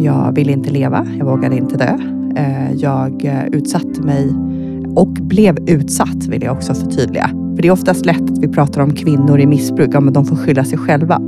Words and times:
Jag 0.00 0.32
ville 0.34 0.52
inte 0.52 0.70
leva, 0.70 1.06
jag 1.18 1.26
vågade 1.26 1.56
inte 1.56 1.76
dö. 1.76 1.98
Eh, 2.36 2.72
jag 2.72 3.24
eh, 3.24 3.46
utsatte 3.46 4.02
mig 4.02 4.34
och 4.96 5.08
blev 5.08 5.58
utsatt, 5.68 6.26
vill 6.28 6.42
jag 6.42 6.56
också 6.56 6.74
förtydliga. 6.74 7.28
För 7.28 7.62
det 7.62 7.68
är 7.68 7.72
oftast 7.72 8.06
lätt 8.06 8.30
att 8.30 8.38
vi 8.38 8.48
pratar 8.48 8.82
om 8.82 8.94
kvinnor 8.94 9.40
i 9.40 9.46
missbruk, 9.46 9.90
ja, 9.92 10.00
men 10.00 10.12
de 10.12 10.24
får 10.24 10.36
skylla 10.36 10.64
sig 10.64 10.78
själva. 10.78 11.22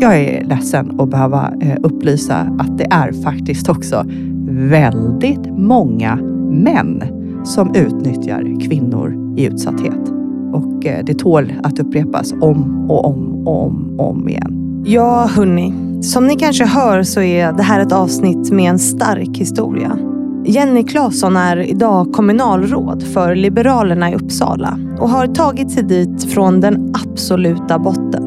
Jag 0.00 0.20
är 0.20 0.44
ledsen 0.44 1.00
att 1.00 1.10
behöva 1.10 1.52
eh, 1.60 1.76
upplysa 1.82 2.56
att 2.58 2.78
det 2.78 2.86
är 2.90 3.12
faktiskt 3.12 3.68
också 3.68 4.04
väldigt 4.48 5.46
många 5.58 6.16
män 6.50 7.02
som 7.44 7.74
utnyttjar 7.74 8.60
kvinnor 8.68 9.34
i 9.36 9.44
utsatthet. 9.44 10.12
Och 10.52 10.80
det 10.80 11.18
tål 11.18 11.52
att 11.62 11.78
upprepas 11.78 12.32
om 12.32 12.90
och 12.90 13.04
om 13.04 13.46
och 13.46 13.66
om, 13.66 13.94
och 13.98 14.10
om 14.10 14.28
igen. 14.28 14.55
Ja, 14.88 15.26
hörni. 15.26 15.74
Som 16.02 16.26
ni 16.26 16.36
kanske 16.36 16.64
hör 16.64 17.02
så 17.02 17.20
är 17.20 17.52
det 17.52 17.62
här 17.62 17.80
ett 17.80 17.92
avsnitt 17.92 18.52
med 18.52 18.70
en 18.70 18.78
stark 18.78 19.38
historia. 19.38 19.98
Jenny 20.44 20.82
Claesson 20.84 21.36
är 21.36 21.56
idag 21.56 22.12
kommunalråd 22.12 23.02
för 23.02 23.34
Liberalerna 23.34 24.10
i 24.10 24.14
Uppsala 24.14 24.78
och 25.00 25.08
har 25.08 25.26
tagit 25.26 25.70
sig 25.70 25.82
dit 25.82 26.32
från 26.32 26.60
den 26.60 26.94
absoluta 26.94 27.78
botten. 27.78 28.24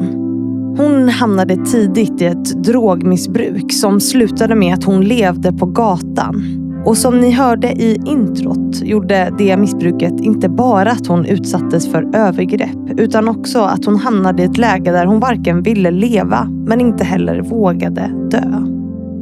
Hon 0.78 1.08
hamnade 1.08 1.56
tidigt 1.56 2.22
i 2.22 2.24
ett 2.24 2.64
drogmissbruk 2.64 3.72
som 3.72 4.00
slutade 4.00 4.54
med 4.54 4.74
att 4.74 4.84
hon 4.84 5.04
levde 5.04 5.52
på 5.52 5.66
gatan. 5.66 6.42
Och 6.84 6.96
som 6.96 7.20
ni 7.20 7.30
hörde 7.30 7.68
i 7.68 8.00
introt 8.06 8.82
gjorde 8.82 9.32
det 9.38 9.56
missbruket 9.56 10.20
inte 10.20 10.48
bara 10.48 10.90
att 10.90 11.06
hon 11.06 11.26
utsattes 11.26 11.92
för 11.92 12.16
övergrepp 12.16 12.98
utan 12.98 13.28
också 13.28 13.60
att 13.60 13.84
hon 13.84 13.96
hamnade 13.96 14.42
i 14.42 14.46
ett 14.46 14.58
läge 14.58 14.92
där 14.92 15.06
hon 15.06 15.20
varken 15.20 15.62
ville 15.62 15.90
leva 15.90 16.48
men 16.66 16.80
inte 16.80 17.04
heller 17.04 17.40
vågade 17.40 18.10
dö. 18.30 18.66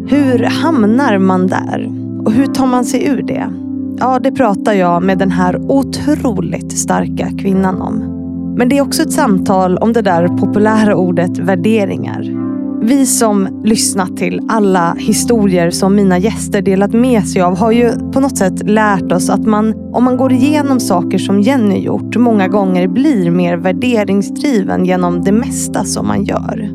Hur 0.09 0.45
hamnar 0.45 1.19
man 1.19 1.47
där? 1.47 1.93
Och 2.25 2.33
hur 2.33 2.47
tar 2.47 2.67
man 2.67 2.85
sig 2.85 3.07
ur 3.09 3.23
det? 3.23 3.47
Ja, 3.99 4.19
det 4.19 4.33
pratar 4.33 4.73
jag 4.73 5.03
med 5.03 5.19
den 5.19 5.31
här 5.31 5.57
otroligt 5.73 6.79
starka 6.79 7.31
kvinnan 7.39 7.83
om. 7.83 8.15
Men 8.59 8.69
det 8.69 8.79
är 8.79 8.83
också 8.83 9.03
ett 9.03 9.13
samtal 9.13 9.79
om 9.79 9.93
det 9.93 10.03
där 10.03 10.29
populära 10.29 10.97
ordet 10.97 11.39
värderingar. 11.39 12.38
Vi 12.83 13.07
som 13.07 13.63
lyssnat 13.65 14.17
till 14.17 14.41
alla 14.49 14.95
historier 14.99 15.71
som 15.71 15.95
mina 15.95 16.19
gäster 16.19 16.63
delat 16.63 16.93
med 16.93 17.29
sig 17.29 17.43
av 17.43 17.59
har 17.59 17.73
ju 17.73 17.91
på 18.13 18.21
något 18.21 18.39
sätt 18.39 18.69
lärt 18.69 19.13
oss 19.13 19.31
att 19.31 19.47
man, 19.47 19.75
om 19.93 20.05
man 20.05 20.17
går 20.17 20.33
igenom 20.33 20.81
saker 20.81 21.19
som 21.19 21.41
Jenny 21.41 21.79
gjort, 21.79 22.17
många 22.17 22.49
gånger 22.49 22.89
blir 22.89 23.31
mer 23.31 23.57
värderingsdriven 23.57 24.85
genom 24.85 25.25
det 25.25 25.33
mesta 25.33 25.85
som 25.85 26.07
man 26.07 26.25
gör. 26.25 26.71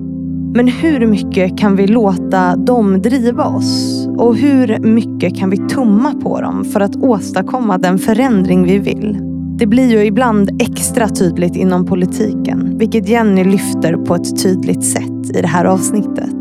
Men 0.55 0.67
hur 0.67 1.07
mycket 1.07 1.57
kan 1.57 1.75
vi 1.75 1.87
låta 1.87 2.55
dem 2.55 3.01
driva 3.01 3.45
oss? 3.45 4.07
Och 4.17 4.35
hur 4.35 4.79
mycket 4.79 5.38
kan 5.38 5.49
vi 5.49 5.57
tumma 5.57 6.13
på 6.13 6.41
dem 6.41 6.65
för 6.65 6.79
att 6.79 6.95
åstadkomma 6.95 7.77
den 7.77 7.99
förändring 7.99 8.63
vi 8.63 8.77
vill? 8.77 9.32
Det 9.57 9.67
blir 9.67 9.89
ju 9.89 10.05
ibland 10.05 10.61
extra 10.61 11.09
tydligt 11.09 11.55
inom 11.55 11.85
politiken, 11.85 12.77
vilket 12.77 13.09
Jenny 13.09 13.43
lyfter 13.43 13.93
på 13.93 14.15
ett 14.15 14.43
tydligt 14.43 14.83
sätt 14.83 15.35
i 15.37 15.41
det 15.41 15.47
här 15.47 15.65
avsnittet. 15.65 16.35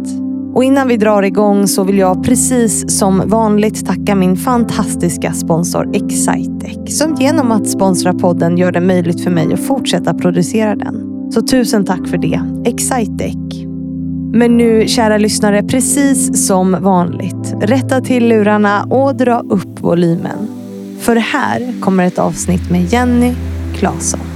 Och 0.54 0.64
innan 0.64 0.88
vi 0.88 0.96
drar 0.96 1.22
igång 1.22 1.66
så 1.66 1.84
vill 1.84 1.98
jag 1.98 2.24
precis 2.24 2.98
som 2.98 3.22
vanligt 3.26 3.86
tacka 3.86 4.14
min 4.14 4.36
fantastiska 4.36 5.32
sponsor 5.32 5.96
Excitec 5.96 6.98
som 6.98 7.14
genom 7.14 7.52
att 7.52 7.68
sponsra 7.68 8.14
podden 8.14 8.58
gör 8.58 8.72
det 8.72 8.80
möjligt 8.80 9.20
för 9.20 9.30
mig 9.30 9.54
att 9.54 9.60
fortsätta 9.60 10.14
producera 10.14 10.76
den. 10.76 11.30
Så 11.30 11.42
tusen 11.42 11.84
tack 11.84 12.08
för 12.08 12.18
det, 12.18 12.40
Excitec. 12.64 13.64
Men 14.34 14.56
nu, 14.56 14.88
kära 14.88 15.18
lyssnare, 15.18 15.62
precis 15.62 16.46
som 16.46 16.76
vanligt. 16.80 17.54
Rätta 17.60 18.00
till 18.00 18.28
lurarna 18.28 18.84
och 18.84 19.16
dra 19.16 19.38
upp 19.38 19.80
volymen. 19.80 20.61
För 21.02 21.16
här 21.16 21.80
kommer 21.80 22.04
ett 22.04 22.18
avsnitt 22.18 22.70
med 22.70 22.92
Jenny 22.92 23.34
Claesson. 23.74 24.31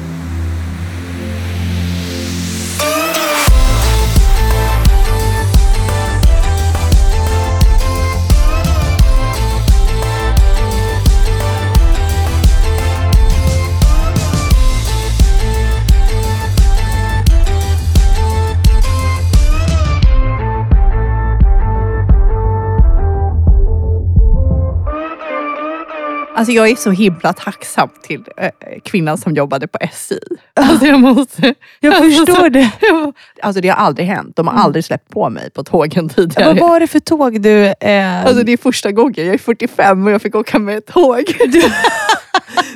Alltså 26.37 26.53
jag 26.53 26.71
är 26.71 26.77
så 26.77 26.91
himla 26.91 27.33
tacksam 27.33 27.89
till 28.03 28.25
äh, 28.37 28.51
kvinnan 28.85 29.19
som 29.19 29.35
jobbade 29.35 29.69
på 29.69 29.79
SI. 29.93 30.19
Alltså 30.55 30.87
jag 30.87 31.01
måste, 31.01 31.55
jag 31.81 31.97
förstår 31.97 32.33
alltså, 32.33 32.49
det. 32.49 32.71
Alltså 33.43 33.61
det 33.61 33.69
har 33.69 33.77
aldrig 33.77 34.07
hänt. 34.07 34.37
De 34.37 34.47
har 34.47 34.55
mm. 34.55 34.65
aldrig 34.65 34.85
släppt 34.85 35.11
på 35.11 35.31
mig 35.31 35.51
på 35.51 35.65
tågen 35.65 36.09
tidigare. 36.09 36.47
Vad 36.47 36.59
var 36.59 36.81
det 36.81 36.87
för 36.87 37.01
tåg 37.01 37.43
du... 37.43 37.67
Eh... 37.67 38.27
Alltså 38.27 38.43
det 38.43 38.53
är 38.53 38.57
första 38.57 38.93
gången. 38.93 39.27
Jag 39.27 39.35
är 39.35 39.39
45 39.39 40.07
och 40.07 40.13
jag 40.13 40.23
fick 40.23 40.35
åka 40.35 40.59
med 40.59 40.79
ett 40.79 40.87
tåg. 40.87 41.25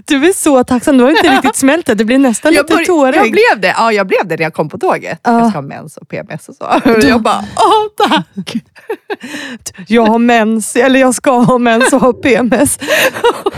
Du, 0.07 0.19
du 0.19 0.29
är 0.29 0.33
så 0.33 0.65
tacksam. 0.65 0.99
Du 0.99 1.05
har 1.05 1.11
inte 1.11 1.35
riktigt 1.37 1.57
smält 1.57 1.87
det. 1.87 1.95
Du 1.95 2.05
blir 2.05 2.19
nästan 2.19 2.53
jag 2.53 2.71
lite 2.71 2.85
tårig. 2.85 3.15
Jag 3.15 3.31
blev 3.31 3.61
det. 3.61 3.75
Ja, 3.79 3.93
jag 3.93 4.07
blev 4.07 4.27
det 4.27 4.37
när 4.37 4.43
jag 4.43 4.55
kom 4.55 4.69
på 4.69 4.79
tåget. 4.79 5.29
Uh. 5.29 5.35
Jag 5.35 5.51
ska 5.51 5.59
ha 5.59 5.63
mens 5.63 5.97
och 5.97 6.09
PMS 6.09 6.49
och 6.49 6.55
så. 6.55 6.81
Du... 6.85 7.09
Jag 7.09 7.23
bara, 7.23 7.45
åh 7.57 8.09
tack. 8.09 8.55
Jag 9.89 10.07
har 10.07 10.19
mens, 10.19 10.77
eller 10.77 11.01
jag 11.01 11.15
ska 11.15 11.31
ha 11.31 11.59
mens 11.59 11.93
och 11.93 12.01
ha 12.01 12.13
PMS. 12.13 12.79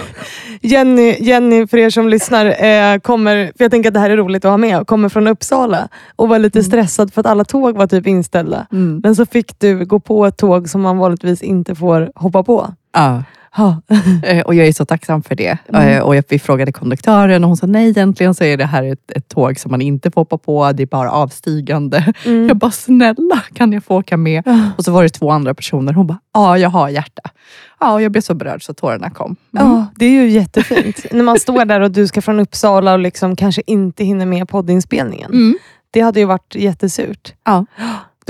Jenny, 0.60 1.16
Jenny, 1.20 1.66
för 1.66 1.78
er 1.78 1.90
som 1.90 2.08
lyssnar, 2.08 2.46
eh, 2.46 2.98
kommer, 2.98 3.52
för 3.56 3.64
jag 3.64 3.70
tänker 3.70 3.90
att 3.90 3.94
det 3.94 4.00
här 4.00 4.10
är 4.10 4.16
roligt 4.16 4.44
att 4.44 4.50
ha 4.50 4.56
med, 4.56 4.86
kommer 4.86 5.08
från 5.08 5.26
Uppsala 5.26 5.88
och 6.16 6.28
var 6.28 6.38
lite 6.38 6.58
mm. 6.58 6.70
stressad 6.70 7.12
för 7.12 7.20
att 7.20 7.26
alla 7.26 7.44
tåg 7.44 7.76
var 7.76 7.86
typ 7.86 8.06
inställda. 8.06 8.66
Mm. 8.72 9.00
Men 9.04 9.16
så 9.16 9.26
fick 9.26 9.60
du 9.60 9.84
gå 9.84 10.00
på 10.00 10.26
ett 10.26 10.36
tåg 10.36 10.68
som 10.68 10.80
man 10.80 10.98
vanligtvis 10.98 11.42
inte 11.42 11.74
får 11.74 12.12
hoppa 12.14 12.42
på. 12.42 12.74
Ja. 12.92 13.22
Eh, 14.22 14.40
och 14.40 14.54
jag 14.54 14.66
är 14.66 14.72
så 14.72 14.84
tacksam 14.84 15.22
för 15.22 15.34
det. 15.34 15.58
Mm. 15.68 15.88
Eh, 15.88 16.02
och 16.02 16.14
vi 16.28 16.38
frågade 16.38 16.72
konduktören 16.72 17.44
och 17.44 17.48
hon 17.48 17.56
sa 17.56 17.66
nej, 17.66 17.90
egentligen 17.90 18.34
så 18.34 18.44
är 18.44 18.56
det 18.56 18.64
här 18.64 18.82
ett, 18.82 19.10
ett 19.10 19.28
tåg 19.28 19.58
som 19.58 19.70
man 19.70 19.82
inte 19.82 20.10
får 20.10 20.20
hoppa 20.20 20.38
på. 20.38 20.72
Det 20.72 20.82
är 20.82 20.86
bara 20.86 21.10
avstigande. 21.10 22.12
Mm. 22.24 22.48
Jag 22.48 22.56
bara, 22.56 22.70
snälla 22.70 23.42
kan 23.54 23.72
jag 23.72 23.84
få 23.84 23.96
åka 23.96 24.16
med? 24.16 24.72
Och 24.78 24.84
så 24.84 24.92
var 24.92 25.02
det 25.02 25.08
två 25.08 25.30
andra 25.30 25.54
personer. 25.54 25.92
Hon 25.92 26.06
bara, 26.06 26.18
ja 26.34 26.58
jag 26.58 26.70
har 26.70 26.88
hjärta. 26.88 27.22
Ja, 27.80 28.00
jag 28.00 28.12
blev 28.12 28.22
så 28.22 28.34
berörd 28.34 28.64
så 28.64 28.74
tårarna 28.74 29.10
kom. 29.10 29.36
Mm. 29.58 29.72
Ja, 29.72 29.86
det 29.96 30.06
är 30.06 30.10
ju 30.10 30.28
jättefint. 30.30 31.06
När 31.12 31.22
man 31.22 31.38
står 31.38 31.64
där 31.64 31.80
och 31.80 31.90
du 31.90 32.06
ska 32.06 32.22
från 32.22 32.40
Uppsala 32.40 32.92
och 32.92 32.98
liksom 32.98 33.36
kanske 33.36 33.62
inte 33.66 34.04
hinner 34.04 34.26
med 34.26 34.48
poddinspelningen. 34.48 35.30
Mm. 35.32 35.58
Det 35.90 36.00
hade 36.00 36.20
ju 36.20 36.26
varit 36.26 36.54
jättesurt. 36.54 37.34
Ja. 37.44 37.66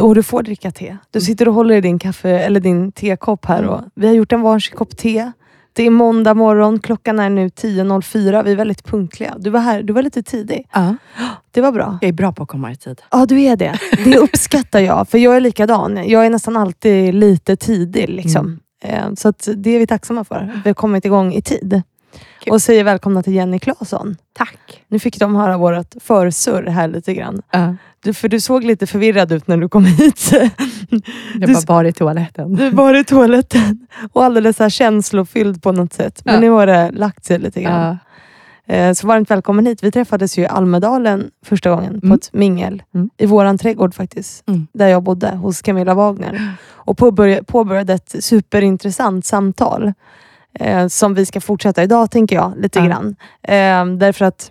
Och 0.00 0.14
du 0.14 0.22
får 0.22 0.42
dricka 0.42 0.70
te. 0.70 0.96
Du 1.10 1.18
mm. 1.18 1.24
sitter 1.26 1.48
och 1.48 1.54
håller 1.54 1.74
i 1.74 1.80
din 1.80 1.98
kaffe 1.98 2.30
eller 2.30 2.60
din 2.60 2.92
tekopp 2.92 3.44
här. 3.44 3.64
Och 3.64 3.80
vi 3.94 4.06
har 4.06 4.14
gjort 4.14 4.32
en 4.32 4.40
varsin 4.40 4.76
kopp 4.76 4.96
te. 4.96 5.32
Det 5.72 5.82
är 5.82 5.90
måndag 5.90 6.34
morgon, 6.34 6.80
klockan 6.80 7.18
är 7.18 7.30
nu 7.30 7.48
10.04. 7.48 8.44
Vi 8.44 8.52
är 8.52 8.56
väldigt 8.56 8.84
punktliga. 8.84 9.34
Du 9.38 9.50
var 9.50 9.60
här, 9.60 9.82
du 9.82 9.92
var 9.92 10.02
lite 10.02 10.22
tidig. 10.22 10.68
Ja. 10.72 10.96
Det 11.50 11.60
var 11.60 11.72
bra. 11.72 11.98
Jag 12.00 12.08
är 12.08 12.12
bra 12.12 12.32
på 12.32 12.42
att 12.42 12.48
komma 12.48 12.72
i 12.72 12.76
tid. 12.76 13.02
Ja, 13.10 13.26
du 13.26 13.40
är 13.40 13.56
det. 13.56 13.78
Det 14.04 14.18
uppskattar 14.18 14.80
jag. 14.80 15.08
För 15.08 15.18
jag 15.18 15.36
är 15.36 15.40
likadan. 15.40 16.08
Jag 16.08 16.26
är 16.26 16.30
nästan 16.30 16.56
alltid 16.56 17.14
lite 17.14 17.56
tidig. 17.56 18.08
Liksom. 18.08 18.60
Mm. 18.84 19.16
Så 19.16 19.32
det 19.56 19.70
är 19.70 19.78
vi 19.78 19.86
tacksamma 19.86 20.24
för. 20.24 20.60
Vi 20.64 20.70
har 20.70 20.74
kommit 20.74 21.04
igång 21.04 21.32
i 21.32 21.42
tid. 21.42 21.82
Kul. 22.40 22.52
Och 22.52 22.62
säger 22.62 22.84
välkomna 22.84 23.22
till 23.22 23.32
Jenny 23.32 23.58
Claesson. 23.58 24.16
Tack. 24.32 24.84
Nu 24.88 24.98
fick 24.98 25.18
de 25.18 25.34
höra 25.34 25.56
vårt 25.56 25.94
försurr 26.00 26.66
här 26.66 26.88
lite 26.88 27.14
grann. 27.14 27.42
Uh. 27.56 27.72
Du, 28.02 28.14
för 28.14 28.28
du 28.28 28.40
såg 28.40 28.64
lite 28.64 28.86
förvirrad 28.86 29.32
ut 29.32 29.46
när 29.46 29.56
du 29.56 29.68
kom 29.68 29.84
hit. 29.84 30.30
Jag 31.40 31.50
bara 31.52 31.74
var 31.76 31.84
i 31.84 31.92
toaletten. 31.92 32.54
Du 32.54 32.70
var 32.70 32.94
i 32.94 33.04
toaletten. 33.04 33.86
Och 34.12 34.24
alldeles 34.24 34.56
så 34.56 34.62
här 34.62 34.70
känslofylld 34.70 35.62
på 35.62 35.72
något 35.72 35.92
sätt. 35.92 36.22
Men 36.24 36.34
ja. 36.34 36.40
nu 36.40 36.50
har 36.50 36.66
det 36.66 36.90
lagt 36.90 37.24
sig 37.24 37.38
lite 37.38 37.62
grann. 37.62 37.98
Ja. 38.66 38.94
Så 38.94 39.06
varmt 39.06 39.30
välkommen 39.30 39.66
hit. 39.66 39.82
Vi 39.82 39.90
träffades 39.90 40.38
ju 40.38 40.42
i 40.42 40.46
Almedalen 40.46 41.30
första 41.44 41.70
gången 41.70 42.00
på 42.00 42.06
mm. 42.06 42.16
ett 42.16 42.32
mingel. 42.32 42.82
Mm. 42.94 43.10
I 43.18 43.26
våran 43.26 43.58
trädgård 43.58 43.94
faktiskt. 43.94 44.48
Mm. 44.48 44.66
Där 44.72 44.88
jag 44.88 45.02
bodde, 45.02 45.30
hos 45.30 45.62
Camilla 45.62 45.94
Wagner. 45.94 46.54
Och 46.70 46.98
påbörjade, 46.98 47.44
påbörjade 47.44 47.92
ett 47.92 48.24
superintressant 48.24 49.26
samtal. 49.26 49.92
Eh, 50.54 50.88
som 50.88 51.14
vi 51.14 51.26
ska 51.26 51.40
fortsätta 51.40 51.82
idag, 51.82 52.10
tänker 52.10 52.36
jag. 52.36 52.52
lite 52.56 52.78
ja. 52.78 52.84
grann. 52.86 53.16
Eh, 53.42 53.96
därför 53.96 54.24
att 54.24 54.50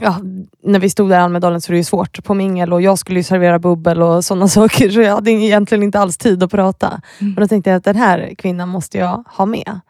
ja, 0.00 0.16
när 0.62 0.78
vi 0.78 0.90
stod 0.90 1.10
där 1.10 1.16
i 1.18 1.20
Almedalen 1.20 1.60
så 1.60 1.70
är 1.70 1.72
det 1.72 1.78
ju 1.78 1.84
svårt 1.84 2.24
på 2.24 2.34
mingel 2.34 2.72
och 2.72 2.82
jag 2.82 2.98
skulle 2.98 3.18
ju 3.18 3.24
servera 3.24 3.58
bubbel 3.58 4.02
och 4.02 4.24
sådana 4.24 4.48
saker 4.58 4.90
så 4.90 5.00
jag 5.00 5.14
hade 5.14 5.30
egentligen 5.30 5.82
inte 5.82 6.00
alls 6.00 6.16
tid 6.16 6.42
att 6.42 6.50
prata. 6.50 6.86
Mm. 6.86 7.32
Men 7.32 7.34
då 7.34 7.48
tänkte 7.48 7.70
jag 7.70 7.76
att 7.76 7.84
den 7.84 7.96
här 7.96 8.34
kvinnan 8.38 8.68
måste 8.68 8.98
jag 8.98 9.24
ha 9.26 9.46
med. 9.46 9.80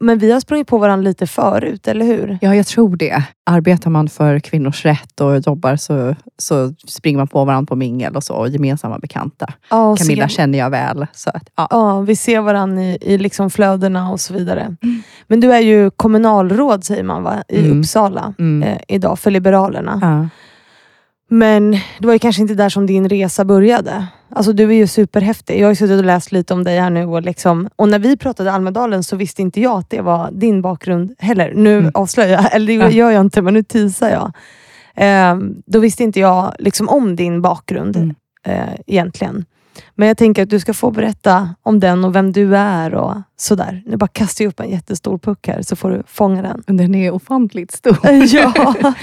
Men 0.00 0.18
vi 0.18 0.32
har 0.32 0.40
sprungit 0.40 0.66
på 0.68 0.78
varandra 0.78 1.04
lite 1.08 1.26
förut, 1.26 1.88
eller 1.88 2.06
hur? 2.06 2.38
Ja, 2.40 2.54
jag 2.54 2.66
tror 2.66 2.96
det. 2.96 3.22
Arbetar 3.46 3.90
man 3.90 4.08
för 4.08 4.38
kvinnors 4.38 4.84
rätt 4.84 5.20
och 5.20 5.38
jobbar 5.38 5.76
så, 5.76 6.14
så 6.38 6.74
springer 6.86 7.18
man 7.18 7.28
på 7.28 7.44
varandra 7.44 7.66
på 7.68 7.76
mingel 7.76 8.16
och 8.16 8.24
så, 8.24 8.34
och 8.34 8.48
gemensamma 8.48 8.98
bekanta. 8.98 9.52
Ja, 9.70 9.88
och 9.90 9.98
Camilla 9.98 10.28
ser- 10.28 10.34
känner 10.36 10.58
jag 10.58 10.70
väl. 10.70 11.06
Så 11.12 11.30
att, 11.34 11.48
ja. 11.56 11.66
Ja, 11.70 12.00
vi 12.00 12.16
ser 12.16 12.40
varandra 12.40 12.82
i, 12.82 12.98
i 13.00 13.18
liksom 13.18 13.50
flödena 13.50 14.10
och 14.10 14.20
så 14.20 14.34
vidare. 14.34 14.60
Mm. 14.82 15.02
Men 15.26 15.40
du 15.40 15.52
är 15.52 15.60
ju 15.60 15.90
kommunalråd, 15.90 16.84
säger 16.84 17.02
man 17.02 17.22
va? 17.22 17.42
i 17.48 17.64
Mm. 17.64 17.78
Uppsala 17.80 18.34
Mm. 18.38 18.62
eh, 18.68 18.78
idag, 18.88 19.18
för 19.18 19.30
Liberalerna. 19.30 19.98
Ja. 20.02 20.28
Men 21.32 21.70
det 21.98 22.06
var 22.06 22.12
ju 22.12 22.18
kanske 22.18 22.42
inte 22.42 22.54
där 22.54 22.68
som 22.68 22.86
din 22.86 23.08
resa 23.08 23.44
började. 23.44 24.06
Alltså 24.30 24.52
du 24.52 24.64
är 24.68 24.72
ju 24.74 24.86
superhäftig. 24.86 25.60
Jag 25.60 25.64
har 25.66 25.70
ju 25.72 25.76
suttit 25.76 25.98
och 25.98 26.04
läst 26.04 26.32
lite 26.32 26.54
om 26.54 26.64
dig 26.64 26.78
här 26.80 26.90
nu. 26.90 27.04
Och, 27.06 27.22
liksom, 27.22 27.68
och 27.76 27.88
när 27.88 27.98
vi 27.98 28.16
pratade 28.16 28.52
Almedalen 28.52 29.02
så 29.04 29.16
visste 29.16 29.42
inte 29.42 29.60
jag 29.60 29.78
att 29.78 29.90
det 29.90 30.00
var 30.00 30.30
din 30.32 30.62
bakgrund 30.62 31.14
heller. 31.18 31.52
Nu 31.54 31.78
Mm. 31.78 31.90
avslöjar 31.94 32.30
jag, 32.42 32.54
eller 32.54 32.66
det 32.88 32.94
gör 32.94 33.10
jag 33.10 33.20
inte, 33.20 33.42
men 33.42 33.54
nu 33.54 33.62
teasar 33.62 34.10
jag. 34.10 34.32
Ehm, 34.94 35.54
då 35.66 35.78
visste 35.78 36.02
inte 36.02 36.20
jag 36.20 36.54
liksom 36.58 36.88
om 36.88 37.16
din 37.16 37.42
bakgrund 37.42 37.96
Mm. 37.96 38.14
eh, 38.46 38.74
egentligen. 38.86 39.44
Men 39.94 40.08
jag 40.08 40.16
tänker 40.16 40.42
att 40.42 40.50
du 40.50 40.60
ska 40.60 40.74
få 40.74 40.90
berätta 40.90 41.54
om 41.62 41.80
den 41.80 42.04
och 42.04 42.14
vem 42.16 42.32
du 42.32 42.56
är 42.56 42.94
och 42.94 43.14
sådär. 43.36 43.82
Nu 43.86 43.96
bara 43.96 44.06
kastar 44.08 44.44
jag 44.44 44.50
upp 44.50 44.60
en 44.60 44.70
jättestor 44.70 45.18
puck 45.18 45.46
här 45.48 45.62
så 45.62 45.76
får 45.76 45.90
du 45.90 46.02
fånga 46.06 46.42
den. 46.42 46.76
Den 46.78 46.94
är 46.94 47.10
ofantligt 47.10 47.70
stor. 47.72 47.98
ja. 48.32 48.74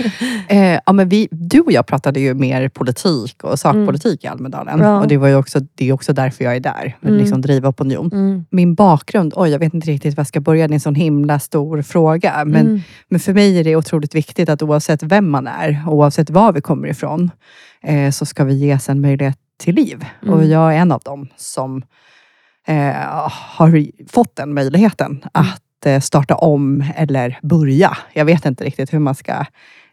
Eh, 0.47 0.79
ja, 0.85 0.93
men 0.93 1.09
vi, 1.09 1.27
du 1.31 1.59
och 1.59 1.71
jag 1.71 1.87
pratade 1.87 2.19
ju 2.19 2.33
mer 2.33 2.69
politik 2.69 3.43
och 3.43 3.59
sakpolitik 3.59 4.23
i 4.23 4.27
Almedalen. 4.27 4.79
Ja. 4.79 4.99
Och 4.99 5.07
det, 5.07 5.17
var 5.17 5.27
ju 5.27 5.35
också, 5.35 5.59
det 5.75 5.89
är 5.89 5.93
också 5.93 6.13
därför 6.13 6.43
jag 6.43 6.55
är 6.55 6.59
där. 6.59 6.95
Att 7.01 7.07
Mm. 7.07 7.17
liksom 7.19 7.41
driva 7.41 7.69
opinion. 7.69 8.09
Mm. 8.13 8.45
Min 8.49 8.75
bakgrund, 8.75 9.33
oj 9.35 9.49
jag 9.49 9.59
vet 9.59 9.73
inte 9.73 9.87
riktigt 9.87 10.17
var 10.17 10.21
jag 10.21 10.27
ska 10.27 10.39
börja. 10.39 10.67
Det 10.67 10.71
är 10.71 10.73
en 10.73 10.79
sån 10.79 10.95
himla 10.95 11.39
stor 11.39 11.81
fråga. 11.81 12.45
Men, 12.45 12.67
Mm. 12.67 12.81
men 13.09 13.19
för 13.19 13.33
mig 13.33 13.59
är 13.59 13.63
det 13.63 13.75
otroligt 13.75 14.15
viktigt 14.15 14.49
att 14.49 14.61
oavsett 14.61 15.03
vem 15.03 15.29
man 15.29 15.47
är, 15.47 15.83
oavsett 15.87 16.29
var 16.29 16.53
vi 16.53 16.61
kommer 16.61 16.87
ifrån, 16.87 17.31
eh, 17.83 18.11
så 18.11 18.25
ska 18.25 18.43
vi 18.43 18.53
ges 18.53 18.89
en 18.89 19.01
möjlighet 19.01 19.37
till 19.59 19.75
liv. 19.75 20.05
Mm. 20.23 20.33
Och 20.33 20.45
jag 20.45 20.75
är 20.75 20.77
en 20.77 20.91
av 20.91 21.01
dem 21.05 21.27
som 21.35 21.83
eh, 22.67 22.93
har 23.31 23.85
fått 24.09 24.35
den 24.35 24.53
möjligheten 24.53 25.25
att 25.31 25.85
eh, 25.85 25.99
starta 25.99 26.35
om 26.35 26.83
eller 26.95 27.39
börja. 27.41 27.97
Jag 28.13 28.25
vet 28.25 28.45
inte 28.45 28.63
riktigt 28.63 28.93
hur 28.93 28.99
man 28.99 29.15
ska 29.15 29.45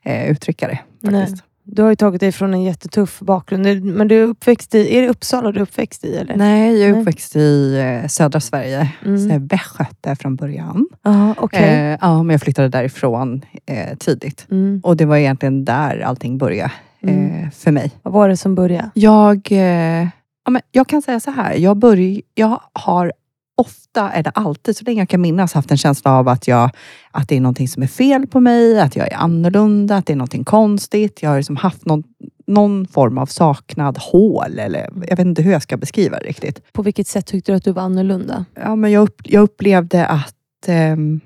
eh, 0.04 0.30
uttrycka 0.30 0.68
det. 0.68 0.78
Faktiskt. 1.04 1.44
Du 1.68 1.82
har 1.82 1.90
ju 1.90 1.96
tagit 1.96 2.20
dig 2.20 2.32
från 2.32 2.54
en 2.54 2.62
jättetuff 2.62 3.20
bakgrund. 3.20 3.84
Men 3.84 4.08
du 4.08 4.22
är 4.22 4.26
uppväxt 4.26 4.74
i, 4.74 4.96
är 4.96 5.02
det 5.02 5.08
Uppsala 5.08 5.52
du 5.52 5.58
är 5.58 5.62
uppväxt 5.62 6.04
i? 6.04 6.16
Eller? 6.16 6.36
Nej, 6.36 6.80
jag 6.80 6.88
är 6.88 6.92
Nej. 6.92 7.00
uppväxt 7.00 7.36
i 7.36 7.78
eh, 7.78 8.08
södra 8.08 8.40
Sverige. 8.40 8.92
Mm. 9.04 9.18
Så 9.18 9.28
jag 9.28 9.34
är 9.34 9.48
västgöte 9.48 10.16
från 10.16 10.36
början. 10.36 10.88
Ja, 11.02 11.34
okej. 11.38 11.60
Eh, 11.60 11.98
ja, 12.00 12.22
men 12.22 12.34
jag 12.34 12.40
flyttade 12.40 12.68
därifrån 12.68 13.42
eh, 13.66 13.96
tidigt. 13.96 14.46
Mm. 14.50 14.80
Och 14.84 14.96
det 14.96 15.04
var 15.04 15.16
egentligen 15.16 15.64
där 15.64 16.00
allting 16.00 16.38
började 16.38 16.72
Mm. 17.08 17.44
eh, 17.44 17.50
för 17.50 17.72
mig. 17.72 17.90
Vad 18.02 18.14
var 18.14 18.28
det 18.28 18.36
som 18.36 18.54
började? 18.54 18.90
Jag, 18.94 19.52
eh, 19.52 20.08
ja, 20.44 20.50
men 20.50 20.62
jag 20.72 20.88
kan 20.88 21.02
säga 21.02 21.20
så 21.20 21.30
här. 21.30 21.54
Jag, 21.54 21.76
börj, 21.76 22.22
jag 22.34 22.60
har 22.72 23.12
ofta, 23.56 24.12
eller 24.12 24.32
alltid, 24.34 24.76
så 24.76 24.84
länge 24.84 25.00
jag 25.00 25.08
kan 25.08 25.20
minnas, 25.20 25.52
haft 25.52 25.70
en 25.70 25.76
känsla 25.76 26.10
av 26.10 26.28
att, 26.28 26.48
jag, 26.48 26.70
att 27.10 27.28
det 27.28 27.36
är 27.36 27.40
någonting 27.40 27.68
som 27.68 27.82
är 27.82 27.86
fel 27.86 28.26
på 28.26 28.40
mig, 28.40 28.80
att 28.80 28.96
jag 28.96 29.12
är 29.12 29.16
annorlunda, 29.16 29.96
att 29.96 30.06
det 30.06 30.12
är 30.12 30.16
någonting 30.16 30.44
konstigt. 30.44 31.22
Jag 31.22 31.30
har 31.30 31.36
liksom 31.36 31.56
haft 31.56 31.84
någon, 31.84 32.02
någon 32.46 32.86
form 32.86 33.18
av 33.18 33.26
saknad 33.26 33.98
hål, 33.98 34.58
eller 34.58 34.90
jag 35.08 35.16
vet 35.16 35.26
inte 35.26 35.42
hur 35.42 35.52
jag 35.52 35.62
ska 35.62 35.76
beskriva 35.76 36.18
det 36.18 36.24
riktigt. 36.24 36.72
På 36.72 36.82
vilket 36.82 37.06
sätt 37.06 37.26
tyckte 37.26 37.52
du 37.52 37.56
att 37.56 37.64
du 37.64 37.72
var 37.72 37.82
annorlunda? 37.82 38.44
Ja, 38.54 38.76
men 38.76 38.92
jag, 38.92 39.02
upp, 39.02 39.20
jag 39.24 39.42
upplevde 39.42 40.06
att 40.06 40.34
ehm, 40.66 41.20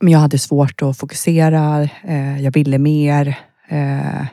men 0.00 0.12
jag 0.12 0.20
hade 0.20 0.38
svårt 0.38 0.82
att 0.82 0.98
fokusera. 0.98 1.88
Eh, 2.02 2.42
jag 2.42 2.52
ville 2.52 2.78
mer. 2.78 3.38
Eh, 3.68 4.26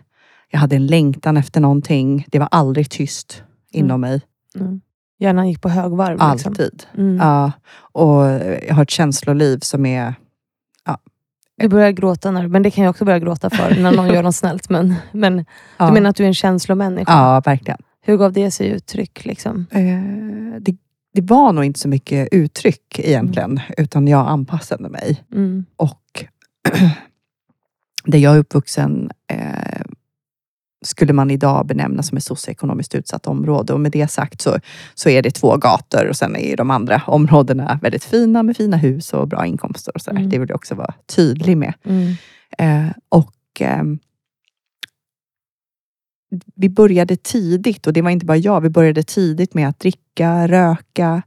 jag 0.51 0.59
hade 0.59 0.75
en 0.75 0.87
längtan 0.87 1.37
efter 1.37 1.61
någonting. 1.61 2.25
Det 2.27 2.39
var 2.39 2.47
aldrig 2.51 2.89
tyst 2.89 3.43
inom 3.71 4.01
mig. 4.01 4.21
Mm. 4.55 4.81
Hjärnan 5.19 5.49
gick 5.49 5.61
på 5.61 5.69
högvarv. 5.69 6.31
Liksom. 6.31 6.51
Alltid. 6.51 6.83
Mm. 6.97 7.17
Ja, 7.17 7.51
och 7.73 8.25
jag 8.67 8.75
har 8.75 8.83
ett 8.83 8.89
känsloliv 8.89 9.59
som 9.59 9.85
är... 9.85 10.13
Du 11.57 11.67
börjar 11.67 11.91
gråta, 11.91 12.31
när, 12.31 12.47
men 12.47 12.63
det 12.63 12.71
kan 12.71 12.83
jag 12.83 12.91
också 12.91 13.05
börja 13.05 13.19
gråta 13.19 13.49
för 13.49 13.81
när 13.81 13.91
någon 13.91 14.07
gör 14.07 14.23
något 14.23 14.35
snällt. 14.35 14.69
Men, 14.69 14.95
men 15.11 15.45
Ja, 15.77 15.87
du 15.87 15.93
menar 15.93 16.09
att 16.09 16.15
du 16.15 16.23
är 16.23 16.27
en 16.27 16.33
känslomänniska? 16.33 17.11
ja 17.11 17.41
verkligen. 17.45 17.81
Hur 18.01 18.17
gav 18.17 18.33
det 18.33 18.51
sig 18.51 18.67
uttryck? 18.67 19.25
Liksom? 19.25 19.65
Eh, 19.71 20.61
det, 20.61 20.75
det 21.13 21.21
var 21.21 21.53
nog 21.53 21.65
inte 21.65 21.79
så 21.79 21.87
mycket 21.87 22.27
uttryck 22.31 22.99
egentligen, 22.99 23.59
utan 23.77 24.07
jag 24.07 24.27
anpassade 24.27 24.89
mig. 24.89 25.23
Mm. 25.33 25.65
Och 25.75 26.25
där 28.03 28.19
jag 28.19 28.35
är 28.35 28.39
uppvuxen 28.39 29.11
eh, 29.27 29.81
skulle 30.85 31.13
man 31.13 31.31
idag 31.31 31.65
benämna 31.65 32.03
som 32.03 32.17
ett 32.17 32.23
socioekonomiskt 32.23 32.95
utsatt 32.95 33.27
område. 33.27 33.73
Och 33.73 33.79
med 33.79 33.91
det 33.91 34.07
sagt 34.07 34.41
så, 34.41 34.57
så 34.93 35.09
är 35.09 35.21
det 35.21 35.31
två 35.31 35.57
gator 35.57 36.07
och 36.09 36.15
sen 36.15 36.35
är 36.35 36.57
de 36.57 36.71
andra 36.71 37.01
områdena 37.07 37.79
väldigt 37.81 38.03
fina 38.03 38.43
med 38.43 38.57
fina 38.57 38.77
hus 38.77 39.13
och 39.13 39.27
bra 39.27 39.45
inkomster. 39.45 39.95
och 39.95 40.01
så. 40.01 40.11
Mm. 40.11 40.29
Det 40.29 40.39
vill 40.39 40.49
jag 40.49 40.55
också 40.55 40.75
vara 40.75 40.93
tydlig 41.15 41.57
med. 41.57 41.73
Mm. 41.83 42.15
Eh, 42.57 42.91
och 43.09 43.35
ehm, 43.59 43.99
vi 46.55 46.69
började 46.69 47.15
tidigt, 47.15 47.87
och 47.87 47.93
det 47.93 48.01
var 48.01 48.09
inte 48.09 48.25
bara 48.25 48.37
jag, 48.37 48.61
vi 48.61 48.69
började 48.69 49.03
tidigt 49.03 49.53
med 49.53 49.69
att 49.69 49.79
dricka, 49.79 50.47
röka. 50.47 51.21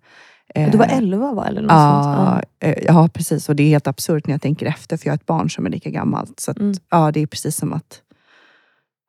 Eh, 0.54 0.70
Du 0.70 0.78
var 0.78 0.86
11 0.86 1.32
va? 1.32 1.46
Eller 1.48 1.62
något 1.62 1.70
Ja, 1.70 2.02
sånt? 2.36 2.44
eh, 2.60 2.84
ja, 2.86 3.08
precis. 3.12 3.48
Och 3.48 3.56
det 3.56 3.62
är 3.62 3.68
helt 3.68 3.86
absurt 3.86 4.26
när 4.26 4.34
jag 4.34 4.42
tänker 4.42 4.66
efter, 4.66 4.96
för 4.96 5.06
jag 5.06 5.12
har 5.12 5.16
ett 5.16 5.26
barn 5.26 5.50
som 5.50 5.66
är 5.66 5.70
lika 5.70 5.90
gammalt. 5.90 6.40
Så 6.40 6.50
att, 6.50 6.58
Mm. 6.58 6.74
ja, 6.90 7.10
det 7.12 7.20
är 7.20 7.26
precis 7.26 7.56
som 7.56 7.72
att 7.72 8.00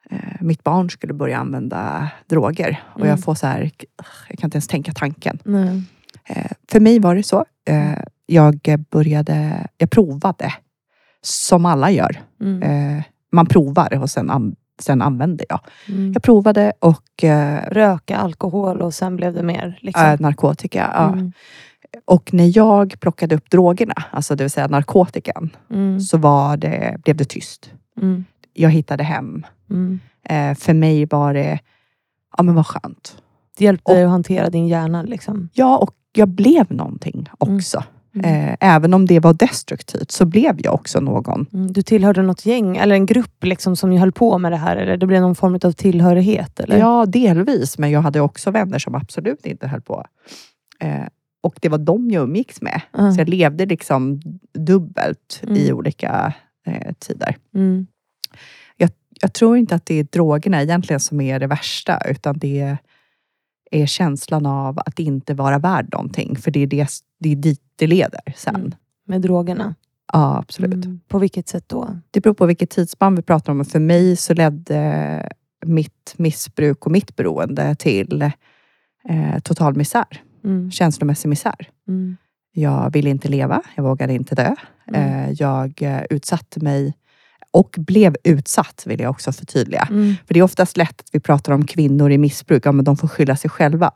eh, 0.09 0.17
mitt 0.41 0.63
barn 0.63 0.89
skulle 0.89 1.13
börja 1.13 1.37
använda 1.37 2.09
droger. 2.29 2.83
Och 2.93 2.99
Mm. 2.99 3.09
jag 3.09 3.19
får 3.23 3.35
så 3.35 3.47
här, 3.47 3.71
jag 4.29 4.37
kan 4.39 4.47
inte 4.47 4.55
ens 4.55 4.67
tänka 4.67 4.91
tanken. 4.93 5.39
Nej. 5.43 5.81
Eh, 6.25 6.51
för 6.71 6.79
mig 6.79 6.99
var 6.99 7.15
det 7.15 7.23
så. 7.23 7.45
Eh, 7.67 7.99
jag 8.25 8.59
började, 8.91 9.67
jag 9.77 9.89
provade. 9.89 10.53
Som 11.21 11.65
alla 11.65 11.91
gör. 11.91 12.21
Mm. 12.41 12.63
Eh, 12.97 13.03
man 13.31 13.45
provar 13.45 13.93
och 14.01 14.09
sen, 14.09 14.29
sen 14.79 15.01
använder 15.01 15.45
jag. 15.49 15.59
Mm. 15.89 16.13
Jag 16.13 16.23
provade 16.23 16.73
och 16.79 17.23
eh, 17.23 17.61
Röka, 17.71 18.17
alkohol 18.17 18.81
och 18.81 18.93
sen 18.93 19.15
blev 19.15 19.33
det 19.33 19.43
mer? 19.43 19.79
Liksom. 19.81 20.05
äh, 20.05 20.19
narkotika. 20.19 20.91
Ja. 20.95 21.07
Mm. 21.13 21.31
Och 22.05 22.33
när 22.33 22.57
jag 22.57 22.99
plockade 22.99 23.35
upp 23.35 23.49
drogerna, 23.51 24.03
alltså 24.11 24.35
det 24.35 24.43
vill 24.43 24.51
säga 24.51 24.67
narkotikan, 24.67 25.49
Mm. 25.71 25.99
så 25.99 26.17
var 26.17 26.57
det, 26.57 26.97
blev 27.03 27.15
det 27.15 27.25
tyst. 27.25 27.71
Mm. 28.01 28.25
Jag 28.53 28.69
hittade 28.69 29.03
hem. 29.03 29.45
Mm. 29.69 29.99
Eh, 30.29 30.55
för 30.57 30.73
mig 30.73 31.05
var 31.05 31.33
det, 31.33 31.59
ja 32.37 32.43
men 32.43 32.55
vad 32.55 32.67
skönt. 32.67 33.17
Det 33.57 33.65
hjälpte 33.65 33.91
Och- 33.91 33.95
dig 33.95 34.03
att 34.03 34.09
hantera 34.11 34.49
din 34.49 34.67
hjärna? 34.67 35.01
Liksom. 35.01 35.49
Ja, 35.53 35.77
och 35.77 35.91
jag 36.13 36.27
blev 36.27 36.71
någonting 36.71 37.29
också. 37.37 37.83
Mm. 38.15 38.49
Eh, 38.49 38.57
även 38.59 38.93
om 38.93 39.05
det 39.05 39.19
var 39.19 39.33
destruktivt 39.33 40.11
så 40.11 40.25
blev 40.25 40.55
jag 40.61 40.73
också 40.73 40.99
någon. 40.99 41.45
Mm. 41.53 41.73
Du 41.73 41.81
tillhörde 41.81 42.21
något 42.21 42.45
gäng 42.45 42.77
eller 42.77 42.95
en 42.95 43.05
grupp 43.05 43.43
liksom, 43.43 43.75
som 43.75 43.91
höll 43.97 44.11
på 44.11 44.37
med 44.37 44.51
det 44.51 44.57
här? 44.57 44.75
Eller 44.75 44.97
det 44.97 45.07
blev 45.07 45.21
någon 45.21 45.35
form 45.35 45.59
av 45.63 45.71
tillhörighet? 45.71 46.59
Eller? 46.59 46.77
Ja, 46.77 47.05
delvis. 47.05 47.77
Men 47.77 47.91
jag 47.91 48.01
hade 48.01 48.21
också 48.21 48.51
vänner 48.51 48.79
som 48.79 48.95
absolut 48.95 49.45
inte 49.45 49.67
höll 49.67 49.81
på. 49.81 50.05
Eh, 50.79 51.05
och 51.43 51.55
det 51.61 51.69
var 51.69 51.77
dem 51.77 52.11
jag 52.11 52.23
umgicks 52.23 52.61
med. 52.61 52.81
Ja. 52.97 53.11
Så 53.11 53.21
jag 53.21 53.29
levde 53.29 53.65
liksom 53.65 54.21
dubbelt 54.53 55.41
i 55.43 55.63
Mm. 55.65 55.77
olika 55.77 56.33
eh, 56.67 56.93
tider. 56.99 57.35
Mm. 57.55 57.87
Jag 59.21 59.33
tror 59.33 59.57
inte 59.57 59.75
att 59.75 59.85
det 59.85 59.99
är 59.99 60.03
drogerna 60.03 60.61
egentligen 60.61 60.99
som 60.99 61.21
är 61.21 61.39
det 61.39 61.47
värsta, 61.47 62.01
utan 62.09 62.37
det 62.37 62.59
är 62.59 62.77
känslan 63.87 64.45
av 64.45 64.79
att 64.79 64.99
inte 64.99 65.33
vara 65.33 65.59
värd 65.59 65.93
någonting. 65.93 66.35
För 66.35 66.51
det 66.51 66.59
är, 66.59 66.67
det, 66.67 66.87
det 67.19 67.31
är 67.31 67.35
dit 67.35 67.61
det 67.75 67.87
leder 67.87 68.33
sen. 68.35 68.55
Mm. 68.55 68.71
Med 69.07 69.21
drogerna? 69.21 69.75
Ja, 70.13 70.37
absolut. 70.37 70.85
Mm. 70.85 70.99
På 71.07 71.19
vilket 71.19 71.47
sätt 71.47 71.63
då? 71.67 71.99
Det 72.11 72.21
beror 72.21 72.33
på 72.33 72.45
vilket 72.45 72.69
tidsspann 72.69 73.15
vi 73.15 73.21
pratar 73.21 73.51
om. 73.51 73.65
För 73.65 73.79
mig 73.79 74.15
så 74.15 74.33
ledde 74.33 75.29
mitt 75.65 76.13
missbruk 76.17 76.85
och 76.85 76.91
mitt 76.91 77.15
beroende 77.15 77.75
till 77.75 78.21
eh, 79.09 79.39
total 79.43 79.75
misär. 79.75 80.23
Mm. 80.43 80.71
Känslomässig 80.71 81.29
misär. 81.29 81.69
Mm. 81.87 82.17
Jag 82.51 82.93
ville 82.93 83.09
inte 83.09 83.29
leva, 83.29 83.61
jag 83.75 83.83
vågade 83.83 84.13
inte 84.13 84.35
dö. 84.35 84.55
Mm. 84.87 85.01
Eh, 85.01 85.31
jag 85.31 85.81
eh, 85.81 86.01
utsatte 86.09 86.63
mig 86.63 86.93
och 87.55 87.75
blev 87.77 88.15
utsatt, 88.23 88.83
vill 88.85 88.99
jag 88.99 89.11
också 89.11 89.31
förtydliga. 89.31 89.87
Mm. 89.91 90.15
För 90.27 90.33
det 90.33 90.39
är 90.39 90.43
oftast 90.43 90.77
lätt 90.77 91.01
att 91.01 91.09
vi 91.11 91.19
pratar 91.19 91.53
om 91.53 91.65
kvinnor 91.65 92.11
i 92.11 92.17
missbruk, 92.17 92.65
ja, 92.65 92.71
men 92.71 92.85
de 92.85 92.97
får 92.97 93.07
skylla 93.07 93.35
sig 93.35 93.49
själva. 93.49 93.91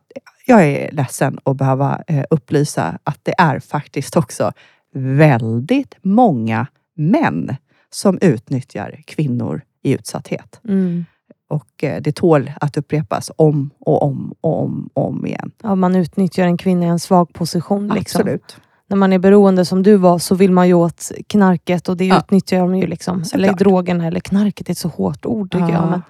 Jag 0.45 0.65
är 0.65 0.91
ledsen 0.91 1.39
att 1.43 1.57
behöva 1.57 2.03
eh, 2.07 2.23
upplysa 2.29 2.99
att 3.03 3.19
det 3.23 3.33
är 3.37 3.59
faktiskt 3.59 4.17
också 4.17 4.51
väldigt 4.93 5.95
många 6.01 6.67
män 6.95 7.55
som 7.89 8.17
utnyttjar 8.21 9.01
kvinnor 9.05 9.61
i 9.83 9.93
utsatthet. 9.93 10.61
Mm. 10.67 11.05
Och 11.49 11.83
eh, 11.83 12.01
det 12.01 12.11
tål 12.15 12.51
att 12.61 12.77
upprepas 12.77 13.31
om 13.35 13.69
och 13.79 14.03
om 14.03 14.35
och 14.41 14.63
om 14.63 14.89
och 14.93 15.07
om 15.07 15.25
igen. 15.25 15.51
Ja, 15.63 15.75
man 15.75 15.95
utnyttjar 15.95 16.43
en 16.45 16.57
kvinna 16.57 16.85
i 16.85 16.89
en 16.89 16.99
svag 16.99 17.33
position. 17.33 17.87
Liksom. 17.87 18.21
Absolut. 18.21 18.57
När 18.89 18.97
man 18.97 19.13
är 19.13 19.19
beroende 19.19 19.65
som 19.65 19.83
du 19.83 19.95
var 19.95 20.19
så 20.19 20.35
vill 20.35 20.51
man 20.51 20.67
ju 20.67 20.73
åt 20.73 21.11
knarket 21.27 21.89
och 21.89 21.97
det 21.97 22.05
Ja. 22.05 22.19
utnyttjar 22.19 22.59
de 22.59 22.75
ju. 22.75 22.87
liksom. 22.87 23.23
Eller 23.33 23.53
drogerna, 23.53 24.07
eller 24.07 24.19
knarket 24.19 24.67
är 24.67 24.71
ett 24.71 24.77
så 24.77 24.87
hårt 24.87 25.25
ord 25.25 25.51
tycker 25.51 25.69
jag. 25.69 25.89
Men, 25.89 26.01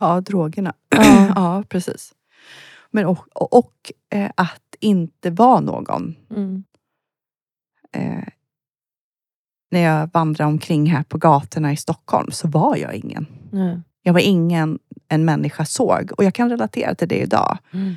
ja, 0.00 0.20
drogerna. 0.20 0.72
Ja. 0.88 1.32
ja, 1.36 1.62
precis. 1.68 2.12
Men 2.90 3.06
och, 3.06 3.18
och, 3.32 3.54
och 3.58 3.92
eh, 4.12 4.30
att 4.34 4.62
inte 4.80 5.30
vara 5.30 5.60
någon. 5.60 6.14
mm, 6.30 6.64
Eh, 7.92 8.28
när 9.70 9.80
jag 9.80 10.10
vandrade 10.12 10.48
omkring 10.48 10.86
här 10.86 11.02
på 11.02 11.18
gatorna 11.18 11.72
i 11.72 11.76
Stockholm 11.76 12.30
så 12.30 12.48
var 12.48 12.76
jag 12.76 12.94
ingen. 12.94 13.26
nej. 13.52 13.80
Jag 14.02 14.12
var 14.12 14.20
ingen 14.20 14.78
en 15.08 15.24
människa 15.24 15.64
såg. 15.64 16.12
Och 16.18 16.24
jag 16.24 16.34
kan 16.34 16.50
relatera 16.50 16.94
till 16.94 17.08
det 17.08 17.18
idag. 17.18 17.58
Mm. 17.72 17.94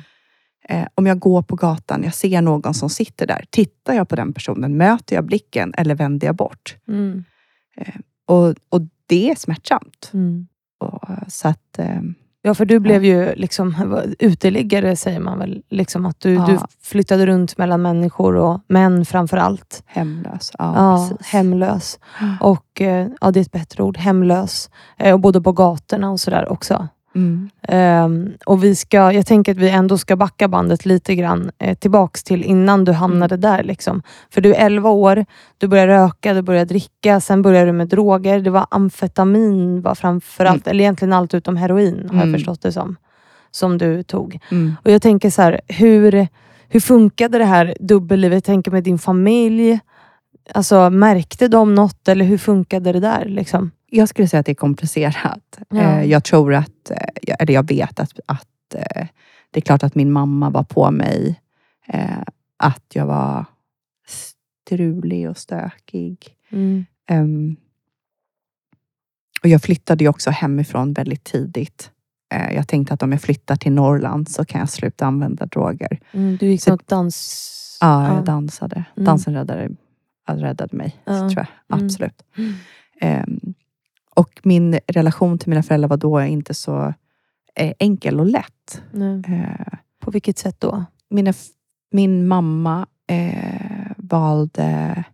Eh, 0.70 0.86
om 0.94 1.06
jag 1.06 1.18
går 1.18 1.42
på 1.42 1.56
gatan, 1.56 2.02
jag 2.04 2.14
ser 2.14 2.42
någon 2.42 2.74
som 2.74 2.90
sitter 2.90 3.26
där. 3.26 3.44
Tittar 3.50 3.94
jag 3.94 4.08
på 4.08 4.16
den 4.16 4.32
personen, 4.32 4.76
möter 4.76 5.14
jag 5.16 5.24
blicken 5.24 5.74
eller 5.76 5.94
vänder 5.94 6.26
jag 6.26 6.36
bort? 6.36 6.76
Mm. 6.88 7.24
Och, 8.26 8.46
och 8.68 8.80
det 9.06 9.30
är 9.30 9.34
smärtsamt. 9.34 10.10
Mm. 10.14 10.46
Och, 10.80 11.08
så 11.28 11.48
att, 11.48 11.78
eh, 11.78 12.00
Ja, 12.42 12.54
för 12.54 12.64
du 12.64 12.78
blev 12.78 13.04
ju 13.04 13.34
liksom 13.34 13.74
uteliggare 14.18 14.96
säger 14.96 15.20
man 15.20 15.38
väl. 15.38 15.62
Liksom 15.70 16.06
att 16.06 16.20
du, 16.20 16.32
Ja. 16.34 16.46
du 16.46 16.58
flyttade 16.82 17.26
runt 17.26 17.58
mellan 17.58 17.82
människor 17.82 18.36
och 18.36 18.60
män 18.68 19.04
framför 19.04 19.36
allt. 19.36 19.82
hemlös. 19.86 20.52
Ja, 20.58 20.74
Ja, 20.76 21.16
hemlös. 21.24 21.98
Och 22.40 22.80
eh, 22.80 23.08
ja, 23.20 23.30
det 23.30 23.40
är 23.40 23.42
ett 23.42 23.52
bättre 23.52 23.82
ord. 23.82 23.96
Hemlös. 23.98 24.70
Eh, 24.98 25.12
Och 25.14 25.20
bodde 25.20 25.40
på 25.40 25.52
gatorna 25.52 26.10
och 26.10 26.20
sådär 26.20 26.52
också. 26.52 26.88
Mm. 27.14 27.50
Ehm, 27.68 28.32
och 28.46 28.64
vi 28.64 28.74
ska, 28.76 29.12
jag 29.12 29.26
tänker 29.26 29.52
att 29.52 29.58
vi 29.58 29.70
ändå 29.70 29.98
ska 29.98 30.16
backa 30.16 30.48
bandet 30.48 30.86
lite 30.86 31.14
grann 31.14 31.50
eh, 31.58 31.74
tillbaks 31.78 32.24
till 32.24 32.44
innan 32.44 32.84
du 32.84 32.92
hamnade 32.92 33.36
där. 33.36 33.62
Liksom. 33.62 34.02
För 34.30 34.40
du 34.40 34.54
är 34.54 34.66
11 34.66 34.90
år, 34.90 35.24
du 35.58 35.68
börjar 35.68 35.86
röka, 35.86 36.34
du 36.34 36.42
börjar 36.42 36.64
dricka, 36.64 37.20
sen 37.20 37.42
börjar 37.42 37.66
du 37.66 37.72
med 37.72 37.88
droger. 37.88 38.40
Det 38.40 38.50
var 38.50 38.66
amfetamin 38.70 39.82
var 39.82 39.94
framförallt, 39.94 40.66
eller 40.66 40.80
egentligen 40.84 41.12
allt 41.12 41.34
utom 41.34 41.56
heroin 41.56 42.06
har 42.08 42.16
jag 42.16 42.22
Mm. 42.28 42.34
förstått 42.34 42.62
det 42.62 42.72
som. 42.72 42.96
Som 43.50 43.78
du 43.78 44.02
tog. 44.02 44.38
Mm. 44.50 44.74
Och 44.84 44.90
jag 44.90 45.02
tänker 45.02 45.30
så 45.30 45.42
här, 45.42 45.60
hur, 45.68 46.28
hur 46.68 46.80
funkade 46.80 47.38
det 47.38 47.44
här 47.44 47.74
dubbellivet? 47.80 48.34
Jag 48.36 48.44
tänker 48.44 48.70
med 48.70 48.82
din 48.84 48.98
familj. 48.98 49.80
Alltså, 50.54 50.90
märkte 50.90 51.48
de 51.48 51.74
något 51.74 52.08
eller 52.08 52.24
hur 52.24 52.38
funkade 52.38 52.92
det 52.92 53.00
där? 53.00 53.24
Liksom? 53.24 53.70
Jag 53.90 54.08
skulle 54.08 54.28
säga 54.28 54.40
att 54.40 54.46
det 54.46 54.52
är 54.52 54.54
komplicerat. 54.54 55.58
Ja. 55.68 55.78
Eh, 55.80 56.04
jag 56.04 56.24
tror 56.24 56.54
att, 56.54 56.90
eh, 56.90 57.34
eller 57.38 57.54
jag 57.54 57.68
vet 57.68 58.00
att, 58.00 58.20
att 58.26 58.74
eh, 58.74 59.06
det 59.50 59.58
är 59.58 59.62
klart 59.62 59.82
att 59.82 59.94
min 59.94 60.12
mamma 60.12 60.50
var 60.50 60.62
på 60.64 60.90
mig. 60.90 61.40
Att 62.56 62.84
jag 62.94 63.06
var 63.06 63.44
strulig 64.06 65.30
och 65.30 65.36
stökig. 65.36 66.18
Mm. 66.50 66.84
Ehm, 67.06 67.56
och 69.42 69.48
jag 69.48 69.62
flyttade 69.62 70.04
ju 70.04 70.08
också 70.10 70.30
hemifrån 70.30 70.92
väldigt 70.92 71.24
tidigt. 71.24 71.90
Jag 72.54 72.68
tänkte 72.68 72.94
att 72.94 73.02
om 73.02 73.12
jag 73.12 73.20
flyttar 73.20 73.56
till 73.56 73.72
Norrland 73.72 74.28
så 74.28 74.44
kan 74.44 74.58
jag 74.60 74.68
sluta 74.70 75.06
använda 75.06 75.46
droger. 75.46 76.00
Mm, 76.12 76.36
du 76.36 76.46
gick 76.46 76.62
Så- 76.62 76.70
något 76.70 76.86
dans... 76.88 77.78
Ja, 77.80 78.14
jag 78.14 78.24
dansade. 78.24 78.84
Mm. 78.96 79.04
Dansen 79.06 79.34
räddade, 79.34 79.68
räddade 80.28 80.76
mig, 80.76 80.96
Ja. 81.04 81.18
tror 81.18 81.36
jag. 81.36 81.46
Mm. 81.78 81.86
Absolut. 81.86 82.22
Mm. 82.36 83.54
Och 84.16 84.40
min 84.42 84.78
relation 84.86 85.38
till 85.38 85.48
mina 85.48 85.62
föräldrar 85.62 85.88
var 85.88 85.96
då 85.96 86.20
inte 86.22 86.54
så 86.54 86.94
eh, 87.54 87.72
enkel 87.78 88.20
och 88.20 88.26
lätt. 88.26 88.82
Eh, 89.28 89.78
På 90.00 90.10
vilket 90.10 90.38
sätt 90.38 90.56
då? 90.60 90.84
mina, 91.10 91.32
min 91.92 92.28
mamma 92.28 92.86
eh, 93.06 93.90
valde 93.96 95.04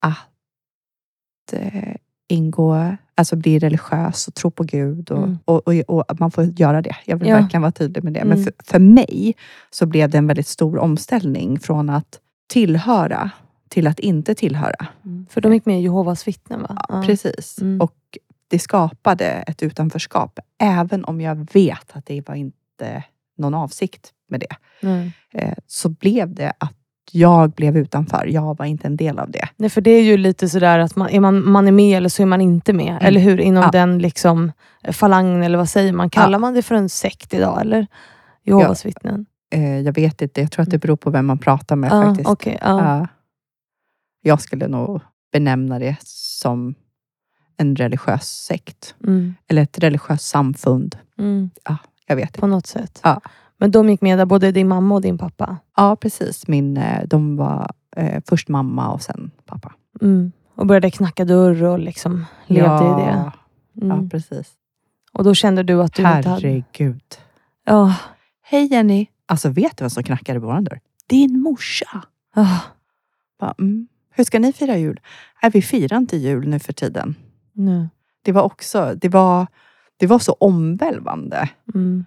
att 0.00 1.52
eh, 1.52 1.94
ingå, 2.28 2.96
alltså 3.14 3.36
bli 3.36 3.58
religiös 3.58 4.28
och 4.28 4.34
tro 4.34 4.50
på 4.50 4.62
Gud. 4.64 5.10
Och, 5.10 5.18
Mm. 5.18 5.38
och, 5.44 5.68
och, 5.68 6.10
och 6.10 6.20
man 6.20 6.30
får 6.30 6.44
göra 6.44 6.82
det. 6.82 6.96
Jag 7.04 7.16
vill 7.16 7.28
Ja. 7.28 7.36
verkligen 7.36 7.62
vara 7.62 7.72
tydlig 7.72 8.04
med 8.04 8.12
det. 8.12 8.24
Men 8.24 8.32
Mm. 8.38 8.44
för, 8.44 8.52
för 8.64 8.78
mig 8.78 9.34
så 9.70 9.86
blev 9.86 10.10
det 10.10 10.18
en 10.18 10.26
väldigt 10.26 10.46
stor 10.46 10.78
omställning 10.78 11.60
från 11.60 11.90
att 11.90 12.20
tillhöra 12.48 13.30
till 13.72 13.86
att 13.86 13.98
inte 14.00 14.34
tillhöra. 14.34 14.86
För 15.30 15.40
de 15.40 15.52
gick 15.52 15.66
med 15.66 15.78
i 15.80 15.82
Jehovas 15.82 16.28
vittnen 16.28 16.62
va? 16.62 16.84
Ja. 16.88 17.02
Precis. 17.06 17.58
Mm. 17.60 17.80
Och 17.80 17.94
det 18.48 18.58
skapade 18.58 19.24
ett 19.24 19.62
utanförskap. 19.62 20.38
Även 20.58 21.04
om 21.04 21.20
jag 21.20 21.48
vet 21.52 21.90
att 21.96 22.06
det 22.06 22.28
var 22.28 22.34
inte 22.34 23.04
någon 23.38 23.54
avsikt 23.54 24.12
med 24.28 24.40
det. 24.40 24.56
Eh, 25.32 25.54
så 25.66 25.88
blev 25.88 26.34
det 26.34 26.52
att 26.58 26.72
jag 27.12 27.50
blev 27.50 27.76
utanför. 27.76 28.26
Jag 28.26 28.56
var 28.58 28.64
inte 28.66 28.86
en 28.86 28.96
del 28.96 29.18
av 29.18 29.30
det. 29.30 29.48
Nej, 29.56 29.70
för 29.70 29.80
det 29.80 29.90
är 29.90 30.02
ju 30.02 30.16
lite 30.16 30.48
sådär 30.48 30.78
att 30.78 30.96
man 30.96 31.08
är, 31.08 31.20
man, 31.20 31.50
man 31.50 31.68
är 31.68 31.72
med 31.72 31.96
eller 31.96 32.08
så 32.08 32.22
är 32.22 32.26
man 32.26 32.40
inte 32.40 32.72
med. 32.72 32.98
Eller 33.00 33.20
hur? 33.20 33.40
Inom 33.40 33.62
Mm. 33.62 33.70
Ja. 33.74 33.80
den 33.80 33.98
liksom 33.98 34.52
eh, 34.84 34.92
falangen, 34.92 35.42
eller 35.42 35.58
vad 35.58 35.68
säger 35.68 35.92
man? 35.92 36.10
Kallar 36.10 36.32
Ja. 36.32 36.38
man 36.38 36.54
det 36.54 36.62
för 36.62 36.74
en 36.74 36.88
sekt 36.88 37.34
idag? 37.34 37.60
Eller? 37.60 37.86
Jehovas 38.44 38.86
vittnen? 38.86 39.26
Eh, 39.50 39.78
jag 39.80 39.92
vet 39.94 40.22
inte. 40.22 40.40
Jag 40.40 40.50
tror 40.52 40.62
att 40.62 40.70
det 40.70 40.78
beror 40.78 40.96
på 40.96 41.10
vem 41.10 41.26
man 41.26 41.38
pratar 41.38 41.76
med 41.76 41.90
Ja, 41.92 42.02
faktiskt. 42.02 42.28
okej, 42.28 42.58
ja. 42.60 43.06
Ja. 44.22 44.28
jag 44.30 44.40
skulle 44.40 44.68
nog 44.68 45.00
benämna 45.32 45.78
det 45.78 45.96
som 46.04 46.74
en 47.56 47.76
religiös 47.76 48.28
sekt. 48.28 48.94
Mm, 49.06 49.34
Eller 49.48 49.62
ett 49.62 49.78
religiöst 49.78 50.26
samfund. 50.28 50.96
mm, 51.18 51.50
Jag 52.06 52.16
vet 52.16 52.36
på 52.38 52.46
något 52.46 52.66
sätt. 52.66 53.00
Ja. 53.04 53.20
Men 53.58 53.70
de 53.70 53.88
gick 53.88 54.00
med 54.00 54.18
där, 54.18 54.26
både 54.26 54.52
din 54.52 54.68
mamma 54.68 54.94
och 54.94 55.00
din 55.02 55.18
pappa? 55.18 55.56
Ja, 55.76 55.96
precis. 55.96 56.48
Min, 56.48 56.76
eh, 56.76 57.06
de 57.06 57.36
var 57.36 57.70
eh, 57.96 58.22
först 58.28 58.48
mamma 58.48 58.92
och 58.92 59.02
sen 59.02 59.30
pappa. 59.46 59.72
Mm. 60.00 60.32
Och 60.54 60.66
började 60.66 60.90
knacka 60.90 61.24
dörr 61.24 61.62
och 61.62 61.78
liksom 61.78 62.24
levde 62.46 62.68
ja, 62.68 63.00
i 63.00 63.04
det? 63.04 63.10
Ja, 63.10 63.32
Mm. 63.82 64.10
precis. 64.10 64.52
Och 65.12 65.24
då 65.24 65.34
kände 65.34 65.62
du 65.62 65.82
att 65.82 65.94
du 65.94 66.02
inte 66.02 66.08
hade... 66.14 66.28
Herregud. 66.28 67.02
Ja. 67.64 67.94
Hej 68.42 68.66
Jenny! 68.72 69.06
Alltså 69.26 69.48
vet 69.48 69.76
du 69.76 69.82
vem 69.82 69.90
som 69.90 70.02
knackade 70.02 70.40
på 70.40 70.46
vår 70.46 70.60
dörr? 70.60 70.80
Din 71.06 71.40
morsa! 71.40 72.02
Ah, 72.34 72.58
Bara, 73.40 73.54
mm. 73.58 73.88
Hur 74.12 74.24
ska 74.24 74.38
ni 74.38 74.52
fira 74.52 74.76
jul? 74.76 75.00
Nej, 75.42 75.50
vi 75.54 75.62
firar 75.62 75.96
inte 75.98 76.16
jul 76.16 76.48
nu 76.48 76.58
för 76.58 76.72
tiden. 76.72 77.14
nej. 77.52 77.88
Det 78.24 78.32
var 78.32 78.42
också, 78.42 78.94
det 78.96 79.08
var, 79.08 79.46
det 79.96 80.06
var 80.06 80.18
så 80.18 80.32
omvälvande 80.32 81.48
Mm. 81.74 82.04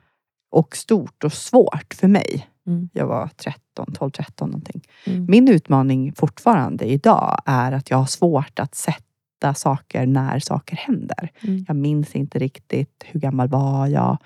och 0.52 0.76
stort 0.76 1.24
och 1.24 1.34
svårt 1.34 1.94
för 1.94 2.08
mig. 2.08 2.48
Mm. 2.68 2.90
Jag 2.94 3.08
var 3.08 3.28
13, 3.36 3.94
12, 3.94 4.12
13 4.12 4.50
någonting. 4.50 4.82
Mm. 5.06 5.26
Min 5.30 5.48
utmaning 5.48 6.14
fortfarande 6.14 6.86
idag 6.86 7.42
är 7.46 7.72
att 7.72 7.90
jag 7.90 7.98
har 7.98 8.06
svårt 8.06 8.60
att 8.60 8.76
sätta 8.76 9.54
saker 9.56 10.06
när 10.06 10.40
saker 10.40 10.76
händer. 10.76 11.32
Mm. 11.42 11.66
Jag 11.68 11.76
minns 11.78 12.16
inte 12.16 12.40
riktigt 12.40 13.04
hur 13.06 13.20
gammal 13.20 13.48
var 13.48 13.88
jag? 13.88 14.18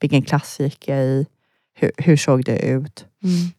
Vilken 0.00 0.22
klass 0.22 0.60
gick 0.60 0.88
jag 0.88 1.04
i? 1.04 1.26
Hur, 1.74 1.90
hur 1.96 2.16
såg 2.16 2.44
det 2.44 2.58
ut? 2.66 3.06
Mm. 3.22 3.50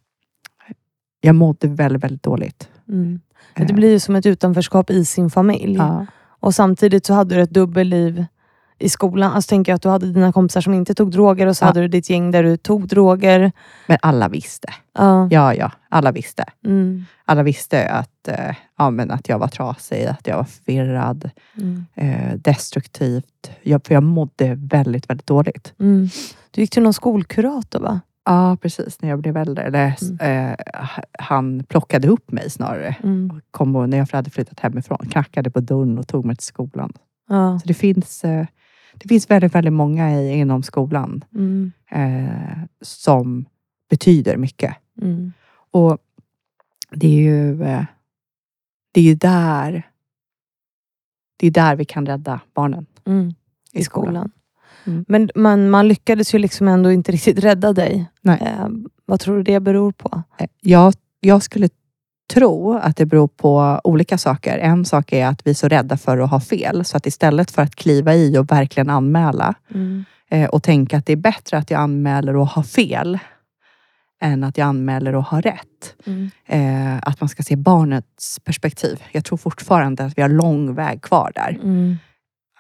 Jag 1.21 1.35
mådde 1.35 1.67
väldigt, 1.67 2.03
väldigt 2.03 2.23
dåligt. 2.23 2.69
Mm. 2.87 3.19
Det 3.53 3.73
blir 3.73 3.89
ju 3.91 3.99
som 3.99 4.15
ett 4.15 4.25
utanförskap 4.25 4.89
i 4.89 5.05
sin 5.05 5.29
familj. 5.29 5.75
Ja. 5.77 6.05
Och 6.39 6.55
samtidigt 6.55 7.05
så 7.05 7.13
hade 7.13 7.35
du 7.35 7.41
ett 7.41 7.49
dubbelliv 7.49 8.25
i 8.79 8.89
skolan. 8.89 9.31
Alltså 9.33 9.49
tänker 9.49 9.71
jag 9.71 9.75
att 9.75 9.81
du 9.81 9.89
hade 9.89 10.11
dina 10.11 10.31
kompisar 10.31 10.61
som 10.61 10.73
inte 10.73 10.93
tog 10.93 11.11
droger 11.11 11.47
och 11.47 11.57
så 11.57 11.63
Ja. 11.63 11.67
hade 11.67 11.81
du 11.81 11.87
ditt 11.87 12.09
gäng 12.09 12.31
där 12.31 12.43
du 12.43 12.57
tog 12.57 12.87
droger. 12.87 13.51
Men 13.87 13.97
alla 14.01 14.27
visste. 14.29 14.67
Ja. 14.97 15.27
Ja, 15.31 15.53
ja, 15.53 15.71
alla 15.89 16.11
visste. 16.11 16.43
Mm. 16.65 17.05
Alla 17.25 17.43
visste 17.43 17.89
att, 17.89 18.27
eh, 18.27 18.55
ja, 18.77 18.89
men 18.89 19.11
att 19.11 19.29
jag 19.29 19.39
var 19.39 19.47
trasig, 19.47 20.05
att 20.05 20.27
jag 20.27 20.37
var 20.37 20.43
förvirrad, 20.43 21.29
Mm. 21.57 21.85
eh, 21.95 22.33
destruktivt. 22.37 23.51
Jag, 23.61 23.85
för 23.85 23.93
jag 23.93 24.03
mådde 24.03 24.55
väldigt, 24.55 25.09
väldigt 25.09 25.27
dåligt. 25.27 25.73
Mm. 25.79 26.09
Du 26.51 26.61
gick 26.61 26.71
till 26.71 26.83
någon 26.83 26.93
skolkurator 26.93 27.79
va? 27.79 27.99
Ja, 28.25 28.57
precis. 28.61 29.01
När 29.01 29.09
jag 29.09 29.19
blev 29.19 29.37
äldre. 29.37 29.63
Eller, 29.63 29.95
eh, 30.23 30.55
han 31.19 31.63
plockade 31.63 32.07
upp 32.07 32.31
mig 32.31 32.49
snarare. 32.49 32.95
Mm. 33.03 33.41
Kom 33.51 33.75
och, 33.75 33.89
när 33.89 33.97
jag 33.97 34.07
hade 34.11 34.29
flyttat 34.29 34.59
hemifrån. 34.59 34.97
Knackade 35.11 35.49
på 35.51 35.59
dörren 35.59 35.97
och 35.97 36.07
tog 36.07 36.25
mig 36.25 36.35
till 36.35 36.45
skolan. 36.45 36.93
Ja. 37.29 37.59
Så 37.59 37.67
det 37.67 37.73
finns, 37.73 38.23
eh, 38.23 38.45
det 38.93 39.07
finns 39.07 39.29
väldigt, 39.31 39.55
väldigt 39.55 39.73
många 39.73 40.21
i, 40.21 40.33
inom 40.33 40.63
skolan 40.63 41.23
Mm. 41.35 41.71
eh, 41.91 42.57
som 42.81 43.45
betyder 43.89 44.37
mycket. 44.37 44.75
Mm. 45.01 45.33
Och 45.71 45.97
det 46.91 47.07
är 47.07 47.21
ju, 47.21 47.63
eh, 47.63 47.83
det 48.91 48.99
är 49.01 49.05
ju 49.05 49.15
där 49.15 49.89
det 51.37 51.47
är 51.47 51.51
där 51.51 51.75
vi 51.75 51.85
kan 51.85 52.05
rädda 52.05 52.39
barnen. 52.53 52.85
Mm. 53.05 53.27
I 53.71 53.79
I 53.79 53.83
skolan. 53.83 54.05
skolan. 54.13 54.31
Mm. 54.87 55.05
Men 55.07 55.29
man, 55.35 55.69
man 55.69 55.87
lyckades 55.87 56.35
ju 56.35 56.39
liksom 56.39 56.67
ändå 56.67 56.91
inte 56.91 57.11
riktigt 57.11 57.39
rädda 57.39 57.73
dig. 57.73 58.05
Nej. 58.21 58.37
Eh, 58.41 58.67
vad 59.05 59.19
tror 59.19 59.37
du 59.37 59.43
det 59.43 59.59
beror 59.59 59.91
på? 59.91 60.23
Eh, 60.37 60.47
Jag, 60.61 60.93
jag 61.19 61.43
skulle 61.43 61.69
tro 62.33 62.73
att 62.77 62.97
det 62.97 63.05
beror 63.05 63.27
på 63.27 63.81
olika 63.83 64.17
saker. 64.17 64.57
En 64.57 64.85
sak 64.85 65.13
är 65.13 65.27
att 65.27 65.47
vi 65.47 65.51
är 65.51 65.55
så 65.55 65.67
rädda 65.67 65.97
för 65.97 66.17
att 66.17 66.29
ha 66.29 66.39
fel. 66.39 66.85
Så 66.85 66.97
att 66.97 67.05
istället 67.05 67.51
för 67.51 67.61
att 67.61 67.75
kliva 67.75 68.15
i 68.15 68.37
och 68.37 68.51
verkligen 68.51 68.89
anmäla 68.89 69.53
Mm. 69.73 70.05
eh, 70.31 70.49
och 70.49 70.63
tänka 70.63 70.97
att 70.97 71.05
det 71.05 71.13
är 71.13 71.17
bättre 71.17 71.57
att 71.57 71.71
jag 71.71 71.81
anmäler 71.81 72.35
och 72.35 72.47
har 72.47 72.63
fel 72.63 73.19
än 74.21 74.43
att 74.43 74.57
jag 74.57 74.65
anmäler 74.67 75.15
och 75.15 75.23
har 75.23 75.41
rätt. 75.41 75.95
Mm. 76.05 76.29
Eh, 76.45 76.97
att 77.09 77.21
man 77.21 77.29
ska 77.29 77.43
se 77.43 77.55
barnets 77.55 78.39
perspektiv. 78.39 79.03
Jag 79.11 79.25
tror 79.25 79.37
fortfarande 79.37 80.03
att 80.05 80.17
vi 80.17 80.21
har 80.21 80.29
lång 80.29 80.73
väg 80.75 81.01
kvar 81.01 81.31
där. 81.35 81.59
Mm. 81.63 81.97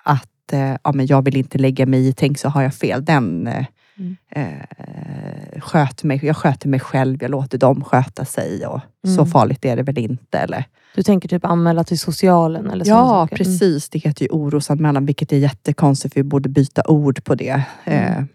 Att 0.03 0.29
eh, 0.53 0.77
ja, 0.83 0.91
men 0.91 1.05
jag 1.07 1.25
vill 1.25 1.37
inte 1.37 1.57
lägga 1.57 1.85
mig 1.85 2.07
i, 2.07 2.13
tänk 2.13 2.37
så 2.39 2.49
har 2.49 2.61
jag 2.61 2.73
fel. 2.73 3.05
Den 3.05 3.47
eh, 3.47 3.65
Mm. 3.97 4.15
eh, 4.31 5.61
sköter 5.61 6.07
mig, 6.07 6.19
jag 6.25 6.37
sköter 6.37 6.69
mig 6.69 6.79
själv, 6.79 7.21
jag 7.21 7.31
låter 7.31 7.57
dem 7.57 7.83
sköta 7.83 8.25
sig. 8.25 8.65
Och 8.67 8.79
Så 9.07 9.21
Mm. 9.21 9.25
farligt 9.31 9.65
är 9.65 9.75
det 9.75 9.83
väl 9.83 9.97
inte. 9.97 10.37
Eller? 10.39 10.65
Du 10.95 11.03
tänker 11.03 11.29
typ 11.29 11.45
anmäla 11.45 11.83
till 11.83 11.99
socialen? 11.99 12.69
Eller 12.69 12.85
Ja. 12.87 13.17
Mm. 13.17 13.27
precis. 13.27 13.89
Det 13.89 13.99
heter 13.99 14.23
ju 14.25 14.29
orosanmälan, 14.31 15.05
vilket 15.05 15.31
är 15.31 15.37
jättekonstigt. 15.37 16.13
för 16.13 16.19
Vi 16.19 16.23
borde 16.23 16.49
byta 16.49 16.81
ord 16.87 17.23
på 17.23 17.35
det. 17.35 17.61
Mm. 17.83 18.27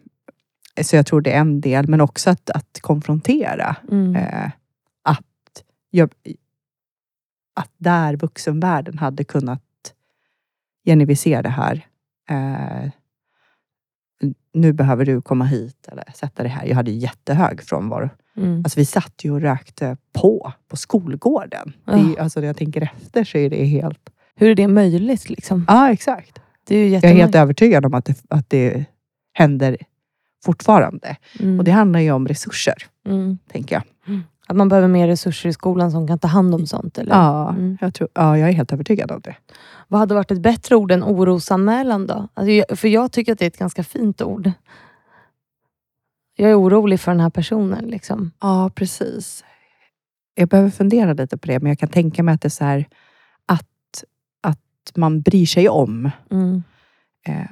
Eh, 0.76 0.85
så 0.85 0.97
jag 0.97 1.07
tror 1.07 1.21
det 1.21 1.33
är 1.33 1.40
en 1.40 1.61
del, 1.61 1.88
men 1.88 2.00
också 2.00 2.31
att, 2.31 2.50
att 2.50 2.79
konfrontera. 2.81 3.76
Mm. 3.90 4.17
Eh, 4.17 4.50
att, 5.02 5.62
jag, 5.90 6.11
att 7.55 7.71
där 7.79 8.17
vuxenvärlden 8.17 8.99
hade 8.99 9.25
kunnat... 9.25 9.62
Jenny, 10.85 11.05
vi 11.05 11.17
ser 11.17 11.43
det 11.43 11.49
här. 11.49 11.87
Eh, 12.31 12.91
nu 14.55 14.73
behöver 14.73 15.05
du 15.05 15.23
komma 15.23 15.45
hit 15.45 15.89
eller 15.93 16.05
sätta 16.15 16.43
dig 16.43 16.53
här. 16.53 16.67
Jag 16.67 16.75
hade 16.77 16.91
ju 16.91 16.97
jättehög 16.99 17.63
frånvaro. 17.63 18.09
Mm. 18.37 18.59
Alltså 18.65 18.81
vi 18.81 18.85
satt 18.85 19.25
ju 19.25 19.31
och 19.33 19.41
rökte 19.41 19.97
på, 20.13 20.53
på 20.69 20.77
skolgården. 20.77 21.73
Det 21.85 21.93
är, 21.93 21.99
ju- 21.99 22.19
alltså 22.19 22.41
när 22.41 22.47
jag 22.47 22.57
tänker 22.57 22.83
efter 22.83 23.25
så 23.25 23.39
är 23.39 23.51
det 23.51 23.65
helt... 23.65 24.11
Hur 24.35 24.51
är 24.51 24.55
det 24.55 24.69
möjligt? 24.69 25.31
Liksom? 25.31 25.65
Ja, 25.69 25.93
exakt. 25.93 26.41
Det 26.67 26.77
är 26.77 26.89
Jag 26.89 27.05
är 27.05 27.15
helt 27.15 27.35
övertygad 27.35 27.87
om 27.87 27.95
att 27.95 28.05
det, 28.05 28.23
att 28.29 28.51
det 28.51 28.85
händer 29.33 29.77
fortfarande. 30.45 31.17
Mm. 31.41 31.59
Och 31.59 31.65
det 31.65 31.71
handlar 31.71 32.01
ju 32.01 32.13
om 32.13 32.29
resurser, 32.29 32.87
Mm. 33.07 33.39
tänker 33.53 33.75
jag. 33.77 33.83
Att 34.50 34.57
man 34.57 34.69
behöver 34.69 34.88
mer 34.88 35.09
resurser 35.09 35.49
i 35.49 35.52
skolan 35.52 35.90
som 35.90 36.07
kan 36.07 36.19
ta 36.19 36.28
hand 36.28 36.54
om 36.54 36.66
sånt? 36.66 36.99
Eller? 36.99 37.12
Ja, 37.12 37.49
Mm. 37.50 37.78
jag, 37.80 37.95
tror, 37.95 38.09
ja, 38.14 38.38
jag 38.38 38.49
är 38.49 38.52
helt 38.52 38.73
övertygad 38.73 39.11
om 39.12 39.21
det. 39.21 39.37
Vad 39.88 40.00
hade 40.00 40.14
varit 40.14 40.30
ett 40.30 40.40
bättre 40.40 40.76
ord 40.76 40.92
än 40.92 41.04
orosanmälan 41.04 42.07
då? 42.07 42.28
Alltså, 42.35 42.76
för 42.76 42.88
jag 42.88 43.12
tycker 43.12 43.33
att 43.33 43.38
det 43.38 43.45
är 43.45 43.47
ett 43.47 43.59
ganska 43.59 43.85
fint 43.85 44.23
ord. 44.23 44.50
Jag 46.37 46.50
är 46.50 46.61
orolig 46.61 47.00
för 47.00 47.11
den 47.11 47.21
här 47.21 47.30
personen. 47.30 47.85
Liksom. 47.85 48.30
Ja, 48.40 48.71
precis. 48.75 49.45
Jag 50.35 50.49
behöver 50.49 50.71
fundera 50.71 51.12
lite 51.12 51.38
på 51.38 51.47
det, 51.47 51.61
men 51.61 51.69
jag 51.71 51.78
kan 51.78 51.88
tänka 51.88 52.23
mig 52.23 52.35
att 52.35 52.40
det 52.42 52.49
är 52.49 52.50
så 52.50 52.64
här 52.64 52.85
att, 53.47 54.04
att 54.42 54.97
man 54.97 55.21
bryr 55.23 55.47
sig 55.47 55.69
om. 55.69 56.11
Mm. 56.30 56.62
Eh, 57.26 57.50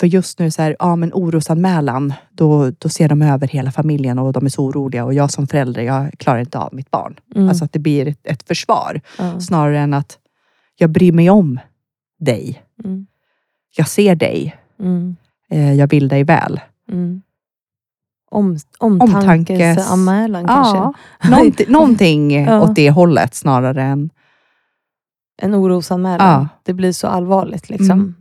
för 0.00 0.06
just 0.06 0.38
nu, 0.38 0.50
så 0.50 0.62
här, 0.62 0.76
ja 0.78 0.96
men 0.96 1.10
orosanmälan, 1.14 2.12
då, 2.30 2.70
då 2.78 2.88
ser 2.88 3.08
de 3.08 3.22
över 3.22 3.48
hela 3.48 3.72
familjen 3.72 4.18
och 4.18 4.32
de 4.32 4.44
är 4.46 4.50
så 4.50 4.64
oroliga 4.64 5.04
och 5.04 5.14
jag 5.14 5.30
som 5.30 5.46
förälder, 5.46 5.82
jag 5.82 6.18
klarar 6.18 6.40
inte 6.40 6.58
av 6.58 6.74
mitt 6.74 6.90
barn. 6.90 7.16
Mm. 7.34 7.48
Alltså 7.48 7.64
att 7.64 7.72
det 7.72 7.78
blir 7.78 8.08
ett, 8.08 8.26
ett 8.26 8.42
försvar 8.48 9.00
ja. 9.18 9.40
snarare 9.40 9.78
än 9.78 9.94
att 9.94 10.18
jag 10.76 10.90
bryr 10.90 11.12
mig 11.12 11.30
om 11.30 11.60
dig. 12.18 12.62
mm. 12.84 13.06
Jag 13.76 13.88
ser 13.88 14.14
dig. 14.14 14.56
Mm. 14.80 15.16
Eh, 15.50 15.74
jag 15.74 15.86
vill 15.90 16.08
dig 16.08 16.24
väl. 16.24 16.60
Mm. 16.90 17.22
Om, 18.30 18.56
Omtankes- 18.56 19.00
omtankesanmälan 19.14 20.46
kanske? 20.46 20.76
Ja, 20.76 20.94
någonting, 21.30 21.72
någonting 21.72 22.44
Ja. 22.44 22.62
åt 22.62 22.74
det 22.74 22.90
hållet 22.90 23.34
snarare 23.34 23.82
än... 23.82 24.10
En 25.42 25.54
orosanmälan. 25.54 26.28
Ja. 26.42 26.48
Det 26.62 26.72
blir 26.72 26.92
så 26.92 27.06
allvarligt. 27.06 27.70
Liksom. 27.70 28.14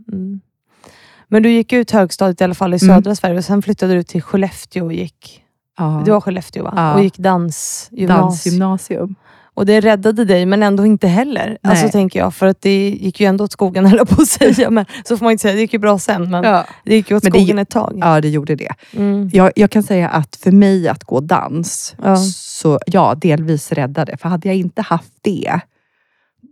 Mm. 1.34 1.38
Mm. 1.38 1.44
Men 1.44 1.44
du 1.44 1.52
gick 1.52 1.74
ut 1.74 1.92
högstadiet 1.92 2.42
i 2.42 2.44
alla 2.44 2.54
fall 2.54 2.74
i 2.74 2.80
Mm. 2.84 2.96
södra 2.96 3.16
Sverige 3.16 3.38
och 3.38 3.46
sen 3.46 3.62
flyttade 3.62 3.94
du 3.94 4.04
till 4.04 4.22
Skellefteå 4.22 4.86
och 4.86 4.94
gick, 4.94 5.40
Ja, 5.78 6.02
du 6.06 6.12
var 6.12 6.22
Skellefteå 6.22 6.64
va? 6.64 6.74
Ja. 6.76 6.94
Och 6.94 7.04
gick 7.04 7.18
dansgymnasium. 7.18 8.22
dansgymnasium. 8.22 9.16
Och 9.56 9.66
det 9.66 9.82
räddade 9.82 10.26
dig, 10.26 10.46
men 10.46 10.64
ändå 10.64 10.86
inte 10.86 11.08
heller. 11.08 11.58
Nej. 11.62 11.72
Alltså 11.72 11.90
tänker 11.90 12.20
jag, 12.20 12.34
för 12.36 12.48
att 12.48 12.62
det 12.62 12.90
gick 12.90 13.20
ju 13.20 13.26
ändå 13.28 13.44
åt 13.44 13.52
skogen 13.52 13.86
höll 13.92 14.06
på 14.06 14.22
att 14.22 14.28
säga. 14.28 14.70
Men, 14.70 14.86
så 15.06 15.18
får 15.18 15.26
man 15.26 15.32
inte 15.32 15.42
säga, 15.42 15.54
det 15.54 15.62
gick 15.62 15.74
ju 15.74 15.80
bra 15.80 16.00
sen, 16.00 16.32
men 16.32 16.44
Ja. 16.44 16.66
det 16.86 16.96
gick 16.96 17.10
ju 17.10 17.18
åt 17.18 17.24
Men 17.24 17.32
det- 17.32 17.40
skogen 17.40 17.60
ett 17.60 17.70
tag. 17.70 17.94
ja, 18.02 18.22
det 18.22 18.30
gjorde 18.30 18.56
det. 18.56 18.70
Mm. 18.94 19.30
Jag, 19.34 19.52
jag 19.56 19.72
kan 19.72 19.84
säga 19.84 20.10
att 20.10 20.36
för 20.36 20.52
mig 20.52 20.88
att 20.88 21.04
gå 21.04 21.20
dans, 21.20 21.96
Ja. 22.04 22.16
så 22.36 22.80
ja, 22.86 23.16
delvis 23.16 23.72
räddade. 23.72 24.18
För 24.18 24.30
hade 24.30 24.48
jag 24.48 24.58
inte 24.58 24.82
haft 24.82 25.14
det, 25.22 25.60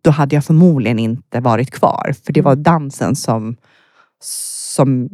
då 0.04 0.12
hade 0.12 0.36
jag 0.36 0.46
förmodligen 0.46 1.00
inte 1.00 1.40
varit 1.40 1.72
kvar. 1.72 2.14
För 2.26 2.34
det 2.34 2.42
var 2.42 2.52
Mm. 2.54 2.64
dansen 2.64 3.16
som, 3.16 3.56
som... 4.76 5.10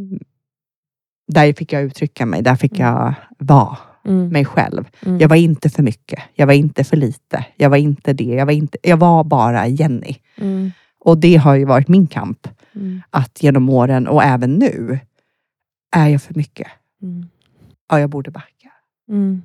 Där 1.28 1.54
fick 1.54 1.74
jag 1.74 1.84
uttrycka 1.84 2.26
mig, 2.26 2.42
där 2.42 2.56
fick 2.56 2.80
jag 2.80 3.14
vara 3.38 3.78
Mm. 4.06 4.30
mig 4.30 4.46
själv. 4.46 4.86
Mm. 5.06 5.20
Jag 5.20 5.30
var 5.30 5.36
inte 5.36 5.70
för 5.70 5.84
mycket, 5.84 6.20
jag 6.34 6.48
var 6.48 6.54
inte 6.54 6.84
för 6.84 6.98
lite, 6.98 7.46
jag 7.56 7.70
var 7.70 7.78
inte 7.78 8.14
det, 8.14 8.24
jag 8.24 8.46
var, 8.46 8.54
inte, 8.54 8.78
jag 8.84 8.98
var 8.98 9.24
bara 9.24 9.68
Jenny. 9.68 10.16
Mm. 10.38 10.72
Och 11.00 11.18
det 11.18 11.36
har 11.36 11.56
ju 11.56 11.66
varit 11.66 11.88
min 11.88 12.08
kamp, 12.08 12.48
Mm. 12.76 13.02
att 13.10 13.44
genom 13.44 13.70
åren 13.70 14.08
och 14.08 14.24
även 14.24 14.54
nu, 14.54 15.00
är 15.96 16.08
jag 16.08 16.22
för 16.22 16.34
mycket? 16.34 16.68
Mm. 17.02 17.26
Ja, 17.90 18.00
jag 18.00 18.10
borde 18.10 18.32
backa. 18.32 18.72
Mm. 19.10 19.44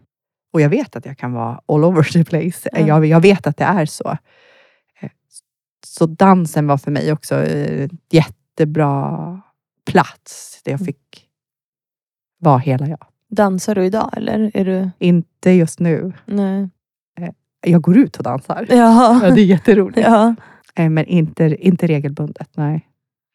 Och 0.52 0.60
jag 0.60 0.68
vet 0.68 0.96
att 0.96 1.06
jag 1.06 1.18
kan 1.18 1.32
vara 1.32 1.60
all 1.68 1.84
over 1.84 2.02
the 2.02 2.24
place. 2.24 2.68
Ja. 2.72 2.78
Jag, 2.86 3.06
jag 3.06 3.20
vet 3.20 3.46
att 3.46 3.56
det 3.56 3.64
är 3.64 3.86
så. 3.86 4.16
Eh, 5.00 5.10
Så 5.86 6.06
dansen 6.06 6.66
var 6.66 6.78
för 6.78 6.90
mig 6.90 7.12
också 7.12 7.34
eh, 7.34 7.84
ett 7.84 7.90
jättebra 8.10 9.40
plats 9.90 10.60
där 10.64 10.72
jag 10.72 10.80
Mm. 10.80 10.86
fick 10.86 11.28
vara 12.38 12.58
hela 12.58 12.86
jag. 12.88 13.06
Dansar 13.28 13.74
du 13.74 13.84
idag 13.84 14.10
eller? 14.16 14.50
Är 14.54 14.64
du... 14.64 14.90
Inte 14.98 15.50
just 15.50 15.80
nu. 15.80 16.12
Nej. 16.26 16.68
Jag 17.66 17.82
går 17.82 17.96
ut 17.96 18.16
och 18.16 18.22
dansar. 18.24 18.66
Jaha. 18.70 19.20
Ja, 19.22 19.30
det 19.34 19.40
är 19.40 19.44
jätteroligt. 19.44 19.98
Ja. 20.08 20.34
Eh, 20.74 20.88
Men 20.90 21.04
inte, 21.06 21.44
inte 21.66 21.86
regelbundet. 21.86 22.48
Nej. 22.56 22.88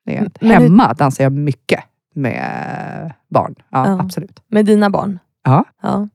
Det 0.05 0.11
är 0.11 0.15
jag 0.15 0.25
inte. 0.25 0.45
Men 0.45 0.51
hur- 0.51 0.59
Hemma 0.69 0.93
dansar 0.93 1.23
jag 1.23 1.33
mycket 1.33 1.83
med 2.13 3.13
barn. 3.27 3.55
Ja, 3.69 3.87
Ja. 3.87 3.99
absolut. 4.01 4.43
Med 4.47 4.65
dina 4.65 4.89
barn? 4.89 5.19
Ja. 5.43 5.63
ja. 5.81 6.07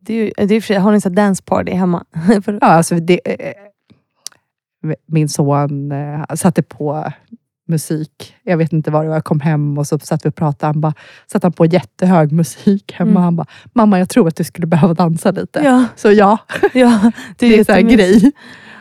Det 0.00 0.14
är 0.14 0.24
ju, 0.24 0.46
det 0.46 0.70
är 0.70 0.78
har 0.80 0.92
ni 0.92 1.00
så 1.00 1.08
dance 1.08 1.42
party 1.42 1.72
hemma? 1.72 2.04
Ja, 2.46 2.58
alltså 2.60 2.94
det, 2.94 3.42
eh, 3.42 3.54
min 5.06 5.28
son 5.28 5.92
eh, 5.92 6.24
satte 6.34 6.62
på 6.62 7.12
musik. 7.68 8.34
Jag 8.42 8.56
vet 8.56 8.72
inte 8.72 8.90
var 8.90 9.02
det 9.02 9.08
var. 9.08 9.16
Jag 9.16 9.24
kom 9.24 9.40
hem 9.40 9.78
och 9.78 9.86
så 9.86 9.98
satt 9.98 10.24
vi 10.26 10.30
och 10.30 10.34
pratade. 10.34 10.66
Han 10.72 10.80
bara, 10.80 10.94
satte 11.32 11.44
han 11.44 11.52
på 11.52 11.66
jättehög 11.66 12.32
musik 12.32 12.92
hemma. 12.92 13.10
Mm. 13.10 13.22
Han 13.22 13.36
bara, 13.36 13.46
mamma 13.72 13.98
jag 13.98 14.08
tror 14.08 14.28
att 14.28 14.36
du 14.36 14.44
skulle 14.44 14.66
behöva 14.66 14.94
dansa 14.94 15.30
lite. 15.30 15.60
ja, 15.64 15.84
Så 15.96 16.12
ja, 16.12 16.38
ja, 16.72 17.12
det 17.36 17.46
är 17.46 17.50
en 17.58 17.64
sån 17.64 17.74
här 17.74 17.80
jättemysigt. 17.80 18.22
grej. 18.22 18.32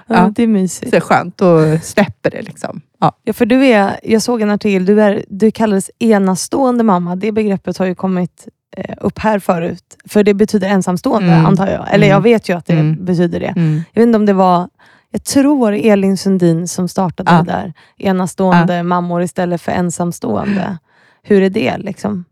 Ja, 0.10 0.16
Ja. 0.16 0.32
Det 0.36 0.44
är 0.44 0.48
mysigt. 0.48 0.90
Så 0.92 0.96
är 0.96 1.00
skönt. 1.00 1.38
Då 1.38 1.78
släpper 1.84 2.32
det 2.32 2.42
liksom. 2.42 2.82
Ja. 3.00 3.12
Ja, 3.24 3.34
för 3.34 3.46
du 3.46 3.66
är, 3.66 4.00
jag 4.04 4.22
såg 4.22 4.42
en 4.42 4.50
artikel, 4.50 4.86
du, 4.86 5.02
är, 5.02 5.26
du 5.30 5.52
kallades 5.52 5.92
enastående 6.00 6.84
mamma. 6.84 7.16
Det 7.16 7.32
begreppet 7.32 7.78
har 7.78 7.86
ju 7.86 7.96
kommit 7.96 8.48
eh, 8.78 8.96
upp 9.02 9.20
här 9.20 9.40
förut. 9.40 9.84
För 10.06 10.24
det 10.24 10.34
betyder 10.34 10.68
ensamstående 10.70 11.34
Mm. 11.34 11.46
antar 11.46 11.68
jag. 11.68 11.86
Eller 11.94 12.08
Mm. 12.08 12.10
jag 12.10 12.22
vet 12.22 12.50
ju 12.50 12.58
att 12.58 12.66
det 12.66 12.74
Mm. 12.74 13.06
betyder 13.06 13.40
det. 13.40 13.46
Mm. 13.58 13.82
Jag 13.94 14.02
vet 14.02 14.08
inte 14.08 14.16
om 14.18 14.26
det 14.26 14.34
var, 14.34 14.70
jag 15.18 15.24
tror 15.24 15.74
Elin 15.74 16.18
Sundin 16.18 16.68
som 16.68 16.88
startade 16.88 17.32
Ja. 17.32 17.38
det 17.38 17.52
där. 17.52 17.74
Enastående 17.98 18.84
mammor 18.84 19.22
istället 19.22 19.62
för 19.62 19.72
ensamstående. 19.72 20.78
Hur 21.24 21.42
är 21.42 21.50
det? 21.50 21.78
liksom? 21.78 22.26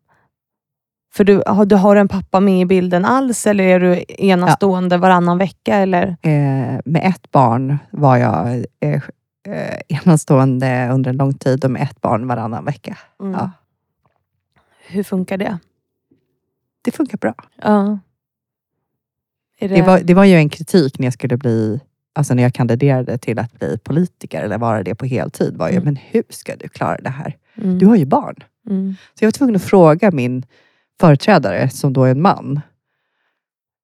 För 1.14 1.24
du, 1.24 1.44
har, 1.46 1.66
du 1.66 1.76
har 1.76 1.96
en 1.96 2.08
pappa 2.08 2.40
med 2.40 2.62
i 2.62 2.66
bilden 2.66 3.06
alls 3.06 3.48
eller 3.48 3.64
är 3.64 3.80
du 3.80 4.04
enastående 4.08 4.98
varannan 4.98 5.38
vecka? 5.38 5.76
Eller? 5.76 6.08
Eh, 6.22 6.80
med 6.86 7.02
ett 7.04 7.32
barn 7.32 7.78
var 7.92 8.18
jag 8.18 8.66
eh, 8.80 9.02
eh, 9.48 9.80
enastående 9.88 10.90
under 10.92 11.10
en 11.12 11.18
lång 11.18 11.34
tid 11.34 11.66
och 11.66 11.72
med 11.72 11.82
ett 11.82 12.02
barn 12.02 12.28
varannan 12.28 12.66
vecka. 12.66 12.98
Mm. 13.22 13.34
Ja. 13.34 13.52
Hur 14.88 15.04
funkar 15.04 15.38
det? 15.38 15.58
Det 16.82 16.92
funkar 16.92 17.18
bra. 17.18 17.34
Ja. 17.62 18.00
Är 19.60 19.70
Det 19.70 19.82
var, 19.82 20.00
det 20.00 20.14
var 20.14 20.24
ju 20.26 20.36
en 20.36 20.50
kritik 20.50 21.00
när 21.00 21.06
jag 21.06 21.14
skulle 21.14 21.38
bli, 21.38 21.80
alltså 22.16 22.34
när 22.34 22.44
jag 22.44 22.54
kandiderade 22.54 23.18
till 23.18 23.40
att 23.40 23.54
bli 23.60 23.78
politiker 23.78 24.44
eller 24.44 24.58
vara 24.58 24.84
det 24.84 24.96
på 24.96 25.06
heltid. 25.06 25.58
var 25.58 25.68
ju, 25.70 25.74
Mm. 25.74 25.84
men 25.86 25.96
hur 25.96 26.24
ska 26.30 26.56
du 26.56 26.68
klara 26.68 26.98
det 26.98 27.10
här? 27.10 27.38
Mm. 27.56 27.80
Du 27.80 27.86
har 27.86 27.96
ju 27.96 28.06
barn. 28.06 28.36
Mm. 28.70 28.96
Så 29.14 29.24
jag 29.24 29.28
var 29.28 29.32
tvungen 29.32 29.56
att 29.56 29.64
fråga 29.64 30.12
min 30.12 30.46
företrädare, 31.00 31.70
som 31.70 31.94
då 31.94 32.04
är 32.04 32.12
en 32.12 32.22
man. 32.22 32.62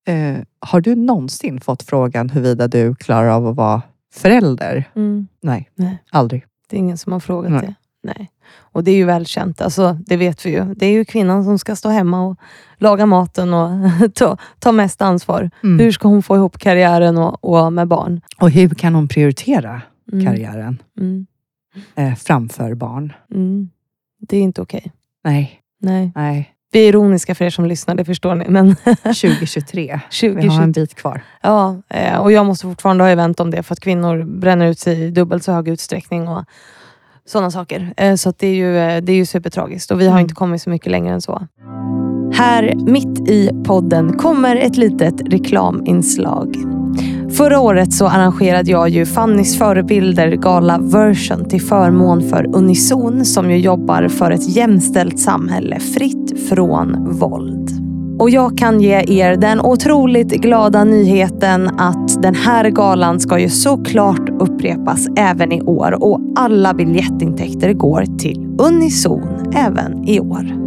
Eh, 0.08 0.38
har 0.60 0.82
du 0.82 0.96
någonsin 0.96 1.60
fått 1.62 1.84
frågan 1.84 2.30
huruvida 2.30 2.68
du 2.68 2.96
klarar 2.96 3.28
av 3.30 3.48
att 3.48 3.56
vara 3.56 3.82
förälder? 4.14 4.90
Mm. 4.96 5.28
Nej, 5.42 5.70
Nej. 5.76 5.98
aldrig. 6.12 6.46
Det 6.70 6.76
är 6.76 6.80
ingen 6.80 6.98
som 6.98 7.14
har 7.14 7.20
frågat 7.20 7.52
Nej. 7.52 7.62
det. 7.62 7.76
Nej. 8.04 8.32
Och 8.60 8.84
det 8.84 8.92
är 8.92 8.96
ju 8.96 9.06
välkänt. 9.06 9.62
Alltså, 9.62 9.98
det 10.06 10.18
vet 10.18 10.46
vi 10.46 10.50
ju. 10.52 10.74
Det 10.76 10.86
är 10.86 10.92
ju 10.92 11.06
kvinnan 11.06 11.44
som 11.44 11.60
ska 11.60 11.76
stå 11.76 11.90
hemma 11.90 12.26
och 12.28 12.38
laga 12.78 13.06
maten 13.06 13.54
och 13.54 13.70
ta, 14.16 14.38
ta 14.60 14.72
mest 14.72 15.02
ansvar. 15.02 15.50
Mm. 15.64 15.80
Hur 15.80 15.92
ska 15.92 16.08
hon 16.08 16.24
få 16.24 16.36
ihop 16.36 16.58
karriären 16.58 17.18
och, 17.18 17.44
och 17.66 17.74
med 17.74 17.88
barn? 17.88 18.22
Och 18.40 18.50
hur 18.52 18.70
kan 18.70 18.96
hon 18.96 19.08
prioritera 19.08 19.82
Mm. 20.14 20.26
karriären 20.26 20.82
Mm. 21.00 21.26
eh, 21.96 22.16
framför 22.16 22.74
barn? 22.74 23.14
Mm. 23.34 23.70
Det 24.28 24.38
är 24.38 24.42
inte 24.42 24.62
okej. 24.62 24.92
Nej, 25.24 25.60
Nej. 25.82 26.12
nej. 26.16 26.56
Vi 26.74 26.80
är 26.86 26.90
ironiska 26.90 27.36
för 27.36 27.46
er 27.46 27.50
som 27.50 27.66
lyssnar, 27.66 27.96
det 27.96 28.06
förstår 28.06 28.36
ni. 28.36 28.46
Men 28.50 28.76
2023. 29.04 29.82
Vi 29.82 29.90
har 29.92 30.00
2020, 30.34 30.62
en 30.64 30.72
bit 30.72 30.96
kvar. 30.96 31.22
ja, 31.42 31.82
eh, 31.90 32.18
och 32.18 32.32
jag 32.32 32.46
måste 32.46 32.64
fortfarande 32.68 33.04
ha 33.04 33.10
event 33.10 33.40
om 33.40 33.52
det 33.52 33.64
för 33.64 33.74
att 33.74 33.80
kvinnor 33.80 34.24
bränner 34.40 34.68
ut 34.68 34.80
sig 34.80 35.02
i 35.02 35.12
dubbelt 35.12 35.44
så 35.44 35.52
hög 35.52 35.68
utsträckning 35.68 36.28
och 36.28 36.46
sådana 37.32 37.52
saker. 37.52 37.94
Eh, 37.98 38.16
Så 38.16 38.34
det, 38.38 38.48
är 38.48 38.54
ju, 38.56 38.78
eh, 38.78 39.02
det 39.04 39.12
är 39.12 39.16
ju 39.16 39.26
supertragiskt 39.26 39.92
och 39.92 40.02
vi 40.02 40.06
har 40.06 40.12
Mm. 40.12 40.22
inte 40.22 40.34
kommit 40.34 40.62
så 40.62 40.70
mycket 40.70 40.92
längre 40.92 41.14
än 41.14 41.22
så. 41.22 41.42
Här 42.34 42.74
mitt 42.92 43.30
i 43.30 43.50
podden 43.66 44.14
kommer 44.18 44.56
ett 44.56 44.78
litet 44.78 45.22
reklaminslag. 45.34 46.56
Förra 47.38 47.60
året 47.60 47.94
så 47.94 48.08
arrangerade 48.08 48.72
jag 48.72 48.90
ju 48.90 49.06
Fannys 49.06 49.58
förebilder 49.58 50.32
gala 50.32 50.78
version 50.78 51.46
till 51.50 51.62
förmån 51.62 52.30
för 52.30 52.56
Unison 52.56 53.26
som 53.26 53.52
ju 53.52 53.58
jobbar 53.58 54.08
för 54.08 54.32
ett 54.32 54.50
jämställt 54.56 55.20
samhälle 55.20 55.80
fritt 55.80 56.50
från 56.50 57.14
våld. 57.20 57.91
Och 58.22 58.30
jag 58.30 58.58
kan 58.58 58.82
ge 58.82 59.04
er 59.08 59.36
den 59.36 59.62
otroligt 59.62 60.30
glada 60.30 60.84
nyheten 60.84 61.68
att 61.80 62.22
den 62.22 62.36
här 62.36 62.70
galan 62.70 63.20
ska 63.20 63.40
ju 63.40 63.50
såklart 63.50 64.30
upprepas 64.30 65.08
även 65.18 65.52
i 65.52 65.62
år 65.62 66.04
och 66.04 66.20
alla 66.36 66.74
biljettintäkter 66.74 67.74
går 67.74 68.06
till 68.20 68.56
Unison 68.60 69.52
även 69.56 70.10
i 70.10 70.20
år. 70.20 70.58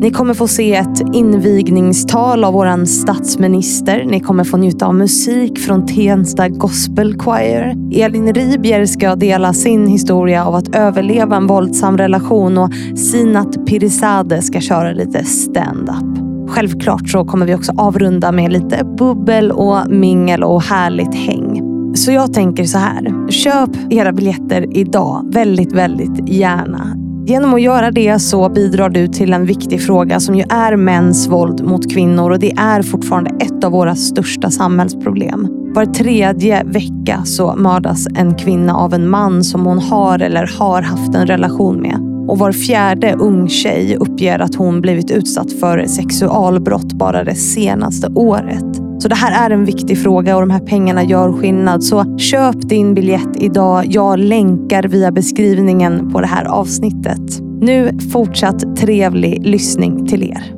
Ni 0.00 0.10
kommer 0.10 0.34
få 0.34 0.48
se 0.48 0.74
ett 0.74 1.14
invigningstal 1.14 2.44
av 2.44 2.52
våran 2.52 2.86
statsminister. 2.86 4.04
Ni 4.04 4.20
kommer 4.20 4.44
få 4.44 4.56
njuta 4.56 4.86
av 4.86 4.94
musik 4.94 5.58
från 5.58 5.86
Tensta 5.86 6.48
Gospel 6.48 7.18
Choir. 7.18 7.74
Elin 7.92 8.34
Ribier 8.34 8.86
ska 8.86 9.16
dela 9.16 9.52
sin 9.52 9.86
historia 9.86 10.44
av 10.44 10.54
att 10.54 10.76
överleva 10.76 11.36
en 11.36 11.46
våldsam 11.46 11.98
relation 11.98 12.58
och 12.58 12.70
Sinat 12.96 13.66
Pirisade 13.66 14.42
ska 14.42 14.60
köra 14.60 14.92
lite 14.92 15.24
stand-up. 15.24 16.33
Självklart 16.54 17.08
så 17.08 17.24
kommer 17.24 17.46
vi 17.46 17.54
också 17.54 17.72
avrunda 17.76 18.32
med 18.32 18.52
lite 18.52 18.84
bubbel 18.98 19.52
och 19.52 19.90
mingel 19.90 20.44
och 20.44 20.62
härligt 20.62 21.14
häng. 21.14 21.62
Så 21.94 22.12
jag 22.12 22.32
tänker 22.32 22.64
så 22.64 22.78
här. 22.78 23.30
Köp 23.30 23.70
era 23.90 24.12
biljetter 24.12 24.76
idag. 24.76 25.30
Väldigt, 25.32 25.72
väldigt 25.72 26.28
gärna. 26.28 26.96
Genom 27.26 27.54
att 27.54 27.62
göra 27.62 27.90
det 27.90 28.18
så 28.18 28.48
bidrar 28.48 28.88
du 28.88 29.08
till 29.08 29.32
en 29.32 29.46
viktig 29.46 29.82
fråga 29.82 30.20
som 30.20 30.34
ju 30.34 30.44
är 30.50 30.76
mäns 30.76 31.28
våld 31.28 31.64
mot 31.64 31.92
kvinnor 31.92 32.30
och 32.30 32.38
det 32.38 32.52
är 32.52 32.82
fortfarande 32.82 33.30
ett 33.40 33.64
av 33.64 33.72
våra 33.72 33.94
största 33.94 34.50
samhällsproblem. 34.50 35.48
Var 35.74 35.86
tredje 35.86 36.64
vecka 36.64 37.22
så 37.24 37.54
mördas 37.56 38.06
en 38.14 38.34
kvinna 38.34 38.76
av 38.76 38.94
en 38.94 39.08
man 39.08 39.44
som 39.44 39.66
hon 39.66 39.78
har 39.78 40.18
eller 40.18 40.58
har 40.58 40.82
haft 40.82 41.14
en 41.14 41.26
relation 41.26 41.80
med. 41.80 42.13
Och 42.28 42.38
var 42.38 42.52
fjärde 42.52 43.14
ung 43.14 43.48
tjej 43.48 43.96
uppger 43.96 44.38
att 44.38 44.54
hon 44.54 44.80
blivit 44.80 45.10
utsatt 45.10 45.52
för 45.52 45.86
sexualbrott 45.86 46.92
bara 46.92 47.24
det 47.24 47.34
senaste 47.34 48.08
året. 48.14 48.84
Så 48.98 49.08
det 49.08 49.14
här 49.14 49.50
är 49.50 49.54
en 49.54 49.64
viktig 49.64 50.02
fråga 50.02 50.34
och 50.34 50.42
de 50.42 50.50
här 50.50 50.60
pengarna 50.66 51.02
gör 51.02 51.32
skillnad. 51.32 51.84
Så 51.84 52.18
köp 52.18 52.60
din 52.60 52.94
biljett 52.94 53.36
idag. 53.36 53.84
Jag 53.88 54.18
länkar 54.18 54.82
via 54.82 55.12
beskrivningen 55.12 56.12
på 56.12 56.20
det 56.20 56.26
här 56.26 56.44
avsnittet. 56.44 57.40
Nu 57.60 57.98
fortsatt 58.12 58.76
trevlig 58.76 59.46
lyssning 59.46 60.06
till 60.06 60.22
er. 60.22 60.54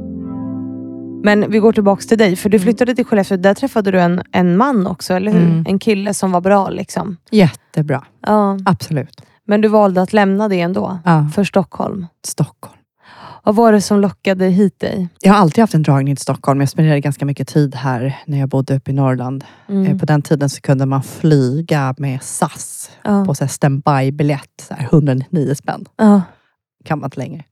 Men 1.24 1.50
vi 1.50 1.58
går 1.58 1.72
tillbaka 1.72 2.02
till 2.02 2.18
dig, 2.18 2.36
för 2.36 2.48
du 2.48 2.58
flyttade 2.58 2.94
till 2.94 3.04
Skellefteå. 3.04 3.36
Där 3.36 3.54
träffade 3.54 3.90
du 3.90 4.00
en, 4.00 4.22
en 4.32 4.56
man 4.56 4.86
också, 4.86 5.14
eller 5.14 5.32
hur? 5.32 5.42
Mm. 5.44 5.64
En 5.68 5.78
kille 5.78 6.14
som 6.14 6.32
var 6.32 6.40
bra. 6.40 6.70
liksom. 6.70 7.16
Jättebra. 7.30 8.04
Ja. 8.26 8.58
Absolut. 8.66 9.22
Men 9.46 9.60
du 9.60 9.68
valde 9.68 10.02
att 10.02 10.12
lämna 10.12 10.48
det 10.48 10.60
ändå, 10.60 10.98
Ja. 11.04 11.28
för 11.34 11.44
Stockholm. 11.44 12.06
Stockholm. 12.26 12.72
Vad 13.42 13.54
var 13.54 13.72
det 13.72 13.80
som 13.80 14.00
lockade 14.00 14.44
hit 14.46 14.80
dig? 14.80 15.08
Jag 15.20 15.32
har 15.32 15.40
alltid 15.40 15.62
haft 15.62 15.74
en 15.74 15.82
dragning 15.82 16.16
till 16.16 16.22
Stockholm. 16.22 16.60
Jag 16.60 16.68
spenderade 16.68 17.00
ganska 17.00 17.24
mycket 17.24 17.48
tid 17.48 17.74
här 17.74 18.18
när 18.26 18.38
jag 18.38 18.48
bodde 18.48 18.76
uppe 18.76 18.90
i 18.90 18.94
Norrland. 18.94 19.44
Mm. 19.68 19.86
Eh, 19.86 19.98
På 19.98 20.06
den 20.06 20.22
tiden 20.22 20.48
så 20.50 20.60
kunde 20.60 20.86
man 20.86 21.02
flyga 21.02 21.94
med 21.98 22.22
SAS 22.22 22.90
Ja. 23.04 23.24
på 23.24 23.34
standby-biljett. 23.34 24.64
så 24.68 24.74
här 24.74 24.84
199 24.84 25.54
spänn. 25.54 25.84
Ja. 25.96 26.22
Kan 26.84 26.98
man 26.98 27.06
inte 27.06 27.18
längre. 27.20 27.44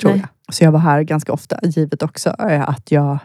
Tror 0.00 0.10
Nej. 0.10 0.20
jag. 0.46 0.54
Så 0.54 0.64
jag 0.64 0.72
var 0.72 0.80
här 0.80 1.02
ganska 1.02 1.32
ofta. 1.32 1.58
Givet 1.62 2.02
också 2.02 2.30
eh, 2.50 2.68
att 2.68 2.90
jag 2.90 3.18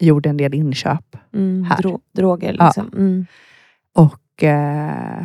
gjorde 0.00 0.28
en 0.28 0.36
del 0.36 0.54
inköp. 0.54 1.16
Mm. 1.34 1.64
Här. 1.64 1.76
Dro- 1.76 2.00
droger 2.14 2.56
Ja. 2.58 2.64
liksom. 2.66 2.86
Mm. 2.92 3.26
Och 3.94 4.44
eh, 4.44 5.24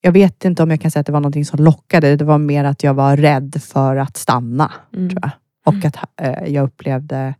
jag 0.00 0.12
vet 0.12 0.44
inte 0.44 0.62
om 0.62 0.70
jag 0.70 0.80
kan 0.80 0.90
säga 0.90 1.00
att 1.00 1.06
det 1.06 1.12
var 1.12 1.20
någonting 1.20 1.44
som 1.44 1.64
lockade. 1.64 2.16
Det 2.16 2.24
var 2.24 2.38
mer 2.38 2.64
att 2.64 2.82
jag 2.82 2.94
var 2.94 3.16
rädd 3.16 3.62
för 3.62 3.96
att 3.96 4.16
stanna. 4.16 4.72
Mm. 4.96 5.08
tror 5.10 5.20
jag. 5.22 5.30
Och 5.74 5.84
att 5.84 5.96
eh, 6.20 6.52
jag 6.54 6.64
upplevde 6.64 7.34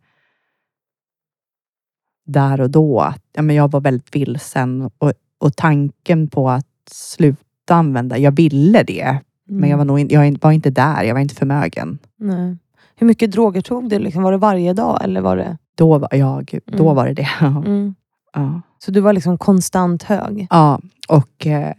där 2.26 2.60
och 2.60 2.70
då 2.70 3.00
att 3.00 3.22
ja, 3.32 3.42
men 3.42 3.56
jag 3.56 3.70
var 3.70 3.80
väldigt 3.80 4.16
vilsen. 4.16 4.90
Och, 4.98 5.12
och 5.38 5.56
tanken 5.56 6.28
på 6.28 6.50
att 6.50 6.66
sluta 6.90 7.74
använda, 7.74 8.18
jag 8.18 8.32
ville 8.36 8.82
det. 8.82 9.18
Men 9.50 9.70
jag 9.70 9.78
var, 9.78 9.84
nog 9.84 10.00
in, 10.00 10.08
jag 10.10 10.38
var 10.42 10.52
inte 10.52 10.70
där, 10.70 11.02
jag 11.02 11.14
var 11.14 11.20
inte 11.20 11.34
förmögen. 11.34 11.98
Mm. 12.20 12.36
Nej. 12.46 12.56
Hur 12.96 13.06
mycket 13.06 13.32
droger 13.32 13.60
tog 13.60 13.88
du? 13.90 13.98
Liksom? 13.98 14.22
Var 14.22 14.32
det 14.32 14.38
varje 14.38 14.72
dag? 14.72 15.04
Eller 15.04 15.20
var 15.20 15.36
det... 15.36 15.58
Då 15.74 15.98
var, 15.98 16.08
jag, 16.14 16.58
då 16.66 16.82
Mm. 16.84 16.96
var 16.96 17.06
det 17.06 17.14
det. 17.14 17.28
Mm. 17.40 17.94
ja. 18.32 18.60
Så 18.78 18.90
du 18.90 19.00
var 19.00 19.12
liksom 19.12 19.38
konstant 19.38 20.02
hög? 20.02 20.46
ja, 20.50 20.80
och 21.08 21.46
eh, 21.46 21.72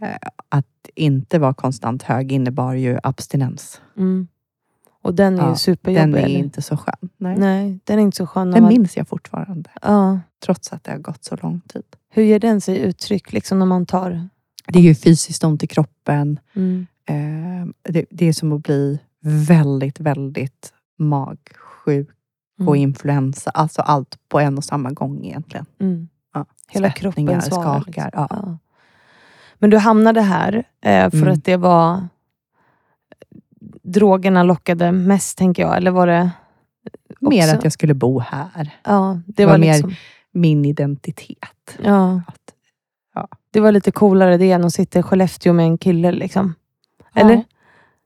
att 0.50 0.66
inte 0.94 1.38
vara 1.38 1.54
konstant 1.54 2.02
hög 2.02 2.32
innebar 2.32 2.72
ju 2.74 2.98
abstinens. 3.02 3.80
Mm. 3.96 4.28
Och 5.02 5.14
den 5.14 5.38
är 5.38 5.42
ju 5.42 5.48
Ja, 5.48 5.54
superjobbig. 5.56 6.02
Den 6.02 6.14
är 6.14 6.24
eller? 6.26 6.38
inte 6.38 6.62
så 6.62 6.76
skön. 6.76 7.08
Nej. 7.16 7.36
Nej, 7.38 7.78
den 7.84 7.98
är 7.98 8.02
inte 8.02 8.16
så 8.16 8.26
skön. 8.26 8.50
Den 8.50 8.62
man- 8.62 8.72
minns 8.72 8.96
jag 8.96 9.08
fortfarande. 9.08 9.70
Ja. 9.82 10.20
Trots 10.44 10.72
att 10.72 10.84
det 10.84 10.90
har 10.90 10.98
gått 10.98 11.24
så 11.24 11.36
lång 11.42 11.60
tid. 11.60 11.82
Hur 12.08 12.22
ger 12.22 12.38
den 12.38 12.60
sig 12.60 12.78
uttryck 12.78 13.32
liksom, 13.32 13.58
när 13.58 13.66
man 13.66 13.86
tar... 13.86 14.28
Det 14.68 14.78
är 14.78 14.82
ju 14.82 14.94
fysiskt 14.94 15.44
ont 15.44 15.62
i 15.62 15.66
kroppen. 15.66 16.40
Mm. 16.54 16.86
Eh, 17.06 17.92
det, 17.92 18.04
det 18.10 18.26
är 18.26 18.32
som 18.32 18.52
att 18.52 18.62
bli 18.62 18.98
väldigt, 19.22 20.00
väldigt 20.00 20.72
magsjuk 20.98 22.08
och 22.60 22.76
Mm. 22.76 22.82
influensa. 22.82 23.50
Alltså 23.50 23.82
allt 23.82 24.18
på 24.28 24.40
en 24.40 24.58
och 24.58 24.64
samma 24.64 24.90
gång 24.90 25.24
egentligen. 25.24 25.66
Mm. 25.80 26.08
Ja. 26.34 26.46
Hela 26.68 26.88
Svettningar, 26.92 27.32
kroppen 27.32 27.42
svarar. 27.50 27.80
skakar. 27.80 28.04
liksom. 28.04 28.26
Ja. 28.30 28.58
Ja. 29.60 29.62
Men 29.62 29.70
du 29.70 29.78
hamnade 29.78 30.20
här 30.20 30.54
eh, 30.84 31.10
för 31.10 31.16
Mm. 31.22 31.32
att 31.32 31.44
det 31.44 31.56
var 31.56 32.08
drogerna 33.82 34.42
lockade 34.42 34.92
mest, 34.92 35.38
tänker 35.38 35.62
jag. 35.62 35.76
Eller 35.76 35.90
var 35.90 36.06
det... 36.06 36.30
Mer 37.20 37.42
Också. 37.44 37.56
att 37.56 37.64
jag 37.64 37.72
skulle 37.72 37.94
bo 37.94 38.18
här. 38.20 38.70
Ja, 38.84 39.20
det 39.26 39.44
var 39.44 39.52
var, 39.52 39.58
mer- 39.58 39.72
liksom... 39.72 39.94
Min 40.32 40.64
identitet. 40.64 41.78
Ja, 41.84 42.22
Att, 42.26 42.54
ja. 43.14 43.28
det 43.50 43.60
var 43.60 43.72
lite 43.72 43.90
coolare 43.90 44.36
det 44.36 44.50
än 44.52 44.64
att 44.64 44.72
sitta 44.74 44.98
i 44.98 45.02
Skellefteå 45.02 45.52
med 45.52 45.66
en 45.66 45.78
kille. 45.78 46.12
Liksom. 46.12 46.54
Eller? 47.14 47.44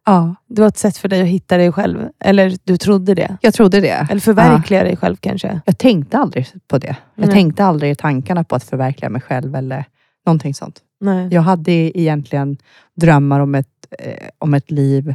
Ja, 0.07 0.35
Det 0.47 0.61
var 0.61 0.69
ett 0.69 0.79
sätt 0.79 0.97
för 0.97 1.09
dig 1.09 1.23
att 1.23 1.29
hitta 1.29 1.57
dig 1.57 1.73
själv. 1.73 2.09
Eller 2.21 2.57
du 2.65 2.77
trodde 2.77 3.15
det. 3.15 3.37
jag 3.41 3.55
trodde 3.55 3.81
det. 3.81 4.07
Eller 4.11 4.21
förverkliga 4.21 4.83
dig 4.85 4.97
själv 4.97 5.17
kanske. 5.17 5.61
Jag 5.65 5.79
tänkte 5.79 6.19
aldrig 6.19 6.47
på 6.69 6.79
det. 6.79 6.97
Jag 7.15 7.27
Nej. 7.27 7.31
tänkte 7.35 7.65
aldrig 7.65 7.91
i 7.91 7.95
tankarna 7.95 8.45
på 8.45 8.57
att 8.57 8.65
förverkliga 8.65 9.09
mig 9.11 9.21
själv 9.21 9.55
eller 9.57 9.85
någonting 10.27 10.55
sånt. 10.55 10.81
Nej. 11.05 11.29
Jag 11.31 11.43
hade 11.43 11.73
egentligen 11.99 12.59
drömmar 12.95 13.41
om 13.41 13.55
ett, 13.55 13.87
eh, 13.99 14.29
om 14.39 14.55
ett 14.55 14.71
liv. 14.71 15.15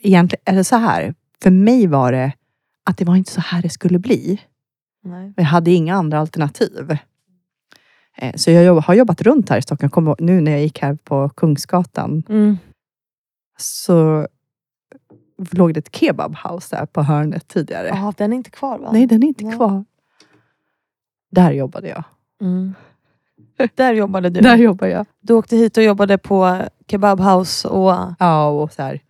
Egentligen, 0.00 0.42
eller 0.44 0.62
så 0.62 0.76
här, 0.76 1.14
för 1.42 1.50
mig 1.50 1.86
var 1.86 2.12
det 2.12 2.32
att 2.84 2.98
det 2.98 3.04
var 3.04 3.16
inte 3.16 3.30
så 3.32 3.40
här 3.40 3.62
det 3.62 3.68
skulle 3.70 3.98
bli. 3.98 4.40
Nej. 5.04 5.32
Jag 5.36 5.44
hade 5.44 5.70
inga 5.70 5.94
andra 5.94 6.18
alternativ. 6.20 6.96
Eh, 8.16 8.34
Så 8.36 8.50
jag 8.50 8.64
jobb, 8.64 8.84
har 8.84 8.94
jobbat 8.94 9.22
runt 9.22 9.48
här 9.48 9.58
i 9.58 9.62
Stockholm. 9.62 9.90
Kom, 9.90 10.14
nu 10.18 10.40
när 10.40 10.52
jag 10.52 10.60
gick 10.60 10.78
här 10.82 10.94
på 10.94 11.28
Kungsgatan 11.28 12.22
Mm. 12.28 12.58
så 13.58 14.28
låg 15.52 15.74
det 15.74 15.78
ett 15.80 15.96
kebabhouse 15.96 16.76
där 16.76 16.86
på 16.86 17.02
hörnet 17.02 17.48
tidigare. 17.48 17.88
Ja, 17.88 18.12
den 18.16 18.32
är 18.32 18.36
inte 18.36 18.50
kvar 18.50 18.78
va? 18.78 18.90
Nej, 18.92 19.06
den 19.06 19.22
är 19.22 19.26
inte 19.28 19.44
Nej. 19.44 19.56
kvar. 19.56 19.84
Där 21.30 21.52
jobbade 21.52 21.88
jag. 21.88 22.04
Mm. 22.40 22.74
Där 23.74 23.92
jobbade 23.94 24.30
du. 24.30 24.40
Där 24.40 24.56
jobbade 24.56 24.90
jag. 24.92 25.06
Du 25.20 25.34
åkte 25.34 25.56
hit 25.56 25.76
och 25.76 25.82
jobbade 25.82 26.18
på 26.18 26.62
kebabhouse 26.90 27.68
och... 27.68 27.94
Ja, 28.18 28.48
och 28.48 28.72
så 28.72 28.82
här, 28.82 29.00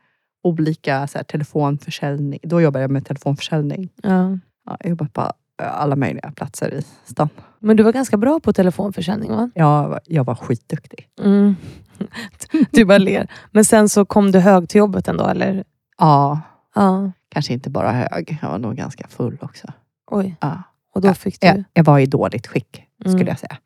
olika 0.43 1.07
så 1.07 1.19
här, 1.19 1.25
telefonförsäljning. 1.25 2.39
Då 2.43 2.61
jobbade 2.61 2.83
jag 2.83 2.91
med 2.91 3.07
telefonförsäljning. 3.07 3.89
Ja. 4.03 4.39
Ja, 4.67 4.77
jag 4.81 4.91
jobbade 4.91 5.11
på 5.11 5.21
eh, 5.63 5.81
alla 5.81 5.97
möjliga 5.97 6.33
platser 6.33 6.75
i 6.75 6.83
stan. 7.05 7.29
Men 7.59 7.77
du 7.77 7.83
var 7.83 7.93
ganska 7.93 8.17
bra 8.17 8.41
på 8.41 8.53
telefonförsäljning 8.53 9.31
va? 9.31 9.51
Jag, 9.55 9.89
var- 9.89 10.01
jag 10.05 10.25
var 10.25 10.35
skitduktig. 10.35 11.09
Mm. 11.23 11.57
Du 12.71 12.85
bara 12.85 12.99
ler. 12.99 13.31
Men 13.51 13.65
sen 13.65 13.89
så 13.89 14.05
kom 14.05 14.31
du 14.33 14.39
hög 14.39 14.69
till 14.69 14.79
jobbet 14.79 15.09
ändå 15.09 15.27
eller? 15.27 15.65
Ja, 15.99 16.41
Ja. 16.75 17.11
kanske 17.29 17.53
inte 17.53 17.71
bara 17.71 17.93
hög. 17.93 18.39
Jag 18.43 18.51
var 18.51 18.59
nog 18.59 18.77
ganska 18.77 19.09
full 19.09 19.39
också. 19.41 19.67
Oj. 20.11 20.37
Ja. 20.41 20.63
Och 20.95 21.01
då 21.01 21.09
Ja, 21.09 21.15
fick 21.15 21.41
du... 21.41 21.47
Jag, 21.47 21.65
jag 21.73 21.85
var 21.85 21.99
i 21.99 22.07
dåligt 22.07 22.47
skick, 22.47 22.83
skulle 23.01 23.15
Mm. 23.15 23.27
jag 23.27 23.39
säga. 23.39 23.57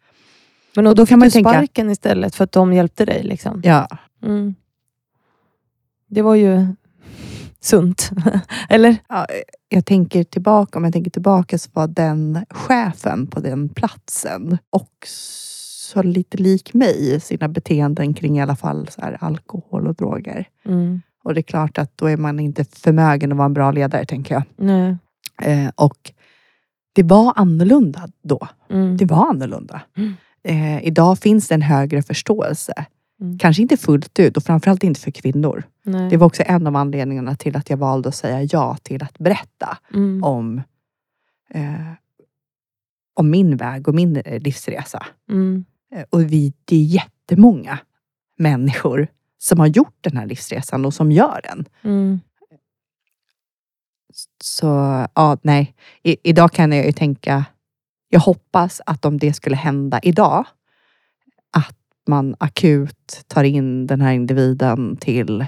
Men 0.76 0.86
och 0.86 0.94
då, 0.94 1.02
då 1.02 1.06
kan 1.06 1.18
man 1.18 1.26
du 1.28 1.32
tänka- 1.32 1.50
sparken 1.50 1.90
istället 1.90 2.34
för 2.34 2.44
att 2.44 2.52
de 2.52 2.72
hjälpte 2.72 3.04
dig? 3.04 3.22
Liksom. 3.22 3.60
Ja, 3.64 3.88
Mm. 4.22 4.54
Det 6.08 6.22
var 6.22 6.34
ju 6.34 6.66
sunt. 7.60 8.10
Eller? 8.68 8.96
Ja, 9.08 9.26
jag 9.68 9.86
tänker 9.86 10.24
tillbaka, 10.24 10.78
om 10.78 10.84
jag 10.84 10.92
tänker 10.92 11.10
tillbaka 11.10 11.58
så 11.58 11.70
var 11.72 11.86
den 11.86 12.44
chefen 12.50 13.26
på 13.26 13.40
den 13.40 13.68
platsen 13.68 14.58
också 14.70 16.02
lite 16.02 16.38
lik 16.38 16.74
mig 16.74 17.14
i 17.14 17.20
sina 17.20 17.48
beteenden 17.48 18.14
kring 18.14 18.38
i 18.38 18.42
alla 18.42 18.56
fall 18.56 18.88
så 18.88 19.00
här, 19.00 19.16
alkohol 19.20 19.86
och 19.86 19.94
droger. 19.94 20.48
Mm. 20.64 21.02
Och 21.24 21.34
det 21.34 21.40
är 21.40 21.42
klart 21.42 21.78
att 21.78 21.96
då 21.98 22.06
är 22.06 22.16
man 22.16 22.40
inte 22.40 22.64
förmögen 22.64 23.32
att 23.32 23.38
vara 23.38 23.46
en 23.46 23.54
bra 23.54 23.70
ledare, 23.72 24.04
tänker 24.06 24.34
jag. 24.34 24.42
Nej. 24.56 24.96
Eh, 25.42 25.70
och 25.74 26.12
det 26.92 27.02
var 27.02 27.32
annorlunda 27.36 28.08
då. 28.22 28.48
Mm. 28.70 28.96
Det 28.96 29.04
var 29.04 29.26
annorlunda. 29.30 29.82
Mm. 29.96 30.14
Eh, 30.44 30.84
idag 30.84 31.18
finns 31.18 31.48
det 31.48 31.54
en 31.54 31.62
högre 31.62 32.02
förståelse. 32.02 32.72
Mm. 33.20 33.38
Kanske 33.38 33.62
inte 33.62 33.76
fullt 33.76 34.18
ut 34.18 34.36
och 34.36 34.42
framförallt 34.42 34.84
inte 34.84 35.00
för 35.00 35.10
kvinnor. 35.10 35.62
Nej. 35.82 36.10
Det 36.10 36.16
var 36.16 36.26
också 36.26 36.42
en 36.46 36.66
av 36.66 36.76
anledningarna 36.76 37.36
till 37.36 37.56
att 37.56 37.70
jag 37.70 37.76
valde 37.76 38.08
att 38.08 38.14
säga 38.14 38.42
ja 38.42 38.76
till 38.82 39.02
att 39.02 39.18
berätta 39.18 39.78
Mm. 39.94 40.24
om, 40.24 40.62
eh, 41.50 41.92
om 43.14 43.30
min 43.30 43.56
väg 43.56 43.88
och 43.88 43.94
min 43.94 44.16
eh, 44.16 44.40
livsresa. 44.42 45.06
Mm. 45.30 45.64
Eh, 45.94 46.04
Och 46.10 46.22
vi, 46.32 46.52
det 46.64 46.76
är 46.76 46.82
jättemånga 46.84 47.78
människor 48.38 49.06
som 49.38 49.60
har 49.60 49.66
gjort 49.66 49.96
den 50.00 50.16
här 50.16 50.26
livsresan 50.26 50.84
och 50.84 50.94
som 50.94 51.12
gör 51.12 51.40
den. 51.44 51.64
Mm. 51.82 52.20
Så 54.44 54.66
ja, 55.14 55.38
nej. 55.42 55.74
I, 56.02 56.16
idag 56.22 56.52
kan 56.52 56.72
jag 56.72 56.86
ju 56.86 56.92
tänka, 56.92 57.44
jag 58.12 58.20
hoppas 58.20 58.80
att 58.86 59.04
om 59.04 59.18
det 59.18 59.32
skulle 59.32 59.56
hända 59.56 60.00
idag, 60.02 60.44
att 61.50 61.76
man 62.08 62.34
akut 62.38 63.24
tar 63.26 63.44
in 63.44 63.86
den 63.86 64.00
här 64.00 64.12
individen 64.12 64.96
till, 64.96 65.46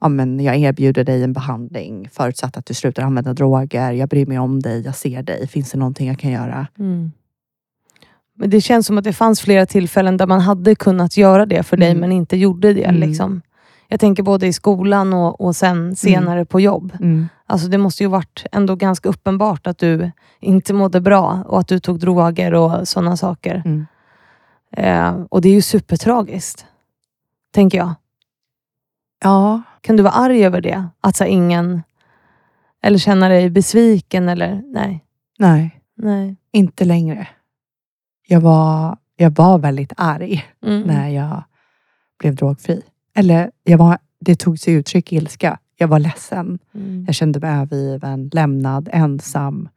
ja 0.00 0.08
men 0.08 0.40
jag 0.40 0.56
erbjuder 0.56 1.04
dig 1.04 1.22
en 1.22 1.32
behandling 1.32 2.08
förutsatt 2.12 2.56
att 2.56 2.66
du 2.66 2.74
slutar 2.74 3.02
använda 3.02 3.32
droger, 3.32 3.92
jag 3.92 4.08
bryr 4.08 4.26
mig 4.26 4.38
om 4.38 4.60
dig, 4.62 4.82
jag 4.84 4.94
ser 4.94 5.22
dig, 5.22 5.48
finns 5.48 5.70
det 5.70 5.78
någonting 5.78 6.08
jag 6.08 6.18
kan 6.18 6.30
göra? 6.30 6.66
Mm. 6.78 7.12
Men 8.36 8.50
det 8.50 8.60
känns 8.60 8.86
som 8.86 8.98
att 8.98 9.04
det 9.04 9.12
fanns 9.12 9.40
flera 9.40 9.66
tillfällen 9.66 10.16
där 10.16 10.26
man 10.26 10.40
hade 10.40 10.74
kunnat 10.74 11.16
göra 11.16 11.46
det 11.46 11.62
för 11.62 11.76
dig, 11.76 11.90
Mm. 11.90 12.00
men 12.00 12.12
inte 12.12 12.36
gjorde 12.36 12.72
det. 12.72 12.84
Mm. 12.84 13.08
Liksom. 13.08 13.42
Jag 13.94 14.00
tänker 14.00 14.22
både 14.22 14.46
i 14.46 14.52
skolan 14.52 15.12
och, 15.12 15.40
och 15.40 15.56
sen 15.56 15.96
senare 15.96 16.44
på 16.44 16.60
jobb. 16.60 16.92
Alltså 17.46 17.68
det 17.68 17.78
måste 17.78 18.02
ju 18.02 18.08
varit 18.08 18.46
ändå 18.52 18.76
ganska 18.76 19.08
uppenbart 19.08 19.66
att 19.66 19.78
du 19.78 20.10
inte 20.40 20.74
mådde 20.74 21.00
bra 21.00 21.44
och 21.46 21.60
att 21.60 21.68
du 21.68 21.78
tog 21.78 21.98
droger 21.98 22.54
och 22.54 22.88
sådana 22.88 23.16
saker. 23.16 23.62
Mm. 23.64 23.86
Eh, 24.76 25.26
och 25.30 25.40
det 25.40 25.48
är 25.48 25.52
ju 25.52 25.62
supertragiskt, 25.62 26.66
tänker 27.52 27.78
jag. 27.78 27.94
Ja, 29.22 29.62
Kan 29.80 29.96
du 29.96 30.02
vara 30.02 30.14
arg 30.14 30.44
över 30.44 30.60
det? 30.60 30.88
Att 31.00 31.16
så 31.16 31.24
ingen... 31.24 31.82
Eller 32.82 32.98
känna 32.98 33.28
dig 33.28 33.50
besviken? 33.50 34.28
Eller 34.28 34.62
nej. 34.72 35.04
nej, 35.38 35.80
nej. 35.96 36.36
inte 36.52 36.84
längre. 36.84 37.28
Jag 38.26 38.40
var, 38.40 38.96
jag 39.16 39.30
var 39.30 39.58
väldigt 39.58 39.92
arg. 39.96 40.44
Mm. 40.66 40.82
när 40.82 41.08
jag 41.08 41.42
blev 42.18 42.34
drogfri. 42.34 42.82
Eller 43.14 43.50
jag 43.64 43.78
var, 43.78 43.98
det 44.20 44.36
tog 44.36 44.58
sig 44.58 44.74
uttryck 44.74 45.12
i 45.12 45.16
ilska. 45.16 45.58
Jag 45.76 45.88
var 45.88 45.98
ledsen. 45.98 46.58
Mm. 46.74 47.04
Jag 47.06 47.14
kände 47.14 47.40
mig 47.40 47.50
övergiven, 47.50 48.30
lämnad, 48.32 48.88
ensam. 48.92 49.68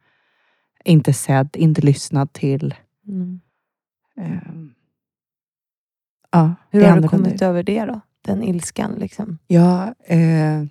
Inte 0.84 1.14
sedd, 1.14 1.50
inte 1.54 1.82
lyssnad 1.82 2.34
till. 2.34 2.76
Mm. 3.08 3.40
Ehm, 4.18 4.74
ja, 6.32 6.56
Hur 6.72 6.84
har 6.84 7.00
du 7.00 7.08
kommit 7.08 7.42
över 7.42 7.64
det 7.64 7.86
då? 7.86 8.02
Den 8.22 8.44
ilskan 8.44 8.92
liksom? 8.98 9.38
Jag, 9.48 9.94
eh, 10.06 10.64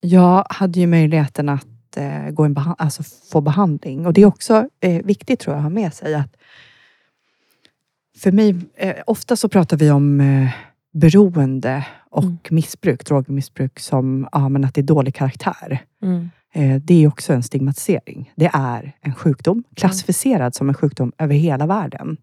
jag 0.00 0.46
hade 0.50 0.80
ju 0.80 0.86
möjligheten 0.86 1.48
att 1.48 1.96
eh, 1.96 2.30
gå 2.30 2.44
en 2.44 2.54
beha- 2.56 2.74
alltså 2.78 3.02
få 3.32 3.40
behandling. 3.40 4.06
Och 4.06 4.12
det 4.12 4.22
är 4.22 4.26
också 4.26 4.68
eh, 4.80 5.04
viktigt 5.04 5.40
tror 5.40 5.54
jag 5.54 5.58
att 5.58 5.62
ha 5.62 5.70
med 5.70 5.94
sig 5.94 6.14
att 6.14 6.36
för 8.18 8.32
mig, 8.32 8.56
eh, 8.74 8.96
ofta 9.06 9.36
så 9.36 9.48
pratar 9.48 9.76
vi 9.76 9.90
om 9.90 10.20
eh, 10.20 10.50
beroende 10.92 11.86
och 12.10 12.24
Mm. 12.24 12.38
missbruk, 12.50 13.06
drogmissbruk 13.06 13.78
som 13.78 14.28
ja, 14.32 14.48
men 14.48 14.64
att 14.64 14.74
det 14.74 14.80
är 14.80 14.82
dålig 14.82 15.14
karaktär. 15.14 15.78
Mm. 16.02 16.30
Eh, 16.52 16.76
det 16.82 17.04
är 17.04 17.08
också 17.08 17.32
en 17.32 17.42
stigmatisering. 17.42 18.32
Det 18.36 18.50
är 18.52 18.92
en 19.00 19.14
sjukdom, 19.14 19.62
klassificerad 19.76 20.54
som 20.54 20.68
en 20.68 20.74
sjukdom 20.74 21.12
över 21.18 21.34
hela 21.34 21.66
världen. 21.66 22.16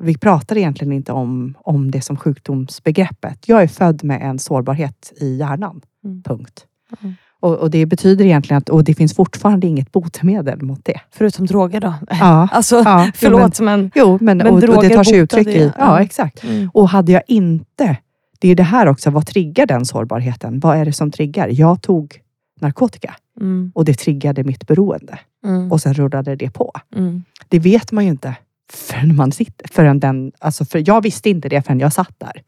Vi 0.00 0.18
pratar 0.18 0.56
egentligen 0.58 0.92
inte 0.92 1.12
om, 1.12 1.54
om 1.60 1.90
det 1.90 2.00
som 2.00 2.16
sjukdomsbegreppet. 2.16 3.48
Jag 3.48 3.62
är 3.62 3.68
född 3.68 4.04
med 4.04 4.22
en 4.22 4.38
sårbarhet 4.38 5.12
i 5.20 5.36
hjärnan. 5.36 5.80
Mm. 6.04 6.22
Punkt. 6.22 6.66
Mm. 7.02 7.14
Och, 7.40 7.54
och 7.54 7.70
det 7.70 7.86
betyder 7.86 8.24
egentligen 8.24 8.58
att 8.58 8.68
och 8.68 8.84
det 8.84 8.94
finns 8.94 9.14
fortfarande 9.14 9.66
inget 9.66 9.92
botemedel 9.92 10.62
mot 10.62 10.84
det. 10.84 11.00
Förutom 11.10 11.46
droger 11.46 11.80
då? 11.80 11.94
Ja, 12.10 12.48
Alltså, 12.52 12.82
ja, 12.84 13.04
jo, 13.06 13.12
förlåt 13.14 13.60
men... 13.60 13.90
Jo, 13.94 14.18
men, 14.20 14.38
Men 14.38 14.46
och, 14.46 14.62
och 14.76 14.82
det 14.82 14.88
tar 14.88 15.04
sig 15.04 15.18
uttryck 15.18 15.48
i... 15.48 15.62
Ja, 15.62 15.72
ja. 15.78 16.02
exakt. 16.02 16.44
Mm. 16.44 16.70
Och 16.74 16.88
hade 16.88 17.12
jag 17.12 17.22
inte... 17.26 17.96
Det 18.38 18.48
är 18.48 18.54
det 18.54 18.62
här 18.62 18.86
också, 18.86 19.10
vad 19.10 19.26
triggar 19.26 19.66
den 19.66 19.84
sårbarheten? 19.84 20.60
Vad 20.60 20.76
är 20.76 20.84
det 20.84 20.92
som 20.92 21.10
triggar? 21.10 21.48
Jag 21.52 21.82
tog 21.82 22.20
narkotika 22.60 23.14
Mm. 23.40 23.72
och 23.74 23.84
det 23.84 23.94
triggade 23.94 24.44
mitt 24.44 24.66
beroende. 24.66 25.18
Mm. 25.44 25.72
Och 25.72 25.80
sen 25.80 25.94
rullade 25.94 26.36
det 26.36 26.50
på. 26.50 26.72
Mm. 26.96 27.24
Det 27.48 27.58
vet 27.58 27.92
man 27.92 28.04
ju 28.04 28.10
inte 28.10 28.34
förrän 28.72 29.16
man 29.16 29.32
sitter. 29.32 29.68
Förrän 29.68 30.00
den, 30.00 30.32
alltså 30.38 30.64
för 30.64 30.82
jag 30.86 31.02
visste 31.02 31.30
inte 31.30 31.48
det 31.48 31.62
förrän 31.62 31.80
jag 31.80 31.92
satt 31.92 32.14
där. 32.18 32.42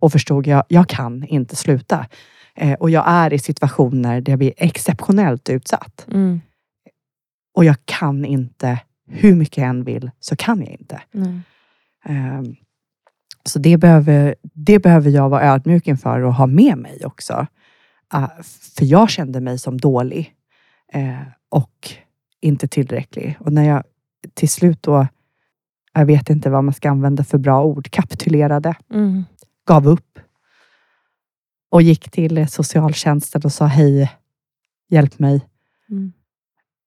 Och 0.00 0.12
förstod, 0.12 0.46
jag, 0.46 0.64
jag 0.68 0.88
kan 0.88 1.24
inte 1.24 1.56
sluta. 1.56 2.06
Eh, 2.60 2.72
och 2.74 2.90
jag 2.90 3.04
är 3.06 3.32
i 3.32 3.38
situationer 3.38 4.20
där 4.20 4.32
jag 4.32 4.38
blir 4.38 4.52
exceptionellt 4.56 5.48
utsatt. 5.48 6.06
Mm. 6.12 6.40
Och 7.54 7.64
jag 7.64 7.76
kan 7.84 8.24
inte, 8.24 8.80
hur 9.10 9.34
mycket 9.34 9.56
jag 9.56 9.66
än 9.68 9.84
vill, 9.84 10.10
så 10.20 10.36
kan 10.36 10.58
jag 10.60 10.68
inte. 10.80 11.00
Ehm, 12.04 12.56
Så 13.44 13.58
det 13.58 13.76
behöver, 13.76 14.34
det 14.42 14.78
behöver 14.78 15.10
jag 15.10 15.28
vara 15.28 15.42
ödmjuk 15.42 15.86
inför 15.86 16.20
och 16.20 16.34
ha 16.34 16.46
med 16.46 16.78
mig 16.78 17.00
också. 17.06 17.46
Ah, 18.08 18.28
För 18.76 18.84
jag 18.84 19.10
kände 19.10 19.40
mig 19.40 19.58
som 19.58 19.78
dålig 19.78 20.34
eh, 20.92 21.18
och 21.48 21.90
inte 22.40 22.68
tillräcklig. 22.68 23.36
Och 23.40 23.52
när 23.52 23.64
jag 23.68 23.82
till 24.34 24.48
slut 24.48 24.82
då, 24.82 25.06
jag 25.92 26.06
vet 26.06 26.30
inte 26.30 26.50
vad 26.50 26.64
man 26.64 26.74
ska 26.74 26.90
använda 26.90 27.24
för 27.24 27.38
bra 27.38 27.64
ord, 27.64 27.90
kapitulerade, 27.90 28.74
Mm. 28.94 29.24
gav 29.66 29.86
upp 29.88 30.18
och 31.70 31.82
gick 31.82 32.10
till 32.10 32.48
socialtjänsten 32.48 33.42
och 33.44 33.52
sa 33.52 33.66
hej, 33.66 34.12
hjälp 34.88 35.18
mig. 35.18 35.48
Mm. 35.90 36.12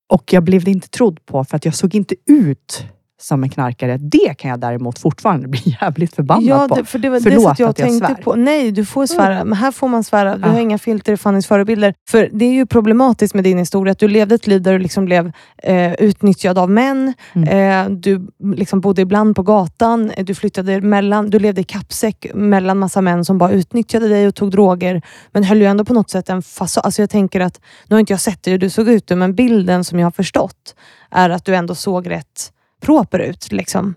Och 0.10 0.34
jag 0.34 0.44
blev 0.44 0.67
inte 0.67 0.89
trodd 0.89 1.26
på 1.26 1.44
för 1.44 1.58
att 1.58 1.65
jag 1.65 1.76
såg 1.76 1.96
inte 1.96 2.15
ut 2.26 2.86
som 3.21 3.43
en 3.43 3.49
knarkare. 3.49 3.97
Det 3.97 4.34
kan 4.38 4.49
jag 4.51 4.60
däremot 4.60 4.99
fortfarande 4.99 5.47
bli 5.47 5.77
jävligt 5.81 6.15
förbannad 6.15 6.43
Ja, 6.43 6.67
på. 6.69 6.75
det, 6.75 6.86
för 6.86 6.99
det 6.99 7.10
var 7.10 7.17
det 7.19 7.23
Förlåt 7.23 7.49
sätt 7.49 7.60
jag 7.60 7.69
att 7.69 7.79
jag 7.79 7.88
tänkte 7.89 8.07
svär. 8.07 8.23
på. 8.23 8.36
Nej, 8.36 8.71
du 8.71 8.86
får 8.86 9.05
svära. 9.05 9.43
Men 9.43 9.53
här 9.57 9.71
får 9.71 9.88
man 9.88 10.03
svära. 10.03 10.38
Du 10.38 10.41
Ja. 10.47 10.51
har 10.53 10.60
inga 10.60 10.77
filter 10.77 11.13
i 11.13 11.17
Fannys 11.17 11.47
förebilder. 11.47 11.93
För 12.10 12.29
det 12.34 12.45
är 12.45 12.53
ju 12.53 12.65
problematiskt 12.65 13.34
med 13.36 13.43
din 13.43 13.57
historia. 13.57 13.91
Att 13.91 13.99
du 13.99 14.07
levde 14.07 14.36
ett 14.36 14.47
liv 14.47 14.62
där 14.62 14.73
du 14.73 14.79
liksom 14.79 15.05
blev 15.05 15.31
eh, 15.63 15.93
utnyttjad 15.93 16.57
av 16.57 16.69
män. 16.69 17.13
Mm. 17.34 17.89
Eh, 17.89 17.97
du 17.97 18.27
liksom 18.55 18.81
bodde 18.81 19.01
ibland 19.01 19.36
på 19.36 19.43
gatan. 19.43 20.12
Eh, 20.12 20.25
Du 20.25 20.36
flyttade 20.36 20.81
mellan, 20.81 21.29
du 21.29 21.39
levde 21.39 21.62
i 21.62 21.63
kappsäck 21.63 22.25
mellan 22.34 22.77
massa 22.79 23.01
män 23.01 23.25
som 23.25 23.38
bara 23.38 23.51
utnyttjade 23.51 24.07
dig 24.07 24.27
och 24.27 24.36
tog 24.36 24.51
droger. 24.51 25.01
Men 25.31 25.43
höll 25.43 25.57
ju 25.62 25.65
ändå 25.65 25.86
på 25.86 25.93
något 25.93 26.10
sätt 26.10 26.29
en 26.29 26.41
fasad. 26.41 26.86
Alltså 26.86 27.01
jag 27.01 27.10
tänker 27.10 27.39
att, 27.39 27.62
nu 27.88 27.95
har 27.95 27.99
inte 27.99 28.13
jag 28.13 28.19
sett 28.19 28.47
hur 28.47 28.57
du 28.57 28.69
såg 28.69 28.89
ut, 28.89 29.10
men 29.10 29.36
bilden 29.36 29.84
som 29.84 29.99
jag 29.99 30.05
har 30.05 30.12
förstått 30.12 30.75
är 31.12 31.29
att 31.29 31.45
du 31.45 31.55
ändå 31.55 31.75
såg 31.75 32.10
rätt 32.10 32.51
proper 32.82 33.20
ut. 33.20 33.52
Liksom. 33.52 33.96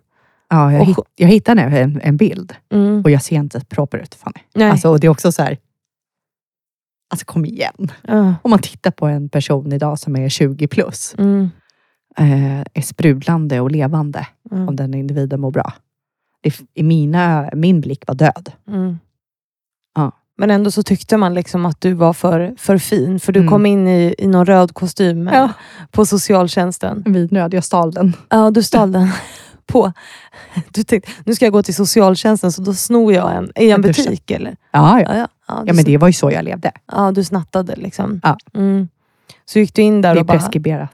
Ja, 0.49 0.73
jag, 0.73 0.81
Och- 0.81 0.87
hitt, 0.87 0.97
jag 1.16 1.29
hittade 1.29 1.62
en, 1.62 2.01
en 2.01 2.16
bild 2.16 2.55
Mm. 2.73 3.03
och 3.05 3.11
jag 3.11 3.23
ser 3.23 3.37
inte 3.37 3.61
proper 3.64 3.99
ut. 3.99 4.14
Fanny. 4.14 4.40
Nej. 4.55 4.70
Alltså, 4.70 4.88
och 4.90 5.01
det 5.01 5.07
är 5.07 5.09
också 5.09 5.33
så 5.33 5.42
här. 5.42 5.59
Alltså 7.11 7.27
kom 7.27 7.44
igen. 7.44 7.92
Ja. 8.03 8.35
Om 8.42 8.51
man 8.51 8.59
tittar 8.59 8.90
på 8.90 9.07
en 9.07 9.29
person 9.29 9.73
idag 9.73 9.99
som 9.99 10.16
är 10.16 10.29
20 10.29 10.68
plus, 10.68 11.14
Mm. 11.18 11.51
eh, 12.18 12.61
är 12.75 12.81
sprudlande 12.83 13.61
och 13.61 13.70
levande, 13.70 14.27
Mm. 14.51 14.68
om 14.68 14.77
den 14.77 14.94
individen 14.94 15.40
mår 15.40 15.51
bra. 15.51 15.73
Det, 16.40 16.61
I 16.75 16.83
mina, 16.83 17.51
min 17.53 17.81
blick 17.81 18.05
var 18.07 18.14
död. 18.14 18.53
Mm. 18.68 18.99
Men 20.37 20.51
ändå 20.51 20.70
så 20.70 20.83
tyckte 20.83 21.16
man 21.16 21.35
liksom 21.35 21.66
att 21.66 21.81
du 21.81 21.92
var 21.92 22.12
för, 22.12 22.55
för 22.59 22.79
fin, 22.79 23.20
för 23.20 23.33
du 23.33 23.40
Mm. 23.40 23.51
kom 23.51 23.66
in 23.66 23.88
i, 23.88 24.14
i 24.18 24.27
någon 24.27 24.47
röd 24.47 24.75
kostym 24.75 25.31
Ja. 25.33 25.49
på 25.90 26.07
socialtjänsten. 26.07 27.03
Vid 27.07 27.33
nöd, 27.33 27.55
jag 27.55 27.64
stal 27.64 27.92
den. 27.92 28.16
Ja, 28.29 28.51
du 28.51 28.62
stal 28.62 28.92
den. 28.92 29.09
På. 29.66 29.92
Du 30.70 30.83
tänkte, 30.83 31.11
nu 31.25 31.35
ska 31.35 31.44
jag 31.44 31.53
gå 31.53 31.62
till 31.62 31.75
socialtjänsten, 31.75 32.53
så 32.53 32.62
då 32.62 32.75
snor 32.75 33.12
jag 33.12 33.37
en 33.37 33.53
i 33.57 33.70
en 33.70 33.83
butik. 33.83 34.31
Eller? 34.31 34.57
Ja, 34.73 35.01
ja. 35.01 35.07
Ja, 35.14 35.29
ja. 35.49 35.62
Ja, 35.66 35.73
men 35.73 35.85
det 35.85 35.99
var 35.99 36.07
ju 36.09 36.12
så 36.12 36.31
jag 36.31 36.44
levde. 36.44 36.73
ja, 36.92 37.12
du 37.12 37.25
snattade 37.25 37.77
liksom. 37.77 38.20
Ja. 38.23 38.37
Mm. 38.55 38.88
Så 39.44 39.59
gick 39.59 39.75
du 39.75 39.83
in 39.83 40.01
där 40.03 40.14
Det 40.14 40.18
är 40.18 40.20
och 40.20 40.27
bara... 40.27 40.38
preskriberat. 40.38 40.90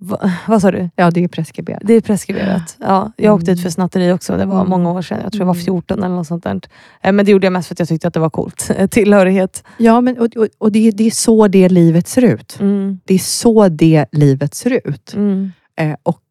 Va, 0.00 0.30
vad 0.48 0.62
sa 0.62 0.70
du? 0.70 0.90
Ja, 0.96 1.10
det 1.10 1.24
är 1.24 1.28
preskriberat. 1.28 1.82
Det 1.84 1.94
är 1.94 2.00
preskriberat. 2.00 2.76
Ja, 2.80 3.12
jag 3.16 3.34
åkte 3.34 3.46
dit 3.50 3.58
för 3.58 3.66
Mm. 3.66 3.72
snatteri 3.72 4.12
också. 4.12 4.36
Det 4.36 4.44
var 4.46 4.56
Mm. 4.60 4.70
många 4.70 4.90
år 4.92 5.02
sedan. 5.02 5.20
Jag 5.22 5.32
tror 5.32 5.40
jag 5.40 5.46
var 5.46 5.54
Mm. 5.54 5.64
14 5.64 5.98
eller 6.02 6.14
något 6.16 6.26
sånt 6.26 6.44
där. 6.44 6.60
Eh, 7.02 7.12
Men 7.12 7.26
det 7.26 7.32
gjorde 7.32 7.46
jag 7.46 7.52
mest 7.52 7.68
för 7.68 7.74
att 7.74 7.78
jag 7.78 7.88
tyckte 7.88 8.08
att 8.08 8.14
det 8.14 8.20
var 8.20 8.30
coolt. 8.30 8.70
Tillhörighet. 8.90 9.64
Ja, 9.78 10.00
men, 10.00 10.18
och, 10.18 10.36
och, 10.36 10.48
och 10.58 10.72
det, 10.72 10.88
är- 10.88 10.92
det 10.92 11.04
är 11.04 11.10
så 11.10 11.48
det 11.48 11.68
livet 11.68 12.08
ser 12.08 12.22
ut. 12.24 12.56
Mm. 12.60 13.00
Det 13.04 13.14
är 13.14 13.18
så 13.18 13.68
det 13.68 14.06
livet 14.12 14.54
ser 14.54 14.80
ut. 14.88 15.14
Mm. 15.14 15.52
Eh, 15.76 15.96
och 16.02 16.22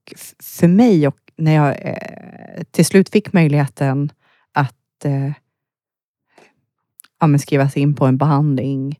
för 0.44 0.68
mig, 0.68 1.08
och 1.08 1.18
när 1.38 1.52
jag 1.56 1.68
eh, 1.88 2.64
till 2.72 2.86
slut 2.86 3.10
fick 3.10 3.34
möjligheten 3.34 4.12
att 4.54 5.06
eh, 5.06 5.32
ja, 7.20 7.28
men 7.28 7.40
skriva 7.40 7.70
sig 7.70 7.82
in 7.82 7.96
på 7.96 8.06
en 8.06 8.18
behandling. 8.18 9.00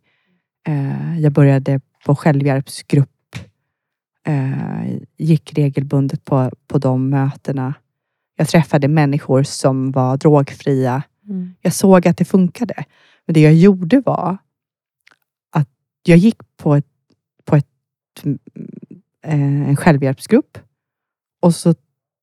Eh, 0.68 1.20
jag 1.20 1.32
började 1.32 1.82
på 2.06 2.16
självhjälpsgrupp. 2.16 3.10
Eh, 4.28 4.98
gick 5.18 5.54
regelbundet 5.54 6.26
på, 6.26 6.52
på 6.68 6.78
de 6.78 7.10
mötena. 7.10 7.74
Jag 8.36 8.48
träffade 8.48 8.88
människor 8.88 9.44
som 9.44 9.92
var 9.92 10.18
drogfria. 10.18 11.04
Mm. 11.28 11.56
Jag 11.62 11.74
såg 11.74 12.08
att 12.08 12.18
det 12.18 12.26
funkade. 12.26 12.86
Men 13.26 13.34
det 13.34 13.40
jag 13.40 13.54
gjorde 13.54 14.02
var 14.06 14.38
att 15.52 15.70
jag 16.04 16.18
gick 16.18 16.38
på, 16.58 16.76
ett, 16.76 16.88
på 17.46 17.56
ett, 17.56 17.68
eh, 19.24 19.70
en 19.70 19.76
självhjälpsgrupp 19.76 20.58
och 21.42 21.56
så 21.56 21.76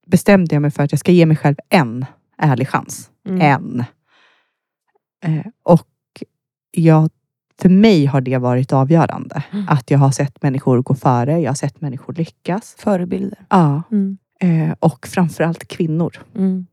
bestämde 0.07 0.55
jag 0.55 0.63
mig 0.63 0.71
för 0.71 0.83
att 0.83 0.93
jag 0.93 0.99
ska 0.99 1.13
ge 1.13 1.27
mig 1.27 1.37
själv 1.37 1.57
en 1.69 2.05
ärlig 2.39 2.69
chans. 2.69 3.11
Mm. 3.29 3.41
En. 3.41 3.85
Eh, 5.25 5.47
och 5.63 5.89
jag, 6.71 7.11
för 7.63 7.69
mig 7.69 8.07
har 8.07 8.21
det 8.21 8.39
varit 8.39 8.73
avgörande. 8.73 9.43
Mm. 9.53 9.65
Att 9.69 9.91
jag 9.91 9.99
har 9.99 10.11
sett 10.11 10.43
människor 10.43 10.83
gå 10.83 10.95
före, 10.95 11.39
jag 11.41 11.51
har 11.51 11.55
sett 11.55 11.81
människor 11.81 12.13
lyckas. 12.15 12.75
Förebilder. 12.79 13.39
Ja, 13.51 13.83
Mm. 13.93 14.19
eh, 14.41 14.75
och 14.81 15.07
framförallt 15.07 15.69
kvinnor, 15.69 16.17
Mm. 16.37 16.67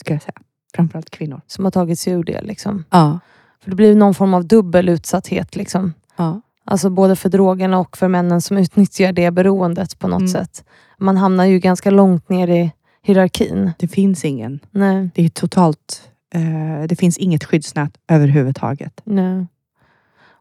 ska 0.00 0.12
jag 0.14 0.22
säga. 0.22 0.34
Framförallt 0.74 1.10
kvinnor. 1.10 1.40
Som 1.46 1.64
har 1.64 1.70
tagit 1.72 1.98
sig 1.98 2.12
ur 2.12 2.24
det. 2.24 2.40
Liksom. 2.42 2.84
Ja. 2.90 3.18
För 3.62 3.70
det 3.70 3.76
blir 3.76 3.96
någon 3.96 4.14
form 4.14 4.34
av 4.34 4.44
dubbel 4.46 4.88
utsatthet. 4.88 5.56
Liksom. 5.56 5.92
ja. 6.16 6.40
Alltså 6.64 6.90
både 6.90 7.16
för 7.16 7.28
drogerna 7.28 7.78
och 7.78 7.96
för 7.96 8.08
männen 8.08 8.40
som 8.40 8.56
utnyttjar 8.58 9.12
det 9.12 9.30
beroendet 9.30 9.98
på 9.98 10.08
något 10.08 10.18
Mm. 10.20 10.28
sätt. 10.32 10.64
Man 10.98 11.16
hamnar 11.16 11.44
ju 11.44 11.58
ganska 11.58 11.90
långt 11.90 12.28
ner 12.28 12.48
i 12.48 12.72
hierarkin. 13.02 13.70
Det 13.78 13.88
finns 13.88 14.24
ingen. 14.24 14.60
Nej, 14.70 15.10
Det 15.14 15.24
är 15.24 15.28
totalt... 15.28 16.08
Eh, 16.34 16.86
det 16.88 16.96
finns 16.96 17.18
inget 17.18 17.44
skyddsnät 17.44 17.92
överhuvudtaget. 18.08 19.00
nej. 19.04 19.46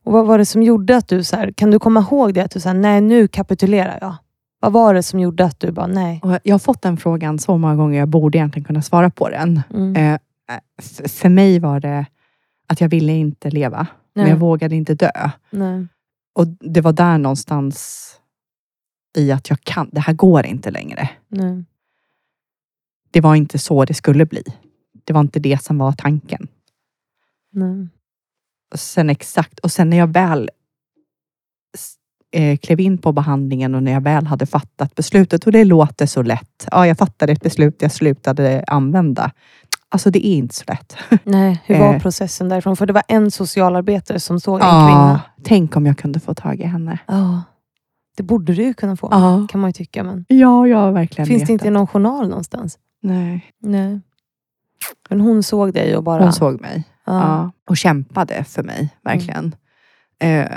Och 0.04 0.12
vad 0.12 0.28
var 0.28 0.38
det 0.38 0.46
som 0.46 0.64
gjorde 0.64 0.98
att 0.98 1.08
du, 1.08 1.24
så 1.24 1.36
här, 1.36 1.52
kan 1.52 1.72
du 1.72 1.80
komma 1.80 2.00
ihåg 2.00 2.34
det? 2.34 2.44
Att 2.44 2.52
du 2.52 2.60
sa, 2.60 2.74
nej 2.74 3.02
nu 3.02 3.28
kapitulerar 3.28 3.98
jag. 4.02 4.16
Vad 4.60 4.72
var 4.72 4.94
det 4.94 5.04
som 5.04 5.20
gjorde 5.20 5.46
att 5.46 5.60
du 5.60 5.72
bara, 5.72 5.88
nej. 5.88 6.20
Och 6.24 6.40
jag 6.44 6.54
har 6.54 6.60
fått 6.60 6.82
den 6.82 6.98
frågan 6.98 7.40
så 7.40 7.58
många 7.58 7.76
gånger, 7.76 8.00
jag 8.00 8.08
borde 8.08 8.38
egentligen 8.38 8.66
kunna 8.66 8.82
svara 8.82 9.10
på 9.10 9.30
den. 9.30 9.62
Mm. 9.74 9.96
Eh, 9.96 10.20
för 11.08 11.30
mig 11.30 11.60
var 11.60 11.80
det 11.80 12.06
att 12.68 12.82
jag 12.82 12.90
ville 12.90 13.14
inte 13.14 13.50
leva, 13.50 13.88
men 14.14 14.24
nej. 14.24 14.34
jag 14.34 14.40
vågade 14.40 14.76
inte 14.76 14.96
dö. 14.96 15.12
nej. 15.50 15.88
Och 16.34 16.48
det 16.48 16.82
var 16.82 16.94
där 16.94 17.18
någonstans 17.18 18.08
i 19.18 19.32
att 19.32 19.50
jag 19.50 19.62
kan, 19.62 19.90
det 19.92 20.00
här 20.00 20.14
går 20.14 20.46
inte 20.46 20.72
längre. 20.72 21.10
nej. 21.28 21.66
Det 23.12 23.22
var 23.22 23.36
inte 23.36 23.60
så 23.60 23.86
det 23.86 23.94
skulle 23.94 24.26
bli. 24.26 24.44
Det 25.04 25.14
var 25.14 25.22
inte 25.22 25.40
det 25.40 25.64
som 25.64 25.78
var 25.78 25.92
tanken. 25.92 26.48
nej. 27.52 27.88
Sen 28.76 29.10
exakt, 29.10 29.60
och 29.60 29.72
sen 29.72 29.90
när 29.90 29.98
jag 29.98 30.08
väl 30.14 30.50
eh, 32.34 32.58
klev 32.58 32.80
in 32.80 32.98
på 32.98 33.12
behandlingen 33.12 33.76
och 33.76 33.84
när 33.84 33.92
jag 33.92 34.02
väl 34.02 34.26
hade 34.28 34.46
fattat 34.46 34.96
beslutet 34.96 35.44
och 35.46 35.52
det 35.52 35.64
låter 35.66 36.06
så 36.06 36.22
lätt. 36.22 36.68
Ja, 36.72 36.88
jag 36.88 36.98
fattade 36.98 37.32
ett 37.32 37.42
beslut 37.42 37.82
jag 37.82 37.92
slutade 37.92 38.64
använda. 38.68 39.32
Alltså 39.90 40.12
det 40.12 40.28
är 40.28 40.36
inte 40.36 40.56
så 40.56 40.64
lätt. 40.68 40.98
nej. 41.24 41.62
Hur 41.66 41.80
var 41.80 41.94
Eh. 41.94 42.00
processen 42.02 42.50
därifrån? 42.50 42.78
För 42.78 42.86
det 42.86 42.94
var 42.94 43.04
en 43.08 43.32
socialarbetare 43.32 44.20
som 44.20 44.40
såg 44.40 44.56
en 44.56 44.62
kvinna. 44.62 45.22
tänk 45.44 45.76
om 45.76 45.86
jag 45.86 45.98
kunde 45.98 46.20
få 46.20 46.34
tag 46.34 46.60
i 46.60 46.64
henne. 46.64 47.00
Ja. 47.08 47.44
Det 48.18 48.24
borde 48.24 48.54
du 48.54 48.74
kunna 48.74 48.96
få. 48.98 49.08
Ja, 49.12 49.48
Kan 49.50 49.62
man 49.62 49.70
ju 49.70 49.74
tycka. 49.74 50.04
Men 50.04 50.26
ja 50.28 50.68
jag 50.68 50.78
har 50.78 50.92
verkligen 50.92 51.28
finns 51.28 51.44
det 51.44 51.54
inte 51.54 51.68
i 51.68 51.72
någon 51.72 51.88
journal 51.88 52.28
någonstans? 52.30 52.78
Nej, 53.02 53.46
Nej. 53.62 54.00
Men 55.10 55.22
hon 55.22 55.44
såg 55.44 55.74
dig 55.74 55.98
och 55.98 56.04
bara... 56.04 56.24
hon 56.24 56.34
såg 56.34 56.62
mig. 56.62 56.84
Ja. 57.16 57.52
Och 57.70 57.78
kämpade 57.78 58.44
för 58.44 58.64
mig, 58.64 58.90
verkligen. 59.04 59.56
Eh, 60.20 60.48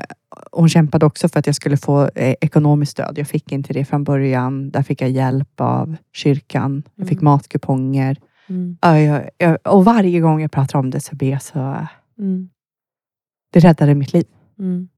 hon 0.53 0.69
kämpade 0.69 1.07
också 1.07 1.29
för 1.29 1.39
att 1.39 1.47
jag 1.47 1.55
skulle 1.57 1.77
få 1.77 2.03
eh, 2.15 2.35
ekonomiskt 2.41 2.93
stöd. 2.93 3.19
Jag 3.19 3.29
fick 3.29 3.53
inte 3.53 3.73
det 3.73 3.85
från 3.85 4.05
början. 4.05 4.71
Där 4.71 4.83
fick 4.83 5.03
jag 5.03 5.11
hjälp 5.11 5.61
av 5.61 5.97
kyrkan. 6.13 6.83
Jag 6.95 7.09
fick 7.09 7.21
Mm. 7.21 7.25
matkuponger. 7.25 8.17
Mm. 8.49 8.79
Ja, 8.81 8.99
jag, 8.99 9.31
jag, 9.39 9.59
och 9.65 9.85
varje 9.85 10.21
gång 10.21 10.41
jag 10.43 10.53
pratar 10.53 10.79
om 10.79 10.91
det 10.91 11.01
så 11.01 11.17
blir 11.17 11.31
jag 11.31 11.43
så... 11.43 11.87
Mm. 12.19 12.49
Det 13.53 13.61
räddade 13.61 13.95
mitt 13.95 14.13
liv. 14.13 14.27
Mm. 14.59 14.89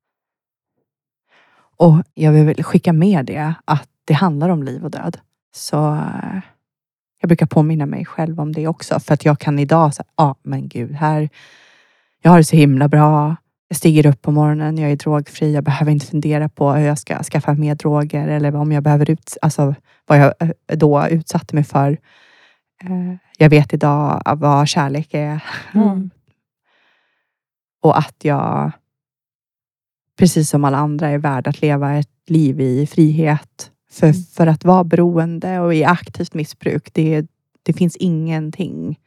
Och 1.76 2.02
jag 2.14 2.32
vill 2.32 2.64
skicka 2.64 2.92
med 2.92 3.26
det, 3.26 3.54
att 3.64 3.88
det 4.04 4.14
handlar 4.14 4.48
om 4.48 4.62
liv 4.62 4.84
och 4.84 4.90
död. 4.90 5.18
Så 5.54 5.94
eh, 5.94 6.40
jag 7.26 7.28
brukar 7.28 7.46
påminna 7.46 7.86
mig 7.86 8.04
själv 8.04 8.40
om 8.40 8.52
det 8.52 8.68
också. 8.68 9.00
För 9.00 9.14
att 9.14 9.24
jag 9.24 9.38
kan 9.38 9.58
idag 9.58 9.94
säga, 9.94 10.06
ja 10.16 10.34
men 10.42 10.68
gud, 10.68 10.92
här, 10.92 11.28
jag 12.22 12.30
har 12.30 12.38
det 12.38 12.44
så 12.44 12.56
himla 12.56 12.88
bra. 12.88 13.36
Jag 13.68 13.76
stiger 13.76 14.06
upp 14.06 14.22
på 14.22 14.30
morgonen, 14.30 14.78
jag 14.78 14.90
är 14.90 14.96
drogfri, 14.96 15.54
jag 15.54 15.64
behöver 15.64 15.92
inte 15.92 16.06
fundera 16.06 16.48
på 16.48 16.72
hur 16.72 16.86
jag 16.86 16.98
ska 16.98 17.22
skaffa 17.22 17.54
mer 17.54 17.74
droger 17.74 18.28
eller 18.28 18.56
om 18.56 18.72
jag 18.72 18.82
behöver 18.82 19.10
ut, 19.10 19.36
alltså, 19.42 19.74
vad 20.06 20.18
jag 20.18 20.34
eh, 20.40 20.76
då 20.76 21.08
utsatte 21.08 21.54
mig 21.54 21.64
för. 21.64 21.90
Eh, 22.82 23.14
Jag 23.38 23.50
vet 23.50 23.72
idag 23.72 24.22
vad 24.36 24.68
kärlek 24.68 25.14
är. 25.14 25.44
Mm. 25.74 26.10
Och 27.82 27.98
att 27.98 28.16
jag, 28.24 28.72
precis 30.18 30.50
som 30.50 30.64
alla 30.64 30.78
andra, 30.78 31.08
är 31.08 31.18
värd 31.18 31.48
att 31.48 31.60
leva 31.60 31.94
ett 31.94 32.08
liv 32.26 32.60
i 32.60 32.86
frihet. 32.86 33.70
För, 33.96 34.06
Mm. 34.06 34.22
för 34.22 34.46
att 34.46 34.64
vara 34.64 34.84
beroende 34.84 35.60
och 35.60 35.74
i 35.74 35.84
aktivt 35.84 36.34
missbruk, 36.34 36.90
det, 36.92 37.26
det 37.62 37.72
finns 37.72 37.96
ingenting 37.96 38.98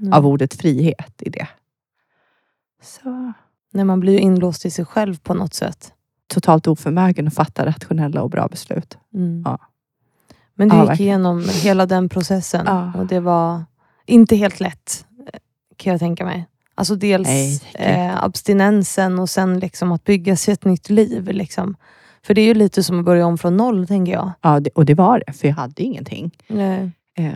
Mm. 0.00 0.12
av 0.12 0.26
ordet 0.26 0.54
frihet 0.54 1.22
i 1.22 1.30
det. 1.30 1.48
Så 2.82 3.32
När 3.72 3.84
man 3.84 4.00
blir 4.00 4.12
ju 4.12 4.18
inlåst 4.18 4.64
i 4.66 4.70
sig 4.70 4.84
själv 4.84 5.18
på 5.18 5.34
något 5.34 5.54
sätt. 5.54 5.92
totalt 6.26 6.66
oförmögen 6.66 7.26
att 7.26 7.34
fatta 7.34 7.66
rationella 7.66 8.22
och 8.22 8.30
bra 8.30 8.48
beslut. 8.48 8.98
Mm. 9.14 9.42
Ja. 9.46 9.58
Men 10.54 10.68
du 10.68 10.76
Ja, 10.76 10.90
gick 10.92 11.00
igenom 11.00 11.44
hela 11.62 11.86
den 11.86 12.08
processen 12.08 12.62
Ja. 12.66 12.92
och 12.96 13.06
det 13.06 13.20
var 13.20 13.64
inte 14.06 14.36
helt 14.36 14.60
lätt 14.60 15.06
kan 15.76 15.90
jag 15.90 16.00
tänka 16.00 16.24
mig. 16.24 16.46
Alltså 16.74 16.94
dels 16.96 17.28
Nej, 17.28 17.60
eh, 17.74 18.24
abstinensen 18.24 19.18
och 19.18 19.30
sen 19.30 19.58
liksom 19.60 19.92
att 19.92 20.04
bygga 20.04 20.36
sig 20.36 20.54
ett 20.54 20.64
nytt 20.64 20.90
liv. 20.90 21.28
Liksom. 21.28 21.76
För 22.24 22.34
det 22.34 22.40
är 22.40 22.46
ju 22.46 22.54
lite 22.54 22.82
som 22.82 22.98
att 22.98 23.04
börja 23.04 23.26
om 23.26 23.38
från 23.38 23.56
noll, 23.56 23.86
tänker 23.86 24.12
jag. 24.12 24.32
Ja, 24.40 24.60
det, 24.60 24.70
och 24.70 24.84
det 24.84 24.94
var 24.94 25.22
det, 25.26 25.32
för 25.32 25.48
jag 25.48 25.54
hade 25.54 25.82
ingenting. 25.82 26.30
Nej. 26.48 26.90
Eh, 27.18 27.32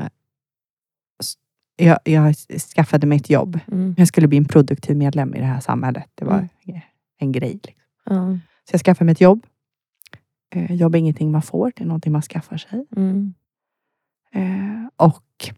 jag, 1.76 1.98
jag 2.04 2.34
skaffade 2.76 3.06
mig 3.06 3.16
ett 3.18 3.30
jobb. 3.30 3.58
Mm. 3.72 3.94
Jag 3.98 4.08
skulle 4.08 4.28
bli 4.28 4.38
en 4.38 4.44
produktiv 4.44 4.96
medlem 4.96 5.34
i 5.34 5.38
det 5.38 5.44
här 5.44 5.60
samhället. 5.60 6.10
Det 6.14 6.24
var 6.24 6.48
Mm. 6.66 6.80
en 7.18 7.32
grej. 7.32 7.52
Liksom. 7.64 7.82
Ja. 8.04 8.38
Så 8.64 8.74
jag 8.74 8.80
skaffade 8.80 9.04
mig 9.04 9.12
ett 9.12 9.20
jobb. 9.20 9.46
Eh, 10.54 10.72
jobb 10.72 10.94
är 10.94 10.98
ingenting 10.98 11.30
man 11.32 11.42
får, 11.42 11.72
det 11.76 11.82
är 11.82 11.86
någonting 11.86 12.12
man 12.12 12.22
skaffar 12.22 12.56
sig. 12.56 12.86
Mm. 12.96 13.34
Eh, 14.34 14.88
och 14.96 15.50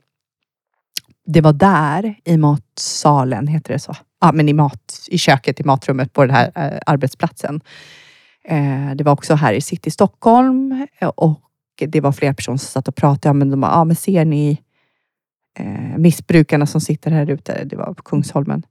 det 1.27 1.41
var 1.41 1.53
där 1.53 2.15
i 2.25 2.37
matsalen, 2.37 3.47
heter 3.47 3.73
det 3.73 3.79
så? 3.79 3.95
Ja, 4.21 4.33
men 4.33 4.49
i, 4.49 4.53
mat, 4.53 5.07
i 5.09 5.19
köket, 5.19 5.61
i 5.61 5.65
matrummet 5.65 6.13
på 6.13 6.25
den 6.27 6.35
här 6.37 6.53
eh, 6.55 6.79
arbetsplatsen. 6.87 7.61
Eh, 8.49 8.95
det 8.95 9.05
var 9.05 9.13
också 9.13 9.35
här 9.35 9.53
i 9.53 9.61
city 9.61 9.91
Stockholm 9.91 10.87
eh, 10.99 11.09
och 11.09 11.41
det 11.79 12.01
var 12.01 12.13
flera 12.13 12.35
personer 12.35 12.59
som 12.59 12.69
satt 12.69 12.89
och 12.89 12.97
pratade. 12.97 13.29
Ja, 13.29 13.33
men 13.33 13.51
de 13.51 13.61
bara, 13.61 13.73
ja, 13.73 13.85
men 13.85 13.97
ser 13.97 14.25
ni 14.25 14.63
eh, 15.59 15.99
missbrukarna 15.99 16.67
som 16.67 16.81
sitter 16.81 17.11
här 17.11 17.31
ute? 17.31 17.65
Det 17.65 17.77
var 17.77 17.95
på 17.95 18.03
Kungsholmen. 18.03 18.63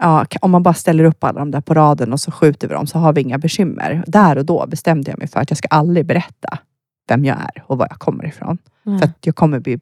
Ja, 0.00 0.26
om 0.40 0.50
man 0.50 0.62
bara 0.62 0.74
ställer 0.74 1.04
upp 1.04 1.24
alla 1.24 1.38
de 1.38 1.50
där 1.50 1.60
på 1.60 1.74
raden 1.74 2.12
och 2.12 2.20
så 2.20 2.30
skjuter 2.30 2.68
vi 2.68 2.74
dem 2.74 2.86
så 2.86 2.98
har 2.98 3.12
vi 3.12 3.20
inga 3.20 3.38
bekymmer. 3.38 4.04
Där 4.06 4.38
och 4.38 4.44
då 4.44 4.66
bestämde 4.66 5.10
jag 5.10 5.18
mig 5.18 5.28
för 5.28 5.40
att 5.40 5.50
jag 5.50 5.58
ska 5.58 5.68
aldrig 5.68 6.06
berätta 6.06 6.58
vem 7.08 7.24
jag 7.24 7.36
är 7.40 7.64
och 7.66 7.78
var 7.78 7.86
jag 7.90 7.98
kommer 7.98 8.26
ifrån. 8.26 8.58
Ja. 8.82 8.98
För 8.98 9.04
att 9.04 9.26
jag 9.26 9.36
kommer 9.36 9.60
bli 9.60 9.80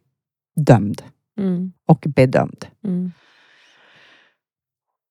dömd 0.56 1.02
Mm. 1.38 1.72
och 1.86 2.04
bedömd. 2.08 2.66
Mm. 2.84 3.12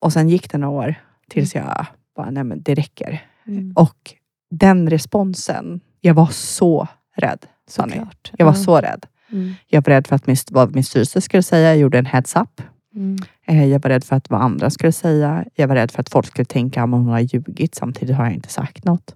Och 0.00 0.12
sen 0.12 0.28
gick 0.28 0.50
det 0.50 0.58
några 0.58 0.74
år 0.74 0.94
tills 1.28 1.54
jag 1.54 1.86
bara, 2.16 2.30
nej 2.30 2.44
men 2.44 2.62
det 2.62 2.74
räcker. 2.74 3.22
Mm. 3.46 3.72
Och 3.76 4.14
den 4.50 4.90
responsen, 4.90 5.80
jag 6.00 6.14
var 6.14 6.26
så 6.26 6.88
rädd. 7.16 7.46
Såklart. 7.68 8.32
Jag 8.38 8.46
var 8.46 8.52
Ja. 8.52 8.56
så 8.64 8.76
rädd. 8.80 9.06
Mm. 9.32 9.54
Jag 9.66 9.86
var 9.86 9.90
rädd 9.94 10.06
för 10.06 10.16
att 10.16 10.26
min, 10.26 10.36
vad 10.50 10.74
min 10.74 10.84
styrelse 10.84 11.20
skulle 11.20 11.42
säga. 11.42 11.68
Jag 11.68 11.76
gjorde 11.78 11.98
en 11.98 12.06
heads 12.06 12.36
up. 12.36 12.62
Mm. 12.94 13.16
Eh, 13.46 13.64
Jag 13.66 13.82
var 13.82 13.90
rädd 13.90 14.04
för 14.04 14.16
att 14.16 14.30
vad 14.30 14.40
andra 14.42 14.70
skulle 14.70 14.92
säga. 14.92 15.44
Jag 15.54 15.68
var 15.68 15.74
rädd 15.74 15.90
för 15.90 16.00
att 16.00 16.08
folk 16.10 16.26
skulle 16.26 16.44
tänka 16.44 16.82
att 16.82 16.90
hon 16.90 17.06
har 17.06 17.20
ljugit. 17.20 17.74
Samtidigt 17.74 18.16
har 18.16 18.24
jag 18.24 18.34
inte 18.34 18.48
sagt 18.48 18.84
något. 18.84 19.14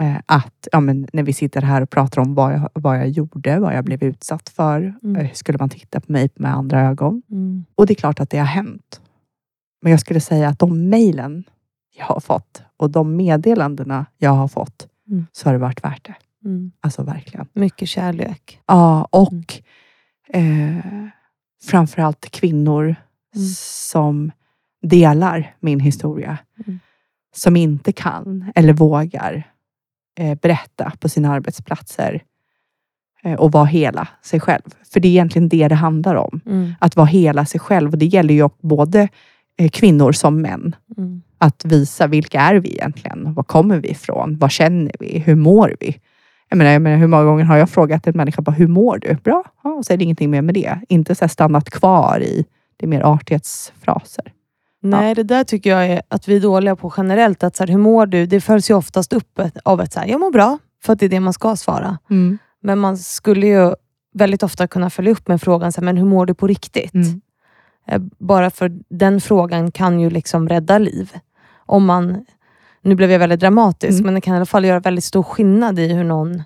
Eh, 0.00 0.16
att 0.26 0.68
ja, 0.72 0.80
men 0.80 1.08
när 1.12 1.22
vi 1.22 1.32
sitter 1.32 1.62
här 1.62 1.82
och 1.82 1.90
pratar 1.90 2.22
om 2.22 2.34
vad 2.34 2.52
jag, 2.54 2.70
vad 2.74 2.98
jag 2.98 3.08
gjorde, 3.08 3.58
vad 3.60 3.74
jag 3.76 3.84
blev 3.84 4.02
utsatt 4.02 4.48
för. 4.48 4.94
Mm. 5.02 5.16
Eh, 5.16 5.32
skulle 5.32 5.58
man 5.58 5.68
titta 5.68 6.00
på 6.00 6.12
mig 6.12 6.30
med 6.34 6.54
andra 6.54 6.80
ögon? 6.88 7.22
Mm. 7.30 7.64
Och 7.74 7.86
det 7.86 7.92
är 7.92 7.94
klart 7.94 8.20
att 8.20 8.30
det 8.30 8.38
har 8.38 8.46
hänt. 8.46 9.00
Men 9.82 9.90
jag 9.90 10.00
skulle 10.00 10.20
säga 10.20 10.48
att 10.48 10.58
de 10.58 10.88
mejlen 10.88 11.44
jag 11.96 12.04
har 12.06 12.20
fått 12.20 12.62
och 12.76 12.90
de 12.90 13.16
meddelandena 13.16 14.06
jag 14.18 14.30
har 14.30 14.48
fått, 14.48 14.86
Mm. 15.10 15.26
så 15.32 15.48
har 15.48 15.52
det 15.52 15.58
varit 15.58 15.84
värt 15.84 16.04
det. 16.06 16.14
Mm. 16.48 16.72
Alltså 16.80 17.02
verkligen. 17.02 17.46
Mycket 17.52 17.88
kärlek. 17.88 18.60
Ja, 18.66 19.04
och 19.10 19.54
eh, 20.28 20.78
framförallt 21.62 22.30
kvinnor 22.30 22.84
Mm. 23.36 23.46
som 23.56 24.32
delar 24.82 25.54
min 25.60 25.80
historia. 25.80 26.38
Mm. 26.66 26.80
Som 27.34 27.56
inte 27.56 27.92
kan 27.92 28.52
eller 28.54 28.72
vågar 28.72 29.42
eh, 30.18 30.38
berätta 30.38 30.92
på 31.00 31.08
sina 31.08 31.32
arbetsplatser 31.32 32.22
eh, 33.22 33.34
och 33.34 33.52
vara 33.52 33.64
hela 33.64 34.08
sig 34.22 34.40
själv. 34.40 34.74
För 34.92 35.00
det 35.00 35.08
är 35.08 35.10
egentligen 35.10 35.48
det 35.48 35.68
det 35.68 35.74
handlar 35.74 36.14
om. 36.14 36.40
Mm. 36.46 36.72
Att 36.80 36.96
vara 36.96 37.06
hela 37.06 37.46
sig 37.46 37.60
själv. 37.60 37.92
Och 37.92 37.98
det 37.98 38.06
gäller 38.06 38.34
ju 38.34 38.48
både 38.60 39.08
kvinnor 39.68 40.12
som 40.12 40.42
män. 40.42 40.76
Mm. 40.96 41.22
Att 41.38 41.64
visa 41.64 42.06
vilka 42.06 42.40
är 42.40 42.54
vi 42.54 42.72
egentligen? 42.72 43.34
Var 43.34 43.42
kommer 43.42 43.78
vi 43.78 43.88
ifrån? 43.88 44.36
Vad 44.38 44.50
känner 44.50 44.92
vi? 45.00 45.18
Hur 45.18 45.34
mår 45.34 45.76
vi? 45.80 46.00
Jag 46.48 46.56
menar, 46.56 46.70
jag 46.70 46.82
menar, 46.82 46.96
hur 46.96 47.06
många 47.06 47.24
gånger 47.24 47.44
har 47.44 47.56
jag 47.56 47.70
frågat 47.70 48.06
en 48.06 48.16
människa 48.16 48.42
bara, 48.42 48.52
hur 48.52 48.66
mår 48.66 48.98
du? 48.98 49.14
Bra. 49.14 49.44
Ja, 49.64 49.70
och 49.70 49.84
så 49.84 49.92
är 49.92 49.96
det 49.96 50.04
ingenting 50.04 50.30
mer 50.30 50.42
med 50.42 50.54
det. 50.54 50.80
Inte 50.88 51.14
så 51.14 51.28
stannat 51.28 51.70
kvar 51.70 52.20
i 52.22 52.44
det 52.76 52.86
mer 52.86 53.00
artighetsfraser. 53.00 54.32
Nej, 54.82 55.14
det 55.14 55.22
där 55.22 55.44
tycker 55.44 55.70
jag 55.70 55.86
är 55.86 56.02
att 56.08 56.28
vi 56.28 56.36
är 56.36 56.40
dåliga 56.40 56.76
på 56.76 56.92
generellt. 56.96 57.42
Att 57.42 57.56
så 57.56 57.62
här, 57.62 57.68
hur 57.68 57.78
mår 57.78 58.06
du? 58.06 58.26
Det 58.26 58.40
följs 58.40 58.70
ju 58.70 58.74
oftast 58.74 59.12
upp 59.12 59.40
av 59.64 59.80
ett 59.80 59.92
så 59.92 60.00
här, 60.00 60.06
jag 60.06 60.20
mår 60.20 60.30
bra, 60.30 60.58
för 60.82 60.92
att 60.92 60.98
det 60.98 61.06
är 61.06 61.10
det 61.10 61.20
man 61.20 61.32
ska 61.32 61.56
svara. 61.56 61.98
Men 62.62 62.78
man 62.78 62.98
skulle 62.98 63.46
ju 63.46 63.74
väldigt 64.14 64.42
ofta 64.42 64.66
kunna 64.66 64.90
följa 64.90 65.12
upp 65.12 65.28
med 65.28 65.42
frågan, 65.42 65.72
så 65.72 65.80
här, 65.80 65.84
men 65.84 65.96
hur 65.96 66.04
mår 66.04 66.26
du 66.26 66.34
på 66.34 66.46
riktigt? 66.46 66.94
Mm. 66.94 67.20
Eh, 67.86 68.02
Bara 68.18 68.50
för 68.50 68.72
den 68.88 69.20
frågan 69.20 69.70
kan 69.72 70.00
ju 70.00 70.10
liksom 70.10 70.48
rädda 70.48 70.78
liv. 70.78 71.12
Om 71.66 71.86
man, 71.86 72.24
nu 72.82 72.94
blev 72.94 73.10
jag 73.12 73.18
väldigt 73.18 73.40
dramatisk, 73.40 73.92
Mm. 73.92 74.04
men 74.04 74.14
det 74.14 74.20
kan 74.20 74.34
i 74.34 74.36
alla 74.36 74.46
fall 74.46 74.64
göra 74.64 74.80
väldigt 74.80 75.04
stor 75.04 75.22
skillnad 75.22 75.78
i 75.78 75.92
hur 75.94 76.04
någon... 76.04 76.42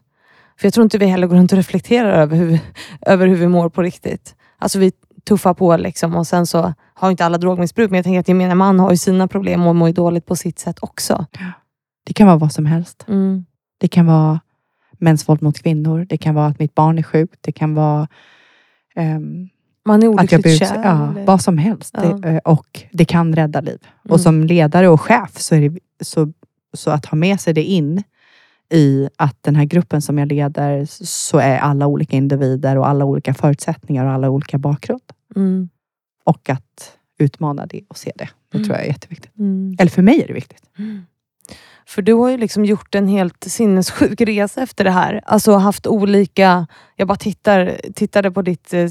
För 0.58 0.66
jag 0.66 0.74
tror 0.74 0.84
inte 0.84 0.98
vi 0.98 1.06
heller 1.06 1.26
går 1.26 1.36
runt 1.36 1.52
och 1.52 1.56
reflekterar 1.58 2.12
över 2.12 2.36
hur, 2.36 2.58
över 3.06 3.26
hur 3.26 3.36
vi 3.36 3.48
mår 3.48 3.68
på 3.68 3.82
riktigt. 3.82 4.34
Alltså 4.58 4.78
vi 4.78 4.92
tuffar 5.28 5.54
på 5.54 5.76
liksom 5.76 6.14
och 6.16 6.26
sen 6.26 6.46
så 6.46 6.74
har 6.94 7.10
inte 7.10 7.24
alla 7.24 7.38
drogmissbruk, 7.38 7.90
men 7.90 7.96
jag 7.98 8.04
tänker 8.04 8.20
att 8.20 8.28
gemene 8.28 8.54
man 8.54 8.80
har 8.80 8.90
ju 8.90 8.96
sina 8.96 9.28
problem 9.28 9.66
och 9.66 9.76
mår 9.76 9.92
dåligt 9.92 10.26
på 10.26 10.36
sitt 10.36 10.58
sätt 10.58 10.78
också. 10.82 11.26
Det 12.06 12.12
kan 12.12 12.26
vara 12.26 12.36
vad 12.36 12.52
som 12.52 12.66
helst. 12.66 13.04
Mm. 13.08 13.44
Det 13.78 13.88
kan 13.88 14.06
vara 14.06 14.40
mäns 14.98 15.28
våld 15.28 15.42
mot 15.42 15.58
kvinnor. 15.62 16.06
Det 16.08 16.18
kan 16.18 16.34
vara 16.34 16.46
att 16.46 16.58
mitt 16.58 16.74
barn 16.74 16.98
är 16.98 17.02
sjukt. 17.02 17.38
Det 17.40 17.52
kan 17.52 17.74
vara 17.74 18.08
ehm, 18.96 19.48
Man 19.84 20.02
är 20.02 20.20
att 20.20 20.32
jag 20.32 20.42
blir 20.42 20.50
olyckligt 20.52 20.68
kär. 20.68 20.82
Ja, 20.84 21.14
vad 21.26 21.40
som 21.42 21.58
helst. 21.58 21.94
Ja. 21.96 22.02
Det, 22.02 22.28
eh, 22.28 22.38
och 22.38 22.82
det 22.92 23.04
kan 23.04 23.36
rädda 23.36 23.60
liv. 23.60 23.78
Mm. 24.04 24.12
Och 24.12 24.20
som 24.20 24.44
ledare 24.44 24.88
och 24.88 25.00
chef 25.00 25.38
så, 25.40 25.54
är 25.54 25.68
det, 25.70 25.78
så, 26.04 26.32
så 26.72 26.90
att 26.90 27.06
ha 27.06 27.16
med 27.16 27.40
sig 27.40 27.54
det 27.54 27.62
in 27.62 28.02
i 28.72 29.08
att 29.16 29.36
den 29.42 29.56
här 29.56 29.64
gruppen 29.64 30.02
som 30.02 30.18
jag 30.18 30.28
leder 30.28 30.86
så 31.04 31.38
är 31.38 31.58
alla 31.58 31.86
olika 31.86 32.16
individer 32.16 32.78
och 32.78 32.88
alla 32.88 33.04
olika 33.04 33.34
förutsättningar 33.34 34.04
och 34.04 34.12
alla 34.12 34.30
olika 34.30 34.58
bakgrund. 34.58 35.02
Mm. 35.36 35.68
Och 36.24 36.50
att 36.50 36.92
utmana 37.18 37.66
det 37.66 37.80
och 37.88 37.98
se 37.98 38.12
det. 38.16 38.28
Det 38.52 38.58
Mm. 38.58 38.64
tror 38.66 38.76
jag 38.76 38.84
är 38.84 38.88
jätteviktigt. 38.88 39.38
Mm. 39.38 39.76
Eller 39.78 39.90
för 39.90 40.02
mig 40.02 40.22
är 40.22 40.26
det 40.26 40.32
viktigt. 40.34 40.62
För 41.86 42.02
du 42.02 42.12
har 42.12 42.30
ju 42.30 42.36
liksom 42.36 42.64
gjort 42.64 42.94
en 42.94 43.08
helt 43.08 43.44
sinnessjuk 43.44 44.20
resa 44.20 44.62
efter 44.62 44.84
det 44.84 44.90
här. 44.90 45.20
Alltså 45.24 45.52
haft 45.52 45.86
olika... 45.86 46.66
Jag 46.96 47.08
bara 47.08 47.16
tittar, 47.16 47.80
tittade 47.94 48.30
på 48.30 48.42
ditt 48.42 48.74
eh, 48.74 48.86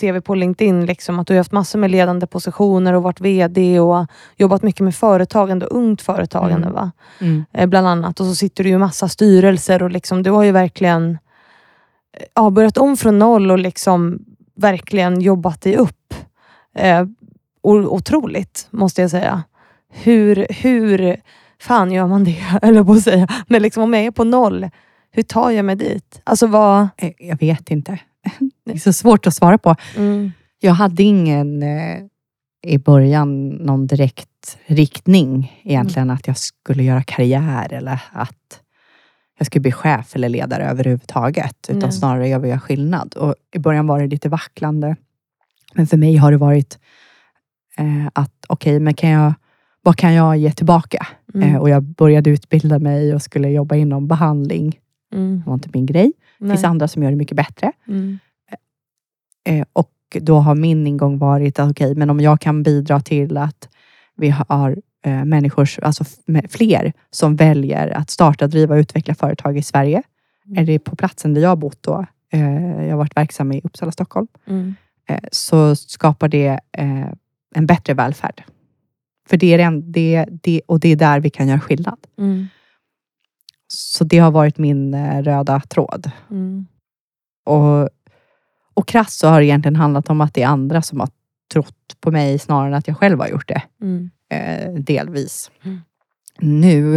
CV 0.00 0.20
på 0.20 0.34
LinkedIn. 0.34 0.86
Liksom, 0.86 1.18
att 1.18 1.26
du 1.26 1.34
har 1.34 1.38
haft 1.38 1.52
massor 1.52 1.78
med 1.78 1.90
ledande 1.90 2.26
positioner 2.26 2.92
och 2.92 3.02
varit 3.02 3.20
VD 3.20 3.80
och 3.80 4.06
jobbat 4.36 4.62
mycket 4.62 4.80
med 4.80 4.94
företagande 4.94 5.66
och 5.66 5.76
ungt 5.76 6.02
företagande. 6.02 6.66
Mm. 6.66 6.74
Va? 6.74 6.92
Eh, 7.52 7.66
bland 7.66 7.86
annat. 7.86 8.20
Och 8.20 8.26
så 8.26 8.34
sitter 8.34 8.64
du 8.64 8.70
i 8.70 8.78
massa 8.78 9.08
styrelser 9.08 9.82
och 9.82 9.90
liksom, 9.90 10.22
du 10.22 10.30
har 10.30 10.42
ju 10.42 10.52
verkligen 10.52 11.10
eh, 11.10 12.24
ja, 12.34 12.50
börjat 12.50 12.78
om 12.78 12.96
från 12.96 13.18
noll 13.18 13.50
och 13.50 13.58
liksom 13.58 14.18
verkligen 14.56 15.20
jobbat 15.20 15.60
dig 15.60 15.76
upp. 15.76 16.14
Eh, 16.74 17.06
otroligt, 17.62 18.68
måste 18.70 19.00
jag 19.00 19.10
säga. 19.10 19.42
Hur, 19.90 20.46
hur 20.50 21.20
fan 21.60 21.92
gör 21.92 22.06
man 22.06 22.24
det, 22.24 22.44
eller 22.62 22.84
på 22.84 22.92
att 22.92 23.02
säga. 23.02 23.28
Men 23.46 23.62
liksom 23.62 23.82
om 23.82 23.94
jag 23.94 24.04
är 24.04 24.10
på 24.10 24.24
noll, 24.24 24.70
hur 25.10 25.22
tar 25.22 25.50
jag 25.50 25.64
mig 25.64 25.76
dit? 25.76 26.20
Alltså 26.24 26.46
vad... 26.46 26.88
Eh, 26.96 27.12
Jag 27.18 27.38
vet 27.40 27.70
inte. 27.70 27.98
Det 28.64 28.72
är 28.72 28.78
så 28.78 28.92
svårt 28.92 29.26
att 29.26 29.34
svara 29.34 29.58
på. 29.58 29.76
Mm, 29.96 30.32
Jag 30.60 30.72
hade 30.72 31.02
ingen 31.02 31.62
eh, 31.62 31.98
i 32.66 32.78
början 32.78 33.48
någon 33.48 33.86
direkt 33.86 34.58
riktning 34.66 35.60
egentligen 35.64 36.10
att 36.10 36.26
jag 36.26 36.36
skulle 36.38 36.82
göra 36.82 37.02
karriär 37.02 37.72
eller 37.72 38.00
att 38.12 38.60
jag 39.38 39.46
skulle 39.46 39.60
bli 39.62 39.72
chef 39.72 40.14
eller 40.14 40.28
ledare 40.28 40.64
överhuvudtaget. 40.70 41.56
Utan 41.68 41.78
Nej. 41.78 41.92
snarare 41.92 42.28
jag 42.28 42.40
vill 42.40 42.48
göra 42.50 42.60
skillnad. 42.60 43.14
Och 43.14 43.34
I 43.54 43.58
början 43.58 43.86
var 43.86 44.00
det 44.00 44.06
lite 44.06 44.28
vacklande. 44.28 44.96
Men 45.74 45.86
för 45.86 45.96
mig 45.96 46.16
har 46.16 46.30
det 46.30 46.36
varit 46.38 46.78
eh, 47.78 48.06
att 48.12 48.32
okej, 48.48 48.80
men 48.80 48.94
kan 48.94 49.10
jag, 49.10 49.34
vad 49.88 49.96
kan 49.96 50.14
jag 50.14 50.36
ge 50.36 50.52
tillbaka? 50.52 51.06
mm, 51.34 51.48
Eh, 51.54 51.60
och 51.60 51.70
jag 51.70 51.82
började 51.82 52.30
utbilda 52.30 52.78
mig 52.78 53.14
och 53.14 53.22
skulle 53.22 53.48
jobba 53.48 53.74
inom 53.74 54.08
behandling. 54.08 54.78
mm, 55.14 55.38
Det 55.38 55.46
var 55.46 55.54
inte 55.54 55.68
min 55.72 55.86
grej. 55.86 56.12
Det 56.38 56.48
finns 56.48 56.64
andra 56.64 56.88
som 56.88 57.02
gör 57.02 57.10
det 57.10 57.16
mycket 57.16 57.36
bättre. 57.36 57.72
mm, 57.88 58.18
Eh, 59.48 59.64
och 59.72 59.92
då 60.20 60.38
har 60.38 60.54
min 60.54 60.86
ingång 60.86 61.18
varit 61.18 61.58
att 61.58 61.70
okej, 61.70 61.94
men 61.94 62.10
om 62.10 62.20
jag 62.20 62.40
kan 62.40 62.62
bidra 62.62 63.00
till 63.00 63.36
att 63.36 63.68
vi 64.16 64.28
har 64.48 64.76
eh, 65.04 65.24
människor, 65.24 65.68
alltså 65.82 66.04
fler, 66.50 66.92
som 67.10 67.36
väljer 67.36 67.88
att 67.96 68.10
starta, 68.10 68.46
driva 68.46 68.74
och 68.74 68.78
utveckla 68.78 69.14
företag 69.14 69.58
i 69.58 69.62
Sverige. 69.62 70.02
Mm. 70.46 70.58
Är 70.62 70.66
det 70.66 70.78
på 70.78 70.96
platsen 70.96 71.34
där 71.34 71.40
jag 71.42 71.48
har 71.48 71.56
bott 71.56 71.82
då? 71.82 72.06
Eh, 72.32 72.84
jag 72.84 72.90
har 72.90 72.96
varit 72.96 73.16
verksam 73.16 73.52
i 73.52 73.60
Uppsala, 73.64 73.92
Stockholm. 73.92 74.26
mm, 74.46 74.74
Eh, 75.08 75.18
så 75.32 75.76
skapar 75.76 76.28
det 76.28 76.60
eh, 76.78 77.08
en 77.54 77.66
bättre 77.66 77.94
välfärd. 77.94 78.42
För 79.28 79.36
det 79.36 79.54
är 79.54 79.58
en, 79.58 79.92
det, 79.92 80.26
det, 80.42 80.60
och 80.66 80.80
det 80.80 80.88
är 80.88 80.96
där 80.96 81.20
vi 81.20 81.30
kan 81.30 81.48
göra 81.48 81.60
skillnad. 81.60 81.98
mm, 82.18 82.46
Så 83.68 84.04
det 84.04 84.18
har 84.18 84.30
varit 84.30 84.58
min 84.58 84.94
eh, 84.94 85.22
röda 85.22 85.60
tråd. 85.60 86.10
mm, 86.30 86.66
Och, 87.46 87.88
och 88.74 88.88
krasst 88.88 89.18
så 89.18 89.28
har 89.28 89.40
det 89.40 89.46
egentligen 89.46 89.76
handlat 89.76 90.10
om 90.10 90.20
att 90.20 90.34
det 90.34 90.42
är 90.42 90.46
andra 90.46 90.82
som 90.82 91.00
har 91.00 91.08
trott 91.52 91.96
på 92.00 92.10
mig 92.10 92.38
snarare 92.38 92.68
än 92.68 92.74
att 92.74 92.88
jag 92.88 92.96
själv 92.98 93.20
har 93.20 93.28
gjort 93.28 93.48
det. 93.48 93.62
mm, 93.82 94.10
Eh, 94.30 94.72
delvis. 94.74 95.50
Mm. 95.64 95.80
Nu, 96.40 96.96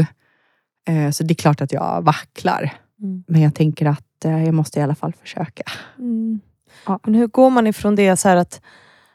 eh, 0.88 1.11
så 1.11 1.23
det 1.23 1.32
är 1.34 1.36
klart 1.36 1.61
att 1.61 1.71
jag 1.73 2.01
vacklar. 2.01 2.73
mm. 3.01 3.23
Men 3.27 3.41
jag 3.41 3.55
tänker 3.55 3.86
att 3.86 4.25
eh, 4.25 4.43
jag 4.45 4.53
måste 4.53 4.79
i 4.79 4.84
alla 4.84 4.95
fall 4.95 5.13
försöka. 5.13 5.63
Mm. 5.99 6.39
Ja. 6.86 6.99
Men 7.03 7.15
hur 7.15 7.27
går 7.27 7.49
man 7.49 7.67
ifrån 7.67 7.95
det 7.95 8.17
så 8.17 8.29
att 8.29 8.61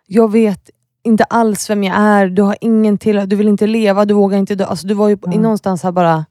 jag 0.07 0.33
vet 0.33 0.71
inte 1.07 1.25
alls 1.25 1.71
vem 1.71 1.85
jag 1.85 1.97
är, 1.97 2.27
du 2.29 2.43
har 2.43 2.57
ingen 2.61 2.99
till, 2.99 3.29
du 3.29 3.37
vill 3.37 3.49
inte 3.49 3.67
leva, 3.67 4.05
du 4.05 4.15
vågar 4.15 4.39
inte 4.39 4.55
dö. 4.55 4.65
Alltså, 4.65 4.87
du 4.87 4.95
var 4.95 5.09
ju 5.09 5.19
i 5.33 5.39
någonstans 5.39 5.83
här 5.83 5.93
bara 5.93 6.25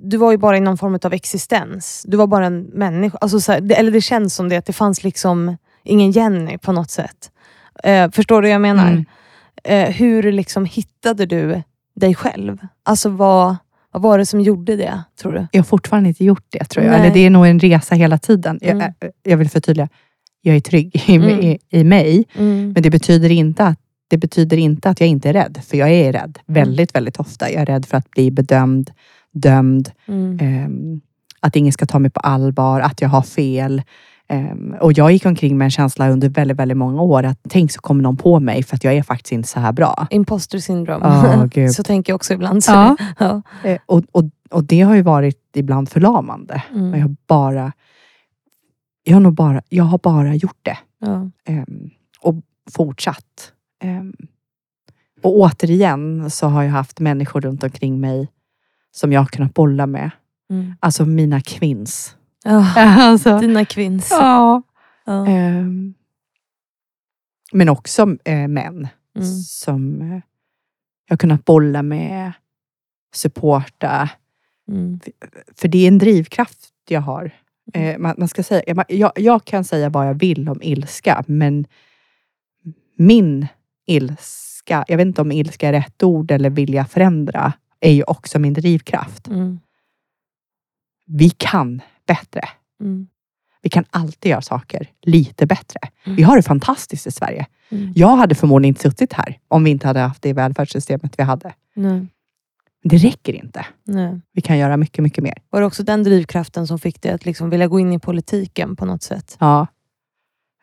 du 0.00 0.16
var 0.16 0.30
ju 0.30 0.38
bara 0.38 0.56
i 0.56 0.60
någon 0.60 0.78
form 0.78 0.98
av 1.04 1.12
existens. 1.12 2.04
Du 2.06 2.16
var 2.16 2.26
bara 2.26 2.46
en 2.46 2.62
människa. 2.62 3.18
Alltså 3.20 3.40
så 3.40 3.52
här, 3.52 3.60
det, 3.60 3.74
eller 3.74 3.90
det 3.90 4.00
känns 4.00 4.34
som 4.34 4.48
det, 4.48 4.56
att 4.56 4.66
det 4.66 4.72
fanns 4.72 5.04
liksom 5.04 5.56
ingen 5.84 6.10
Jenny 6.10 6.58
på 6.58 6.72
något 6.72 6.90
sätt. 6.90 7.30
Eh, 7.84 8.10
förstår 8.10 8.42
du 8.42 8.48
vad 8.48 8.54
jag 8.54 8.60
menar? 8.60 8.88
Mm. 8.88 9.04
Eh, 9.64 9.94
hur 9.94 10.32
liksom 10.32 10.64
hittade 10.64 11.26
du 11.26 11.62
dig 11.94 12.14
själv? 12.14 12.58
Alltså 12.82 13.08
vad, 13.08 13.56
vad 13.92 14.02
var 14.02 14.18
det 14.18 14.26
som 14.26 14.40
gjorde 14.40 14.76
det, 14.76 15.02
tror 15.20 15.32
du? 15.32 15.46
Jag 15.52 15.60
har 15.60 15.64
fortfarande 15.64 16.08
inte 16.08 16.24
gjort 16.24 16.46
det 16.48 16.64
tror 16.64 16.84
jag. 16.84 16.92
Nej. 16.92 17.00
Eller 17.00 17.14
det 17.14 17.20
är 17.20 17.30
nog 17.30 17.46
en 17.46 17.60
resa 17.60 17.94
hela 17.94 18.18
tiden. 18.18 18.58
Mm. 18.62 18.78
Jag, 18.78 19.08
eh, 19.08 19.14
jag 19.22 19.36
vill 19.36 19.50
förtydliga. 19.50 19.88
Jag 20.40 20.56
är 20.56 20.60
trygg 20.60 20.96
i, 21.08 21.16
Mm. 21.16 21.30
i, 21.40 21.58
i 21.70 21.84
mig. 21.84 22.24
Mm. 22.34 22.72
Men 22.72 22.82
det 22.82 22.90
betyder, 22.90 23.30
inte 23.30 23.64
att, 23.64 23.78
det 24.08 24.16
betyder 24.18 24.56
inte 24.56 24.90
att 24.90 25.00
jag 25.00 25.08
inte 25.08 25.28
är 25.28 25.32
rädd. 25.32 25.60
För 25.66 25.76
jag 25.76 25.90
är 25.90 26.12
rädd 26.12 26.38
väldigt, 26.46 26.94
väldigt 26.94 27.16
ofta. 27.16 27.50
Jag 27.50 27.62
är 27.62 27.66
rädd 27.66 27.86
för 27.86 27.96
att 27.96 28.10
bli 28.10 28.30
bedömd, 28.30 28.90
dömd. 29.32 29.90
Mm. 30.08 30.38
Ehm, 30.40 31.00
att 31.40 31.56
ingen 31.56 31.72
ska 31.72 31.86
ta 31.86 31.98
mig 31.98 32.10
på 32.10 32.20
allvar, 32.20 32.80
att 32.80 33.00
jag 33.00 33.08
har 33.08 33.22
fel. 33.22 33.82
Ehm, 34.28 34.74
och 34.80 34.92
jag 34.92 35.12
gick 35.12 35.26
omkring 35.26 35.58
med 35.58 35.64
en 35.64 35.70
känsla 35.70 36.10
under 36.10 36.28
väldigt, 36.28 36.56
väldigt 36.58 36.76
många 36.76 37.02
år 37.02 37.22
att 37.22 37.38
tänk 37.48 37.72
så 37.72 37.80
kommer 37.80 38.02
någon 38.02 38.16
på 38.16 38.40
mig 38.40 38.62
för 38.62 38.76
att 38.76 38.84
jag 38.84 38.94
är 38.94 39.02
faktiskt 39.02 39.32
inte 39.32 39.48
så 39.48 39.60
här 39.60 39.72
bra. 39.72 40.06
Imposter 40.10 40.58
syndrome. 40.58 41.04
Ja, 41.06 41.48
gud. 41.52 41.70
så 41.72 41.82
tänker 41.82 42.12
jag 42.12 42.14
också 42.16 42.34
ibland. 42.34 42.64
Så 42.64 42.72
Ja. 42.72 42.96
ja. 43.18 43.42
Eh, 43.64 43.78
och, 43.86 44.04
och, 44.12 44.24
och 44.50 44.64
det 44.64 44.80
har 44.80 44.94
ju 44.94 45.02
varit 45.02 45.40
ibland 45.56 45.88
förlamande. 45.88 46.62
Mm. 46.74 46.94
Jag 46.94 47.00
har 47.00 47.16
bara, 47.26 47.72
jag 49.08 49.14
har 49.16 49.20
nog 49.20 49.34
bara, 49.34 49.62
jag 49.68 49.84
har 49.84 49.98
bara 49.98 50.34
gjort 50.34 50.58
det. 50.62 50.78
Ja. 50.98 51.30
Ehm, 51.44 51.90
och 52.20 52.34
fortsatt. 52.70 53.52
Ehm, 53.82 54.14
och 55.22 55.36
återigen 55.38 56.30
så 56.30 56.46
har 56.46 56.62
jag 56.62 56.70
haft 56.70 57.00
människor 57.00 57.40
runt 57.40 57.62
omkring 57.62 58.00
mig 58.00 58.28
som 58.90 59.12
jag 59.12 59.20
har 59.20 59.26
kunnat 59.26 59.54
bolla 59.54 59.86
med. 59.86 60.10
Mm. 60.50 60.74
Alltså 60.80 61.04
mina 61.06 61.40
kvinns. 61.40 62.16
Ja, 62.44 62.72
Alltså, 62.76 63.38
dina 63.38 63.64
kvinns. 63.64 64.08
ja. 64.10 64.62
Ja. 65.04 65.26
Ehm, 65.26 65.94
men 67.52 67.68
också 67.68 68.16
eh, 68.24 68.48
män 68.48 68.88
Mm. 69.16 69.26
som 69.42 70.02
eh, 70.02 70.08
jag 71.06 71.12
har 71.12 71.16
kunnat 71.16 71.44
bolla 71.44 71.82
med, 71.82 72.32
supporta. 73.14 74.10
Mm. 74.68 75.00
För 75.56 75.68
det 75.68 75.78
är 75.78 75.88
en 75.88 75.98
drivkraft 75.98 76.68
jag 76.88 77.00
har. 77.00 77.30
Eh, 77.74 77.98
man, 77.98 78.14
man 78.18 78.28
ska 78.28 78.42
säga, 78.42 78.74
man- 78.74 78.84
jag, 78.88 79.12
jag 79.16 79.44
kan 79.44 79.64
säga 79.64 79.88
vad 79.88 80.08
jag 80.08 80.14
vill 80.14 80.48
om 80.48 80.62
ilska, 80.62 81.24
men 81.26 81.66
min 82.96 83.46
ilska, 83.86 84.84
jag 84.88 84.96
vet 84.96 85.06
inte 85.06 85.20
om 85.20 85.32
ilska 85.32 85.68
är 85.68 85.72
rätt 85.72 86.02
ord 86.02 86.30
eller 86.30 86.50
vilja 86.50 86.84
förändra, 86.84 87.52
är 87.80 87.92
ju 87.92 88.02
också 88.02 88.38
min 88.38 88.52
drivkraft. 88.52 89.28
Mm. 89.28 89.60
Vi 91.06 91.30
kan 91.30 91.80
bättre. 92.06 92.40
Mm. 92.80 93.08
Vi 93.62 93.68
kan 93.70 93.84
alltid 93.90 94.30
göra 94.30 94.42
saker 94.42 94.88
lite 95.02 95.46
bättre. 95.46 95.80
Mm. 96.04 96.16
Vi 96.16 96.22
har 96.22 96.36
det 96.36 96.42
fantastiskt 96.42 97.06
i 97.06 97.10
Sverige. 97.10 97.46
Mm. 97.70 97.92
Jag 97.96 98.16
hade 98.16 98.34
förmodligen 98.34 98.70
inte 98.70 98.80
suttit 98.82 99.12
här 99.12 99.38
om 99.48 99.64
vi 99.64 99.70
inte 99.70 99.86
hade 99.86 100.00
haft 100.00 100.22
det 100.22 100.32
välfärdssystemet 100.32 101.14
vi 101.18 101.22
hade. 101.22 101.54
Nej. 101.74 102.06
Det 102.82 102.96
räcker 102.96 103.32
inte. 103.32 103.66
Nej. 103.84 104.20
Vi 104.32 104.40
kan 104.40 104.58
göra 104.58 104.76
mycket, 104.76 105.02
mycket 105.02 105.24
mer. 105.24 105.34
Var 105.50 105.60
det 105.60 105.66
också 105.66 105.82
den 105.82 106.02
drivkraften 106.02 106.66
som 106.66 106.78
fick 106.78 107.02
dig 107.02 107.12
att 107.12 107.24
liksom 107.24 107.50
vilja 107.50 107.66
gå 107.66 107.80
in 107.80 107.92
i 107.92 107.98
politiken 107.98 108.76
på 108.76 108.84
något 108.84 109.02
sätt? 109.02 109.36
Ja. 109.40 109.66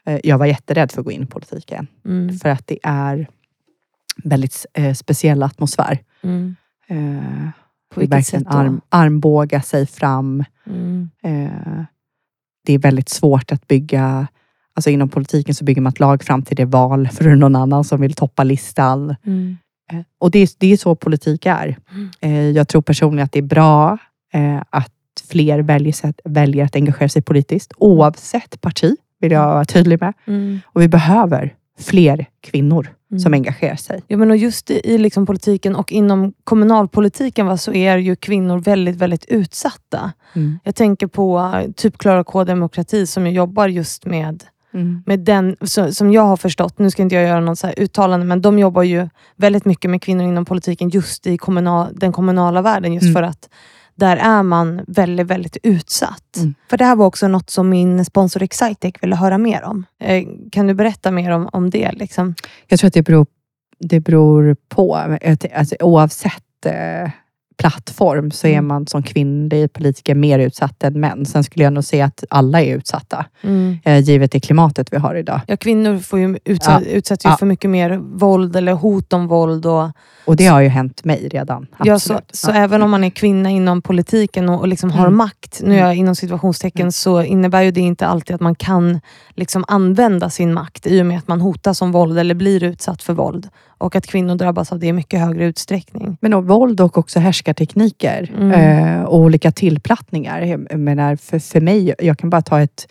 Eh, 0.05 0.19
Jag 0.23 0.37
var 0.37 0.45
jätterädd 0.45 0.91
för 0.91 0.99
att 1.01 1.05
gå 1.05 1.11
in 1.11 1.23
i 1.23 1.25
politiken. 1.25 1.87
Mm. 2.05 2.37
För 2.39 2.49
att 2.49 2.67
det 2.67 2.79
är 2.83 3.27
väldigt 4.23 4.65
eh, 4.73 4.93
speciell 4.93 5.43
atmosfär. 5.43 5.99
Mm. 6.23 6.55
Eh, 6.87 7.49
På 7.93 7.99
vilket 7.99 8.27
sätt 8.27 8.43
då? 8.43 8.49
arm, 8.57 8.81
armbåga 8.89 9.61
sig 9.61 9.85
fram. 9.87 10.43
Mm. 10.65 11.09
Eh, 11.23 11.83
det 12.65 12.73
är 12.73 12.79
väldigt 12.79 13.09
svårt 13.09 13.51
att 13.51 13.67
bygga, 13.67 14.27
alltså 14.73 14.89
inom 14.89 15.09
politiken 15.09 15.55
så 15.55 15.63
bygger 15.65 15.81
man 15.81 15.89
ett 15.93 15.99
lag 15.99 16.23
fram 16.23 16.41
till 16.43 16.55
det 16.57 16.65
val 16.65 17.07
för 17.07 17.35
någon 17.35 17.55
annan 17.55 17.83
som 17.83 18.01
vill 18.01 18.13
toppa 18.13 18.43
listan. 18.43 19.15
Mm. 19.25 19.57
Eh, 19.91 19.99
och 20.19 20.31
det 20.31 20.39
är, 20.39 20.49
det 20.57 20.73
är 20.73 20.77
så 20.77 20.95
politik 20.95 21.45
är. 21.45 21.77
Mm. 21.91 22.09
Eh, 22.19 22.49
jag 22.49 22.67
tror 22.67 22.81
personligen 22.81 23.25
att 23.25 23.31
det 23.31 23.39
är 23.39 23.43
bra 23.43 23.97
eh, 24.33 24.61
att 24.69 24.91
fler 25.29 25.59
väljer, 25.59 26.13
väljer 26.29 26.65
att 26.65 26.75
engagera 26.75 27.09
sig 27.09 27.21
politiskt, 27.21 27.73
oavsett 27.77 28.61
parti, 28.61 28.95
vill 29.19 29.31
jag 29.31 29.47
vara 29.47 29.65
tydlig 29.65 30.01
med. 30.01 30.13
Mm. 30.27 30.59
Och 30.65 30.81
vi 30.81 30.87
behöver 30.87 31.53
fler 31.79 32.25
kvinnor 32.41 32.89
Mm. 33.11 33.19
som 33.19 33.33
engagerar 33.33 33.75
sig. 33.75 34.01
Ja, 34.07 34.17
men 34.17 34.31
och 34.31 34.37
just 34.37 34.71
i, 34.71 34.81
i 34.83 34.97
liksom 34.97 35.25
politiken 35.25 35.75
och 35.75 35.91
inom 35.91 36.33
kommunalpolitiken 36.43 37.45
va, 37.45 37.57
så 37.57 37.73
är 37.73 37.97
ju 37.97 38.15
kvinnor 38.15 38.59
väldigt, 38.59 38.95
väldigt 38.95 39.25
utsatta. 39.25 40.11
Mm. 40.33 40.59
Jag 40.63 40.75
tänker 40.75 41.07
på 41.07 41.51
typ 41.75 41.97
Klara 41.97 42.23
K 42.23 42.43
Demokrati 42.43 43.07
som 43.07 43.27
jobbar 43.27 43.67
just 43.67 44.05
med, 44.05 44.43
med 45.05 45.19
den, 45.19 45.55
så, 45.61 45.93
som 45.93 46.11
jag 46.11 46.21
har 46.21 46.37
förstått, 46.37 46.79
nu 46.79 46.91
ska 46.91 47.01
inte 47.01 47.15
jag 47.15 47.23
göra 47.23 47.39
något 47.39 47.59
så 47.59 47.67
uttalande, 47.77 48.25
men 48.25 48.41
de 48.41 48.59
jobbar 48.59 48.83
ju 48.83 49.09
väldigt 49.35 49.65
mycket 49.65 49.91
med 49.91 50.01
kvinnor 50.01 50.23
inom 50.23 50.45
politiken 50.45 50.89
just 50.89 51.27
i 51.27 51.37
kommunal, 51.37 51.87
den 51.93 52.11
kommunala 52.11 52.61
världen. 52.61 52.93
Just 52.93 53.03
Mm. 53.03 53.13
för 53.13 53.23
att 53.23 53.49
där 53.95 54.17
är 54.17 54.43
man 54.43 54.81
väldigt, 54.87 55.27
väldigt 55.27 55.57
utsatt. 55.63 56.37
Mm. 56.37 56.53
För 56.69 56.77
det 56.77 56.85
här 56.85 56.95
var 56.95 57.05
också 57.05 57.27
något 57.27 57.49
som 57.49 57.69
min 57.69 58.05
sponsor 58.05 58.43
Excitec 58.43 58.93
ville 59.01 59.15
höra 59.15 59.37
mer 59.37 59.63
om. 59.63 59.85
Eh, 59.99 60.23
kan 60.51 60.67
du 60.67 60.73
berätta 60.73 61.11
mer 61.11 61.31
om, 61.31 61.49
om 61.51 61.69
det? 61.69 61.91
Liksom? 61.91 62.35
Jag 62.67 62.79
tror 62.79 62.87
att 62.87 62.93
det 62.93 63.01
beror, 63.01 63.27
det 63.79 63.99
beror 63.99 64.55
på, 64.69 64.95
alltså, 65.55 65.75
oavsett 65.79 66.65
eh, 66.65 67.11
plattform 67.57 68.31
så 68.31 68.47
är 68.47 68.51
Mm. 68.51 68.67
man 68.67 68.87
som 68.87 69.03
kvinnlig 69.03 69.73
politiker 69.73 70.15
mer 70.15 70.39
utsatt 70.39 70.83
än 70.83 70.99
män. 70.99 71.25
Sen 71.25 71.43
skulle 71.43 71.63
jag 71.63 71.73
nog 71.73 71.83
säga 71.83 72.05
att 72.05 72.23
alla 72.29 72.61
är 72.61 72.75
utsatta, 72.75 73.25
eh, 73.83 73.99
givet 73.99 74.31
det 74.31 74.39
klimatet 74.39 74.93
vi 74.93 74.97
har 74.97 75.15
idag. 75.15 75.41
Ja, 75.47 75.57
kvinnor 75.57 75.97
får 75.99 76.19
ju 76.19 76.37
utsa, 76.45 76.81
utsätts 76.81 77.25
ju 77.25 77.29
Ja. 77.29 77.37
för 77.37 77.45
mycket 77.45 77.69
mer 77.69 77.97
våld 77.97 78.55
eller 78.55 78.73
hot 78.73 79.13
om 79.13 79.27
våld. 79.27 79.65
Och, 79.65 79.89
Och 80.25 80.35
det 80.35 80.45
har 80.45 80.61
ju 80.61 80.67
hänt 80.67 81.05
mig 81.05 81.27
redan. 81.31 81.67
ja, 81.83 81.99
så 81.99 82.19
så 82.33 82.51
även 82.51 82.83
om 82.83 82.91
man 82.91 83.03
är 83.03 83.09
kvinna 83.09 83.49
inom 83.49 83.81
politiken 83.81 84.49
och, 84.49 84.59
och 84.59 84.67
liksom 84.67 84.91
har 84.91 85.05
Mm. 85.07 85.17
makt, 85.17 85.61
nu 85.63 85.75
är 85.75 85.79
jag 85.79 85.95
inom 85.95 86.15
situationstecken, 86.15 86.81
Mm. 86.81 86.91
så 86.91 87.21
innebär 87.23 87.61
ju 87.61 87.71
det 87.71 87.81
inte 87.81 88.07
alltid 88.07 88.35
att 88.35 88.41
man 88.41 88.55
kan 88.55 88.99
liksom 89.35 89.65
använda 89.67 90.29
sin 90.29 90.53
makt 90.53 90.87
i 90.87 91.01
och 91.01 91.05
med 91.05 91.17
att 91.17 91.27
man 91.27 91.41
hotas 91.41 91.81
om 91.81 91.91
våld 91.91 92.19
eller 92.19 92.35
blir 92.35 92.63
utsatt 92.63 93.03
för 93.03 93.13
våld. 93.13 93.47
Och 93.77 93.95
att 93.95 94.07
kvinnor 94.07 94.35
drabbas 94.35 94.71
av 94.71 94.79
det 94.79 94.87
i 94.87 94.93
mycket 94.93 95.19
högre 95.19 95.45
utsträckning. 95.45 96.17
Men 96.21 96.33
och 96.33 96.47
våld 96.47 96.81
och 96.81 96.97
också 96.97 97.19
härskartekniker 97.19 98.31
Mm. 98.37 98.51
eh, 98.51 99.03
och 99.03 99.19
olika 99.19 99.51
tillplattningar. 99.51 100.41
Jag 100.41 100.79
menar, 100.79 101.15
för, 101.15 101.39
för 101.39 101.61
mig, 101.61 101.95
jag 101.99 102.17
kan 102.17 102.29
bara 102.29 102.41
ta 102.41 102.61
ett, 102.61 102.87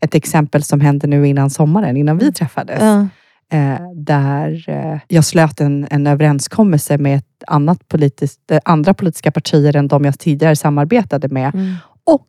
ett 0.00 0.14
exempel 0.14 0.62
som 0.62 0.80
hände 0.80 1.06
nu 1.06 1.26
innan 1.28 1.50
sommaren, 1.50 1.96
innan 1.96 2.18
vi 2.18 2.32
träffades. 2.32 2.80
Ja. 2.80 3.08
Eh, 3.52 3.92
där 3.94 4.64
eh, 4.68 4.98
jag 5.08 5.24
slöt 5.24 5.60
en, 5.60 5.86
en 5.90 6.06
överenskommelse 6.06 6.98
med 6.98 7.18
ett 7.18 7.44
annat 7.46 7.88
politiskt, 7.88 8.52
andra 8.64 8.94
politiska 8.94 9.30
partier 9.30 9.76
än 9.76 9.88
de 9.88 10.04
jag 10.04 10.18
tidigare 10.18 10.56
samarbetade 10.56 11.28
med. 11.28 11.54
Mm. 11.54 11.74
Och 12.04 12.28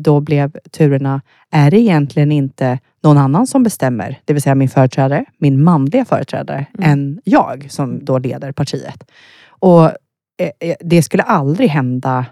då 0.00 0.20
blev 0.20 0.56
turerna, 0.70 1.22
är 1.50 1.70
det 1.70 1.78
egentligen 1.80 2.32
inte 2.32 2.78
någon 3.02 3.18
annan 3.18 3.46
som 3.46 3.62
bestämmer, 3.62 4.20
det 4.24 4.32
vill 4.32 4.42
säga 4.42 4.54
min 4.54 4.68
företrädare, 4.68 5.24
min 5.38 5.62
manliga 5.62 6.04
företrädare, 6.04 6.66
Mm. 6.78 6.90
än 6.90 7.20
jag 7.24 7.66
som 7.70 8.04
då 8.04 8.18
leder 8.18 8.52
partiet. 8.52 9.10
Och 9.48 9.84
eh, 9.84 10.50
eh, 10.60 10.76
det 10.80 11.02
skulle 11.02 11.22
aldrig 11.22 11.68
hända 11.70 12.26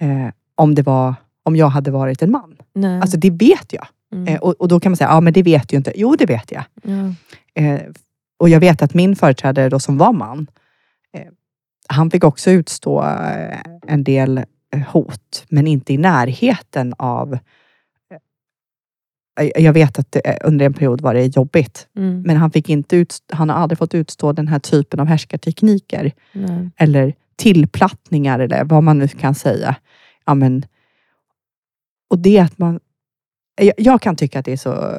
eh, 0.00 0.28
om, 0.54 0.74
det 0.74 0.82
var, 0.82 1.14
om 1.42 1.56
jag 1.56 1.68
hade 1.68 1.90
varit 1.90 2.22
en 2.22 2.30
man. 2.30 2.56
Nej. 2.74 3.00
Alltså 3.00 3.16
det 3.16 3.30
vet 3.30 3.72
jag. 3.72 3.86
Mm. 4.12 4.28
Eh, 4.28 4.40
och, 4.40 4.52
och 4.60 4.68
då 4.68 4.80
kan 4.80 4.92
man 4.92 4.96
säga, 4.96 5.10
ja 5.10 5.20
men 5.20 5.32
det 5.32 5.42
vet 5.42 5.68
du 5.68 5.76
inte. 5.76 5.92
Jo, 5.96 6.16
det 6.18 6.26
vet 6.26 6.52
jag. 6.52 6.64
ja. 6.82 7.14
Eh, 7.62 7.80
och 8.38 8.48
jag 8.48 8.60
vet 8.60 8.82
att 8.82 8.94
min 8.94 9.16
företrädare 9.16 9.68
då 9.68 9.78
som 9.80 9.98
var 9.98 10.12
man, 10.12 10.46
eh, 11.12 11.22
han 11.88 12.10
fick 12.10 12.24
också 12.24 12.50
utstå 12.50 13.02
eh, 13.02 13.58
en 13.86 14.04
del 14.04 14.38
eh, 14.38 14.44
hot, 14.80 15.44
men 15.48 15.66
inte 15.66 15.92
i 15.92 15.98
närheten 15.98 16.94
av... 16.98 17.38
Eh, 19.40 19.62
jag 19.62 19.72
vet 19.72 19.98
att 19.98 20.12
det, 20.12 20.20
eh, 20.20 20.36
under 20.48 20.66
en 20.66 20.74
period 20.74 21.00
var 21.00 21.14
det 21.14 21.36
jobbigt, 21.36 21.88
Mm. 21.96 22.22
men 22.22 22.36
han, 22.36 22.50
fick 22.50 22.68
inte 22.68 22.96
ut, 22.96 23.18
han 23.32 23.48
har 23.50 23.56
aldrig 23.56 23.78
fått 23.78 23.94
utstå 23.94 24.32
den 24.32 24.48
här 24.48 24.58
typen 24.58 25.00
av 25.00 25.06
härskartekniker 25.06 26.12
Nej. 26.32 26.70
eller 26.76 27.14
tillplattningar 27.36 28.38
eller 28.38 28.64
vad 28.64 28.82
man 28.82 28.98
nu 28.98 29.08
kan 29.08 29.34
säga. 29.34 29.76
Ja, 30.24 30.34
men, 30.34 30.64
och 32.10 32.18
det 32.18 32.38
att 32.38 32.58
man... 32.58 32.80
Jag, 33.60 33.74
jag 33.78 34.02
kan 34.02 34.16
tycka 34.16 34.38
att 34.38 34.44
det 34.44 34.52
är 34.52 34.56
så... 34.56 34.94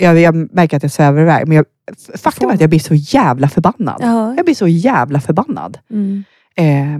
Jag, 0.00 0.18
jag 0.18 0.54
märker 0.54 0.76
att 0.76 0.82
jag 0.82 0.92
svävar 0.92 1.20
iväg, 1.20 1.48
men 1.48 1.56
jag, 1.56 1.66
faktum 2.14 2.50
är 2.50 2.54
att 2.54 2.60
jag 2.60 2.70
blir 2.70 2.80
så 2.80 2.94
jävla 2.94 3.48
förbannad. 3.48 3.96
Ja. 4.00 4.34
Jag 4.36 4.44
blir 4.44 4.54
så 4.54 4.68
jävla 4.68 5.20
förbannad. 5.20 5.78
Mm. 5.90 6.24
Eh, 6.56 6.98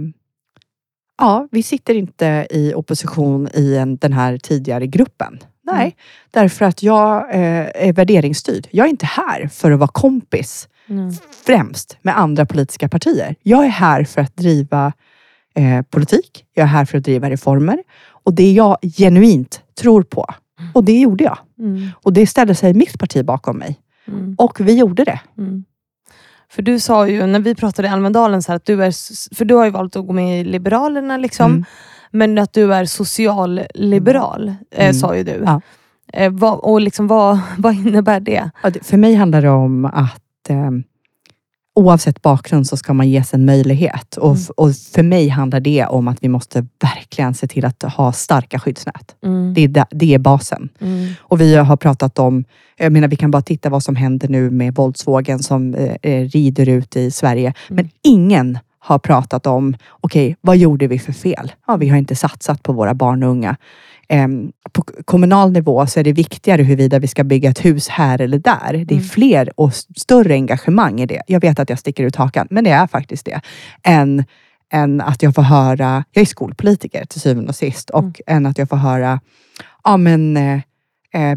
ja, 1.17 1.47
vi 1.51 1.63
sitter 1.63 1.93
inte 1.95 2.47
i 2.49 2.73
opposition 2.73 3.47
i 3.53 3.75
en, 3.75 3.97
den 3.97 4.13
här 4.13 4.37
tidigare 4.37 4.87
gruppen. 4.87 5.39
Nej, 5.63 5.81
Mm. 5.81 5.91
därför 6.31 6.65
att 6.65 6.83
jag 6.83 7.17
eh, 7.35 7.87
är 7.87 7.93
värderingsstyrd. 7.93 8.67
Jag 8.71 8.85
är 8.85 8.89
inte 8.89 9.05
här 9.05 9.47
för 9.47 9.71
att 9.71 9.79
vara 9.79 9.89
kompis 9.93 10.69
Mm. 10.89 11.11
främst 11.45 11.97
med 12.01 12.17
andra 12.19 12.45
politiska 12.45 12.89
partier. 12.89 13.35
Jag 13.43 13.65
är 13.65 13.69
här 13.69 14.03
för 14.03 14.21
att 14.21 14.35
driva 14.37 14.93
eh, 15.55 15.81
politik. 15.81 16.45
Jag 16.53 16.63
är 16.63 16.67
här 16.67 16.85
för 16.85 16.97
att 16.97 17.03
driva 17.03 17.29
reformer. 17.29 17.83
Och 18.09 18.33
det 18.33 18.51
jag 18.51 18.77
genuint 18.97 19.61
tror 19.79 20.03
på. 20.03 20.25
Och 20.73 20.83
det 20.83 20.99
gjorde 20.99 21.23
jag. 21.23 21.37
Mm. 21.59 21.89
Och 22.03 22.13
det 22.13 22.27
ställde 22.27 22.55
sig 22.55 22.73
mitt 22.73 22.99
parti 22.99 23.25
bakom 23.25 23.57
mig. 23.57 23.79
Mm. 24.07 24.35
Och 24.37 24.59
vi 24.59 24.73
gjorde 24.77 25.03
det. 25.03 25.19
Mm. 26.49 26.55
För 26.55 26.61
du 26.61 26.79
sa 26.79 27.07
ju, 27.07 27.25
när 27.25 27.39
vi 27.39 27.55
pratade 27.55 27.87
i 27.87 27.91
Almedalen, 27.91 28.41
så 28.43 28.51
här, 28.51 28.55
att 28.57 28.65
du 28.65 28.83
är, 28.83 29.35
för 29.35 29.45
du 29.45 29.55
har 29.55 29.65
ju 29.65 29.71
valt 29.71 29.95
att 29.95 30.07
gå 30.07 30.13
med 30.13 30.41
i 30.41 30.43
Liberalerna, 30.43 31.17
liksom, 31.17 31.51
Mm. 31.51 31.65
men 32.11 32.37
att 32.37 32.53
du 32.53 32.73
är 32.73 32.85
socialliberal, 32.85 34.47
eh, 34.71 34.83
Mm. 34.83 34.93
sa 34.93 35.15
ju 35.17 35.23
du. 35.23 35.41
Ja. 35.45 35.61
Eh, 36.13 36.31
vad, 36.31 36.59
och 36.59 36.81
liksom, 36.81 37.07
vad, 37.07 37.39
vad 37.57 37.73
innebär 37.73 38.19
det- 38.19 38.51
För 38.83 38.97
mig 38.97 39.15
handlar 39.15 39.41
det 39.41 39.49
om 39.49 39.85
att 39.85 40.49
eh, 40.49 40.71
oavsett 41.77 42.21
bakgrund 42.21 42.67
så 42.67 42.77
ska 42.77 42.93
man 42.93 43.09
ges 43.09 43.33
en 43.33 43.45
möjlighet. 43.45 44.17
Och, 44.17 44.29
Mm. 44.29 44.41
f- 44.41 44.49
och 44.57 44.75
för 44.75 45.03
mig 45.03 45.27
handlar 45.29 45.59
det 45.59 45.85
om 45.85 46.07
att 46.07 46.17
vi 46.23 46.27
måste 46.29 46.65
verkligen 46.81 47.33
se 47.33 47.47
till 47.47 47.65
att 47.65 47.83
ha 47.83 48.11
starka 48.11 48.59
skyddsnät. 48.59 49.15
Mm. 49.23 49.53
Det 49.53 49.63
är, 49.63 49.85
det 49.89 50.13
är 50.13 50.19
basen. 50.19 50.69
Mm. 50.81 51.07
Och 51.21 51.41
vi 51.41 51.55
har 51.55 51.77
pratat 51.77 52.19
om, 52.19 52.43
jag 52.77 52.91
menar 52.91 53.07
vi 53.07 53.15
kan 53.15 53.31
bara 53.31 53.41
titta 53.41 53.69
vad 53.69 53.83
som 53.83 53.95
händer 53.95 54.27
nu 54.27 54.49
med 54.49 54.75
våldsvågen 54.75 55.39
som 55.39 55.73
eh, 55.75 55.95
eh, 56.01 56.23
rider 56.29 56.69
ut 56.69 56.95
i 56.95 57.11
Sverige. 57.11 57.53
Men 57.69 57.89
ingen 58.03 58.59
har 58.79 58.99
pratat 58.99 59.47
om, 59.47 59.75
okej, 60.01 60.35
vad 60.41 60.57
gjorde 60.57 60.87
vi 60.87 60.99
för 60.99 61.13
fel? 61.13 61.51
Ja, 61.67 61.75
vi 61.75 61.89
har 61.89 61.97
inte 61.97 62.15
satsat 62.15 62.63
på 62.63 62.73
våra 62.73 62.93
barn 62.93 63.23
och 63.23 63.29
unga. 63.29 63.55
Em, 64.09 64.51
på 64.71 64.83
kommunal 65.05 65.51
nivå 65.51 65.85
så 65.87 65.99
är 65.99 66.03
det 66.03 66.11
viktigare 66.13 66.63
huruvida 66.63 66.99
vi 66.99 67.07
ska 67.07 67.23
bygga 67.23 67.49
ett 67.49 67.65
hus 67.65 67.87
här 67.87 68.21
eller 68.21 68.39
där. 68.39 68.71
Det 68.73 68.93
är 68.93 68.97
Mm. 68.97 69.03
fler 69.03 69.59
och 69.59 69.73
större 69.73 70.33
engagemang 70.33 70.99
i 71.01 71.05
det. 71.05 71.21
Jag 71.27 71.41
vet 71.41 71.59
att 71.59 71.69
jag 71.69 71.79
sticker 71.79 72.03
ut 72.03 72.15
hakan, 72.15 72.47
men 72.49 72.63
det 72.63 72.69
är 72.69 72.87
faktiskt 72.87 73.25
det. 73.25 73.41
Än 73.83 74.23
än 74.73 75.01
att 75.01 75.23
jag 75.23 75.35
får 75.35 75.41
höra, 75.41 76.03
jag 76.11 76.21
är 76.21 76.25
skolpolitiker 76.25 77.05
till 77.05 77.21
syvende 77.21 77.49
och 77.49 77.55
sist, 77.55 77.89
och 77.89 78.03
Mm. 78.03 78.13
än 78.27 78.45
att 78.45 78.57
jag 78.57 78.69
får 78.69 78.77
höra, 78.77 79.19
ja 79.83 79.97
men 79.97 80.37
eh, 80.37 80.59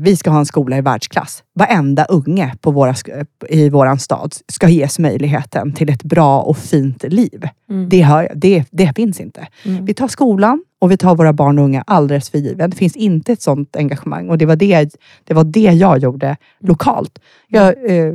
vi 0.01 0.17
ska 0.17 0.31
ha 0.31 0.39
en 0.39 0.47
skola 0.47 0.79
i 0.79 0.81
världsklass. 0.81 1.43
Varenda 1.55 2.05
unge 2.05 2.55
på 2.61 2.71
våra, 2.71 2.93
sk- 2.93 3.27
i 3.49 3.69
våran 3.69 3.99
stad 3.99 4.35
ska 4.49 4.69
ges 4.69 4.99
möjligheten 4.99 5.73
till 5.73 5.91
ett 5.91 6.03
bra 6.03 6.41
och 6.41 6.59
fint 6.59 7.03
liv. 7.03 7.49
Mm. 7.71 7.89
Det, 7.89 8.03
hör 8.03 8.33
det, 8.35 8.65
det 8.71 8.93
finns 8.97 9.21
inte. 9.21 9.49
Mm. 9.65 9.85
Vi 9.85 9.95
tar 9.95 10.09
skolan 10.09 10.65
och 10.81 10.91
vi 10.91 10.97
tar 10.97 11.17
våra 11.17 11.33
barn 11.33 11.59
och 11.59 11.65
unga 11.65 11.85
alldeles 11.87 12.31
för 12.31 12.39
given. 12.39 12.71
Det 12.71 12.77
finns 12.77 12.97
inte 12.97 13.33
ett 13.33 13.43
sådant 13.43 13.77
engagemang 13.77 14.29
och 14.29 14.39
det 14.39 14.47
var 14.47 14.57
det, 14.57 14.95
det, 15.25 15.35
var 15.35 15.45
det 15.45 15.61
jag 15.61 15.99
gjorde 15.99 16.37
lokalt. 16.61 17.19
Jag 17.49 17.91
eh, 17.91 18.15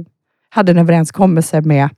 hade 0.49 0.71
en 0.71 0.77
överenskommelse 0.77 1.61
med 1.61 1.89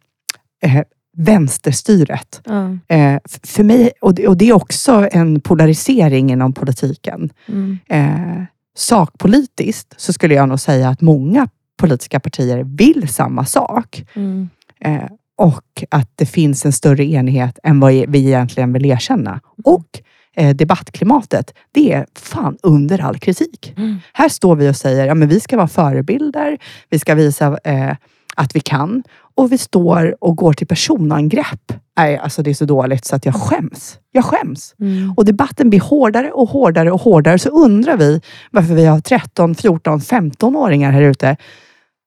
eh, 0.63 0.81
vänsterstyret. 1.17 2.41
Ja. 2.45 2.77
Eh, 2.95 3.19
för 3.43 3.63
mig, 3.63 3.91
och 4.01 4.13
det, 4.15 4.27
och 4.27 4.37
det 4.37 4.49
är 4.49 4.53
också 4.53 5.07
en 5.11 5.41
polarisering 5.41 6.31
inom 6.31 6.53
politiken. 6.53 7.29
Mm. 7.47 7.77
Eh, 7.89 8.43
sakpolitiskt 8.77 9.93
så 9.97 10.13
skulle 10.13 10.33
jag 10.33 10.49
nog 10.49 10.59
säga 10.59 10.89
att 10.89 11.01
många 11.01 11.47
politiska 11.77 12.19
partier 12.19 12.63
vill 12.63 13.07
samma 13.07 13.45
sak. 13.45 14.05
Mm. 14.13 14.49
Eh, 14.79 15.09
och 15.37 15.83
att 15.91 16.11
det 16.15 16.25
finns 16.25 16.65
en 16.65 16.73
större 16.73 17.05
enighet 17.05 17.59
än 17.63 17.79
vad 17.79 17.93
vi 17.93 18.19
egentligen 18.27 18.73
vill 18.73 18.85
erkänna. 18.85 19.41
Och 19.63 20.01
eh, 20.35 20.55
debattklimatet, 20.55 21.53
det 21.71 21.93
är 21.93 22.05
fan 22.15 22.57
under 22.63 23.01
all 23.01 23.19
kritik. 23.19 23.73
Mm. 23.77 23.97
Här 24.13 24.29
står 24.29 24.55
vi 24.55 24.69
och 24.69 24.75
säger, 24.75 25.05
ja 25.05 25.13
men 25.13 25.27
vi 25.27 25.39
ska 25.39 25.57
vara 25.57 25.67
förebilder, 25.67 26.57
vi 26.89 26.99
ska 26.99 27.15
visa 27.15 27.57
eh, 27.63 27.95
att 28.35 28.55
vi 28.55 28.59
kan. 28.59 29.03
Och 29.37 29.51
vi 29.51 29.57
står 29.57 30.23
och 30.23 30.37
går 30.37 30.53
till 30.53 30.67
personangrepp. 30.67 31.73
Nej, 31.97 32.17
alltså 32.17 32.43
det 32.43 32.49
är 32.49 32.53
så 32.53 32.65
dåligt 32.65 33.05
så 33.05 33.15
att 33.15 33.25
jag 33.25 33.35
skäms. 33.35 33.99
Jag 34.11 34.25
skäms. 34.25 34.75
Mm. 34.79 35.13
Och 35.17 35.25
debatten 35.25 35.69
blir 35.69 35.79
hårdare 35.79 36.31
och 36.31 36.49
hårdare 36.49 36.91
och 36.91 37.01
hårdare. 37.01 37.39
Så 37.39 37.49
undrar 37.49 37.97
vi 37.97 38.21
varför 38.51 38.73
vi 38.73 38.85
har 38.85 38.99
13, 38.99 39.55
14, 39.55 39.99
15-åringar 39.99 40.91
här 40.91 41.01
ute 41.01 41.37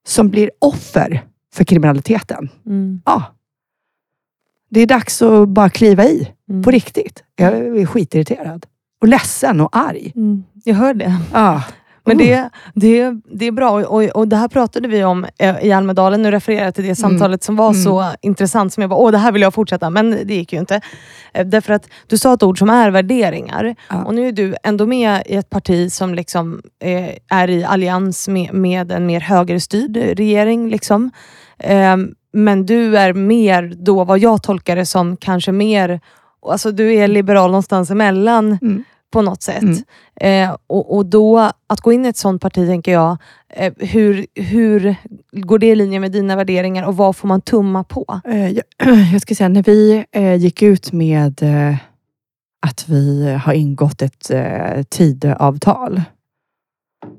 som 0.07 0.29
blir 0.29 0.51
offer 0.59 1.25
för 1.55 1.65
kriminaliteten. 1.65 2.49
Mm. 2.67 3.03
Ja. 3.05 3.23
Det 4.71 4.81
är 4.81 4.87
dags 4.87 5.23
att 5.23 5.49
bara 5.49 5.71
kliva 5.71 6.05
i. 6.05 6.29
Mm. 6.51 6.63
På 6.63 6.71
riktigt. 6.71 7.25
Jag 7.37 7.53
är 7.53 7.87
skitirriterad. 7.87 8.67
Och 9.01 9.09
ledsen 9.09 9.61
och 9.61 9.77
arg. 9.77 10.13
Mm. 10.17 10.45
Jag 10.65 10.75
hör 10.75 10.95
det. 10.95 11.17
Ja. 11.33 11.63
Men 12.05 12.21
Mm. 12.21 12.27
det, 12.27 12.51
det, 12.75 13.21
det 13.39 13.47
är 13.47 13.53
bra 13.53 13.71
och, 13.71 14.03
och 14.03 14.29
det 14.29 14.37
här 14.37 14.49
pratade 14.49 14.89
vi 14.89 15.05
om 15.05 15.27
eh, 15.39 15.57
i 15.67 15.73
Almedalen. 15.73 16.23
Nu 16.23 16.31
refererar 16.31 16.65
jag 16.65 16.75
till 16.75 16.85
det 16.85 16.95
samtalet 16.97 17.43
som 17.43 17.57
var 17.57 17.71
Mm. 17.71 17.83
så 17.83 18.05
intressant 18.21 18.73
som 18.73 18.81
jag 18.81 18.91
bara, 18.91 19.01
åh 19.01 19.11
det 19.13 19.19
här 19.19 19.33
vill 19.33 19.43
jag 19.43 19.55
fortsätta. 19.55 19.91
Men 19.91 20.11
det 20.11 20.35
gick 20.35 20.53
ju 20.53 20.59
inte. 20.59 20.81
Eh, 21.33 21.47
Därför 21.47 21.73
att 21.73 21.89
du 22.07 22.19
sa 22.19 22.35
ett 22.35 22.43
ord 22.43 22.59
som 22.59 22.71
är 22.71 22.91
värderingar. 22.91 23.75
Ja. 23.89 24.05
Och 24.05 24.15
nu 24.15 24.29
är 24.29 24.33
du 24.33 24.55
ändå 24.63 24.87
med 24.87 25.23
i 25.27 25.35
ett 25.37 25.51
parti 25.51 25.93
som 25.93 26.15
liksom, 26.15 26.63
eh, 26.85 27.39
är 27.39 27.51
i 27.51 27.65
allians 27.65 28.29
med, 28.29 28.55
med 28.55 28.93
en 28.93 29.07
mer 29.07 29.21
högerstyrd 29.21 29.97
regering. 29.97 30.69
Liksom. 30.71 31.11
Eh, 31.59 31.97
men 32.33 32.67
du 32.67 32.97
är 32.99 33.13
mer 33.13 33.73
då, 33.77 34.05
vad 34.05 34.19
jag 34.19 34.43
tolkar 34.43 34.77
det 34.77 34.87
som, 34.87 35.17
kanske 35.17 35.53
mer 35.53 36.01
Alltså 36.51 36.73
du 36.73 36.95
är 36.95 37.09
liberal 37.09 37.51
någonstans 37.51 37.91
emellan 37.91 38.59
Mm. 38.63 38.85
På 39.11 39.23
något 39.23 39.43
sätt. 39.43 39.63
Mm. 39.63 40.51
Eh, 40.51 40.57
och, 40.67 40.97
och 40.97 41.07
då, 41.07 41.39
att 41.67 41.81
gå 41.81 41.93
in 41.93 42.05
i 42.05 42.09
ett 42.09 42.17
sånt 42.17 42.43
parti, 42.43 42.67
tänker 42.69 42.93
jag, 42.93 43.17
eh, 43.49 43.73
hur, 43.79 44.27
hur 44.35 44.95
går 45.33 45.59
det 45.59 45.67
i 45.67 45.75
linje 45.75 46.01
med 46.01 46.13
dina 46.13 46.37
värderingar 46.37 46.87
och 46.87 46.97
vad 46.97 47.17
får 47.17 47.29
man 47.29 47.41
tumma 47.41 47.85
på? 47.85 48.21
Eh, 48.25 48.49
jag, 48.49 48.65
jag 49.13 49.21
ska 49.23 49.35
säga, 49.35 49.49
när 49.49 49.63
vi 49.63 50.05
eh, 50.13 50.35
gick 50.35 50.63
ut 50.63 50.93
med 50.93 51.43
eh, 51.43 51.77
att 52.67 52.89
vi 52.89 53.33
har 53.45 53.53
ingått 53.53 54.03
ett 54.03 54.31
eh, 54.31 54.83
Tidöavtal 54.89 56.03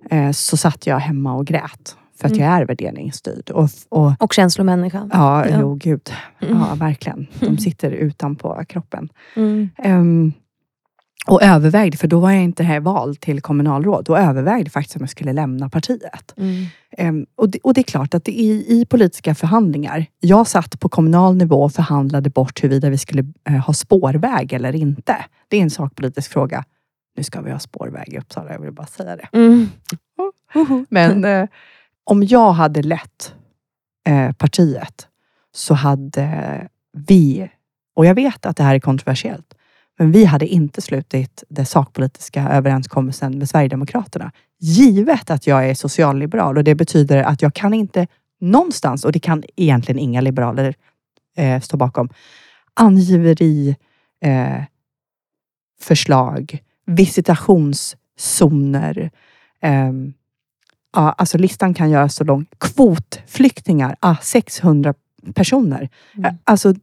eh, 0.10 0.32
så 0.32 0.58
satt 0.58 0.88
jag 0.88 1.00
hemma 1.00 1.34
och 1.34 1.46
grät. 1.48 1.96
För 2.20 2.28
att 2.28 2.32
Mm. 2.34 2.44
jag 2.46 2.54
är 2.62 2.66
värderingsstyrd. 2.66 3.50
Och, 3.50 3.70
och, 3.90 4.12
Och 4.20 4.34
känslomänniska. 4.34 5.10
ja, 5.14 5.48
Ja. 5.50 5.58
jo 5.62 5.76
gud. 5.76 6.14
Mm. 6.42 6.58
Ja, 6.58 6.76
verkligen. 6.76 7.28
De 7.40 7.58
sitter 7.68 7.92
utanpå 7.92 8.64
kroppen. 8.68 9.10
Mm. 9.36 9.70
Ehm, 9.78 10.34
och 11.28 11.44
övervägde, 11.44 11.98
för 11.98 12.08
då 12.08 12.20
var 12.20 12.32
jag 12.32 12.44
inte 12.44 12.64
här 12.64 12.80
vald 12.80 13.20
till 13.20 13.42
kommunalråd. 13.42 14.06
Då 14.06 14.18
övervägde 14.18 14.70
faktiskt 14.70 14.96
om 14.96 15.02
jag 15.02 15.10
skulle 15.10 15.34
lämna 15.34 15.70
partiet. 15.70 16.34
Mm. 16.38 16.66
Ehm, 16.98 17.26
och, 17.36 17.50
det, 17.50 17.60
och 17.64 17.74
det 17.74 17.82
är 17.82 17.84
klart 17.84 18.14
att 18.14 18.26
det 18.26 18.32
i, 18.32 18.82
i 18.82 18.86
politiska 18.86 19.36
förhandlingar, 19.36 20.06
jag 20.20 20.48
satt 20.48 20.80
på 20.80 20.90
kommunal 20.90 21.36
nivå 21.36 21.64
och 21.64 21.74
förhandlade 21.74 22.30
bort 22.30 22.64
huruvida 22.64 22.90
vi 22.90 22.98
skulle 22.98 23.26
eh, 23.50 23.56
ha 23.56 23.74
spårväg 23.74 24.54
eller 24.54 24.76
inte. 24.76 25.26
Det 25.48 25.58
är 25.58 25.62
en 25.62 25.70
sakpolitisk 25.70 26.32
fråga. 26.32 26.64
Nu 27.18 27.24
ska 27.24 27.42
vi 27.42 27.52
ha 27.52 27.60
spårväg 27.60 28.14
i 28.14 28.18
Uppsala, 28.18 28.52
jag 28.52 28.60
vill 28.60 28.72
bara 28.72 28.88
säga 28.88 29.16
det. 29.16 29.28
Mm. 29.34 29.70
Men 30.90 31.26
eh, 31.26 31.48
om 32.04 32.24
jag 32.24 32.52
hade 32.52 32.82
lett 32.82 33.36
partiet 34.38 35.08
så 35.54 35.74
hade 35.74 36.68
vi, 36.94 37.50
och 37.96 38.06
jag 38.06 38.16
vet 38.16 38.46
att 38.46 38.58
det 38.58 38.64
här 38.64 38.76
är 38.76 38.80
kontroversiellt, 38.80 39.54
men 40.02 40.12
vi 40.12 40.26
hade 40.26 40.48
inte 40.48 40.82
slutit 40.82 41.44
den 41.50 41.66
sakpolitiska 41.66 42.50
överenskommelsen 42.50 43.38
med 43.38 43.50
Sverigedemokraterna. 43.50 44.32
Givet 44.60 45.30
att 45.30 45.48
jag 45.48 45.70
är 45.70 45.74
socialliberal 45.74 46.58
och 46.58 46.64
det 46.64 46.76
betyder 46.76 47.24
att 47.24 47.42
jag 47.42 47.54
kan 47.54 47.74
inte 47.74 48.08
någonstans, 48.40 49.06
och 49.06 49.12
det 49.12 49.20
kan 49.20 49.44
egentligen 49.56 50.00
inga 50.00 50.22
liberaler 50.22 50.76
eh, 51.38 51.62
stå 51.62 51.78
bakom, 51.78 52.10
angiveri, 52.74 53.76
eh, 54.22 54.64
förslag, 55.82 56.64
visitationszoner, 56.86 59.12
Eh, 59.64 59.92
Ja, 60.94 61.16
alltså 61.18 61.38
listan 61.38 61.74
kan 61.74 61.90
göras 61.90 62.16
så 62.16 62.24
lång. 62.24 62.46
Kvotflyktingar, 62.58 63.96
ah, 64.00 64.16
600 64.22 64.94
personer. 65.36 65.90
Mm. 66.14 66.26
Eh, 66.26 66.34
Alltså 66.44 66.74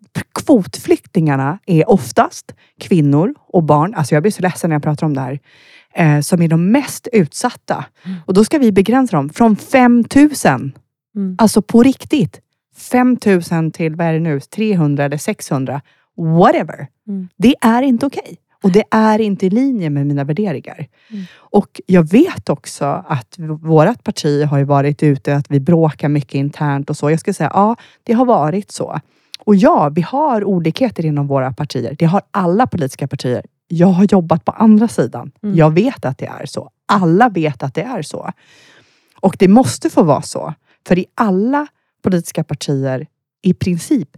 kvotflyktingarna 0.45 1.59
är 1.67 1.91
oftast 1.91 2.55
kvinnor 2.81 3.35
och 3.39 3.63
barn. 3.63 3.95
Alltså 3.95 4.15
jag 4.15 4.23
blir 4.23 4.33
så 4.33 4.43
ledsen 4.43 4.71
när 4.71 4.75
jag 4.75 4.83
pratar 4.83 5.07
om 5.07 5.15
det 5.15 5.21
här. 5.21 5.39
Eh, 5.95 6.21
som 6.21 6.43
är 6.43 6.49
de 6.49 6.71
mest 6.73 7.09
utsatta. 7.13 7.85
Mm. 8.05 8.17
Och 8.27 8.35
då 8.35 8.45
ska 8.45 8.59
vi 8.59 8.73
begränsa 8.73 9.17
dem 9.17 9.29
från 9.29 9.57
5 9.57 10.05
000. 10.45 10.73
Mm. 11.17 11.37
Alltså 11.39 11.63
på 11.63 11.83
riktigt. 11.83 12.41
5 12.77 13.17
000 13.51 13.73
till, 13.73 13.97
vad 13.97 14.07
är 14.07 14.13
det 14.13 14.21
nu, 14.21 14.41
300 14.41 15.05
eller 15.05 15.17
600. 15.17 15.81
Whatever. 16.17 16.87
Mm. 17.09 17.29
Det 17.37 17.55
är 17.61 17.83
inte 17.83 18.07
okej. 18.07 18.37
Och 18.63 18.73
det 18.73 18.85
är 18.91 19.19
inte 19.19 19.47
i 19.47 19.51
linje 19.51 19.91
med 19.91 20.07
mina 20.07 20.25
värderingar. 20.25 20.87
Mm. 21.11 21.25
Och 21.37 21.81
jag 21.87 22.11
vet 22.11 22.49
också 22.49 23.05
att 23.09 23.35
vårt 23.63 24.05
parti 24.05 24.45
har 24.45 24.65
varit 24.65 25.03
ute, 25.03 25.37
att 25.37 25.51
vi 25.51 25.61
bråkar 25.61 26.09
mycket 26.09 26.35
internt 26.35 26.91
och 26.91 26.97
så. 26.97 27.11
Jag 27.11 27.21
ska 27.21 27.33
säga, 27.33 27.51
ja, 27.55 27.77
det 28.03 28.13
har 28.13 28.25
varit 28.25 28.71
så. 28.71 29.01
Och 29.41 29.57
ja, 29.57 29.89
vi 29.89 30.03
har 30.03 30.45
olikheter 30.45 31.07
inom 31.07 31.27
våra 31.27 31.53
partier. 31.53 31.97
Det 31.99 32.05
har 32.05 32.23
alla 32.31 32.67
politiska 32.67 33.09
partier. 33.09 33.45
Jag 33.69 33.87
har 33.87 34.07
jobbat 34.11 34.45
på 34.45 34.53
andra 34.53 34.89
sidan. 34.89 35.33
Mm. 35.43 35.57
Jag 35.57 35.71
vet 35.71 36.05
att 36.05 36.19
det 36.19 36.27
är 36.27 36.47
så. 36.47 36.71
Alla 36.87 37.29
vet 37.29 37.63
att 37.63 37.75
det 37.75 37.83
är 37.83 38.03
så. 38.03 38.33
Och 39.21 39.37
det 39.39 39.49
måste 39.49 39.91
få 39.91 40.03
vara 40.03 40.23
så. 40.23 40.55
För 40.87 40.99
i 40.99 41.07
alla 41.15 41.67
politiska 42.03 42.45
partier, 42.45 43.07
i 43.43 43.55
princip, 43.55 44.09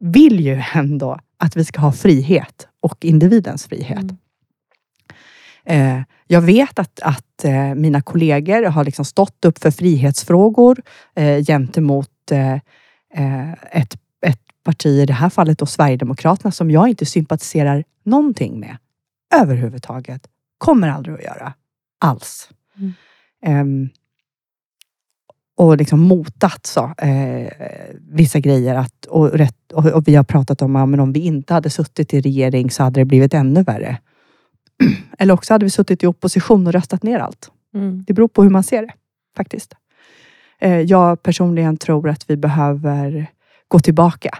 vill 0.00 0.40
ju 0.40 0.62
ändå 0.74 1.18
att 1.36 1.56
vi 1.56 1.64
ska 1.64 1.80
ha 1.80 1.92
frihet 1.92 2.68
och 2.80 3.04
individens 3.04 3.66
frihet. 3.66 3.98
Mm. 3.98 4.16
Eh, 5.64 6.02
jag 6.26 6.40
vet 6.40 6.78
att, 6.78 7.00
att 7.00 7.44
eh, 7.44 7.74
mina 7.74 8.02
kollegor 8.02 8.62
har 8.62 8.84
liksom 8.84 9.04
stått 9.04 9.44
upp 9.44 9.58
för 9.58 9.70
frihetsfrågor 9.70 10.82
eh, 11.14 11.44
gentemot 11.44 12.10
ett, 13.70 13.94
ett 14.26 14.40
parti, 14.64 14.86
i 14.86 15.06
det 15.06 15.12
här 15.12 15.30
fallet 15.30 15.58
då 15.58 15.66
Sverigedemokraterna, 15.66 16.50
som 16.50 16.70
jag 16.70 16.88
inte 16.88 17.06
sympatiserar 17.06 17.84
någonting 18.04 18.60
med 18.60 18.76
överhuvudtaget. 19.34 20.28
Kommer 20.58 20.88
aldrig 20.88 21.16
att 21.16 21.22
göra. 21.22 21.54
Alls. 22.00 22.50
Mm. 23.42 23.88
Och 25.58 25.76
liksom 25.76 26.00
motat 26.00 26.66
så, 26.66 26.92
eh, 26.98 27.52
vissa 28.10 28.40
grejer. 28.40 28.74
Att, 28.74 29.04
och, 29.04 29.30
rätt, 29.30 29.72
och, 29.72 29.86
och 29.86 30.08
vi 30.08 30.14
har 30.14 30.24
pratat 30.24 30.62
om 30.62 30.76
att 30.76 31.00
om 31.00 31.12
vi 31.12 31.20
inte 31.20 31.54
hade 31.54 31.70
suttit 31.70 32.14
i 32.14 32.20
regering 32.20 32.70
så 32.70 32.82
hade 32.82 33.00
det 33.00 33.04
blivit 33.04 33.34
ännu 33.34 33.62
värre. 33.62 33.98
Eller 35.18 35.34
också 35.34 35.54
hade 35.54 35.64
vi 35.64 35.70
suttit 35.70 36.02
i 36.02 36.06
opposition 36.06 36.66
och 36.66 36.72
röstat 36.72 37.02
ner 37.02 37.18
allt. 37.18 37.50
Mm. 37.74 38.04
Det 38.06 38.12
beror 38.12 38.28
på 38.28 38.42
hur 38.42 38.50
man 38.50 38.62
ser 38.62 38.82
det, 38.82 38.92
faktiskt. 39.36 39.74
Eh, 40.60 40.80
jag 40.80 41.22
personligen 41.22 41.76
tror 41.76 42.08
att 42.08 42.30
vi 42.30 42.36
behöver 42.36 43.26
gå 43.68 43.80
tillbaka. 43.80 44.38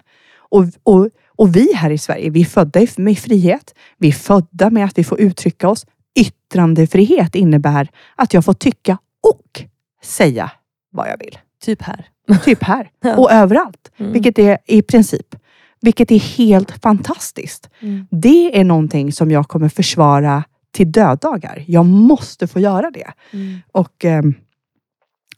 Och, 0.51 0.65
och, 0.83 1.09
och 1.37 1.57
vi 1.57 1.75
här 1.75 1.91
i 1.91 1.99
Sverige, 1.99 2.31
vi 2.31 2.41
är 2.41 2.45
födda 2.45 2.81
med 2.97 3.19
frihet. 3.19 3.75
Vi 3.97 4.09
är 4.09 4.13
födda 4.13 4.71
med 4.71 4.85
att 4.85 4.99
vi 4.99 5.05
får 5.05 5.21
uttrycka 5.21 5.69
oss. 5.69 5.87
Yttrandefrihet 6.21 7.35
innebär 7.35 7.89
att 8.17 8.35
jag 8.35 8.45
får 8.45 8.55
tycka 8.55 8.99
och 9.23 9.63
säga 10.03 10.51
vad 10.91 11.09
jag 11.09 11.19
vill. 11.19 11.39
Typ 11.63 11.83
här. 11.83 12.07
Typ 12.45 12.63
här 12.63 12.91
Ja. 13.01 13.17
och 13.17 13.33
överallt. 13.33 13.91
Mm. 13.97 14.13
Vilket 14.13 14.39
är 14.39 14.59
i 14.67 14.83
princip. 14.83 15.35
Vilket 15.81 16.11
är 16.11 16.19
helt 16.19 16.71
fantastiskt. 16.83 17.71
Mm. 17.81 18.07
Det 18.11 18.61
är 18.61 18.65
någonting 18.65 19.13
som 19.13 19.31
jag 19.31 19.49
kommer 19.49 19.69
försvara 19.69 20.45
till 20.71 20.93
döddagar. 20.93 21.65
Jag 21.67 21.87
måste 21.87 22.47
få 22.47 22.61
göra 22.61 22.91
det. 22.91 23.13
Mm. 23.31 23.59
Och 23.73 24.05
eh, 24.05 24.23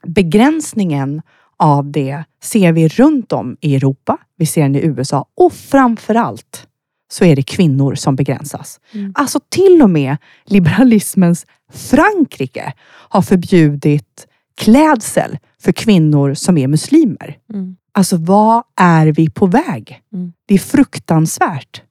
begränsningen 0.06 1.22
av 1.56 1.90
det 1.90 2.24
ser 2.42 2.72
vi 2.72 2.88
runt 2.88 3.32
om 3.32 3.56
i 3.60 3.76
Europa. 3.76 4.18
Vi 4.36 4.46
ser 4.46 4.62
den 4.62 4.76
i 4.76 4.80
USA 4.86 5.26
och 5.36 5.52
framförallt 5.52 6.66
så 7.12 7.24
är 7.24 7.36
det 7.36 7.42
kvinnor 7.42 7.94
som 7.94 8.16
begränsas. 8.16 8.80
Mm. 8.92 9.12
Alltså 9.14 9.40
till 9.48 9.82
och 9.82 9.90
med 9.90 10.16
liberalismens 10.44 11.46
Frankrike 11.72 12.72
har 12.86 13.22
förbjudit 13.22 14.26
klädsel 14.60 15.38
för 15.62 15.72
kvinnor 15.72 16.34
som 16.34 16.58
är 16.58 16.68
muslimer. 16.68 17.38
Mm. 17.52 17.76
Alltså 17.92 18.16
vad 18.16 18.62
är 18.76 19.06
vi 19.06 19.30
på 19.30 19.46
väg? 19.46 20.02
Mm. 20.12 20.32
Det 20.46 20.54
är 20.54 20.58
fruktansvärt. 20.58 21.82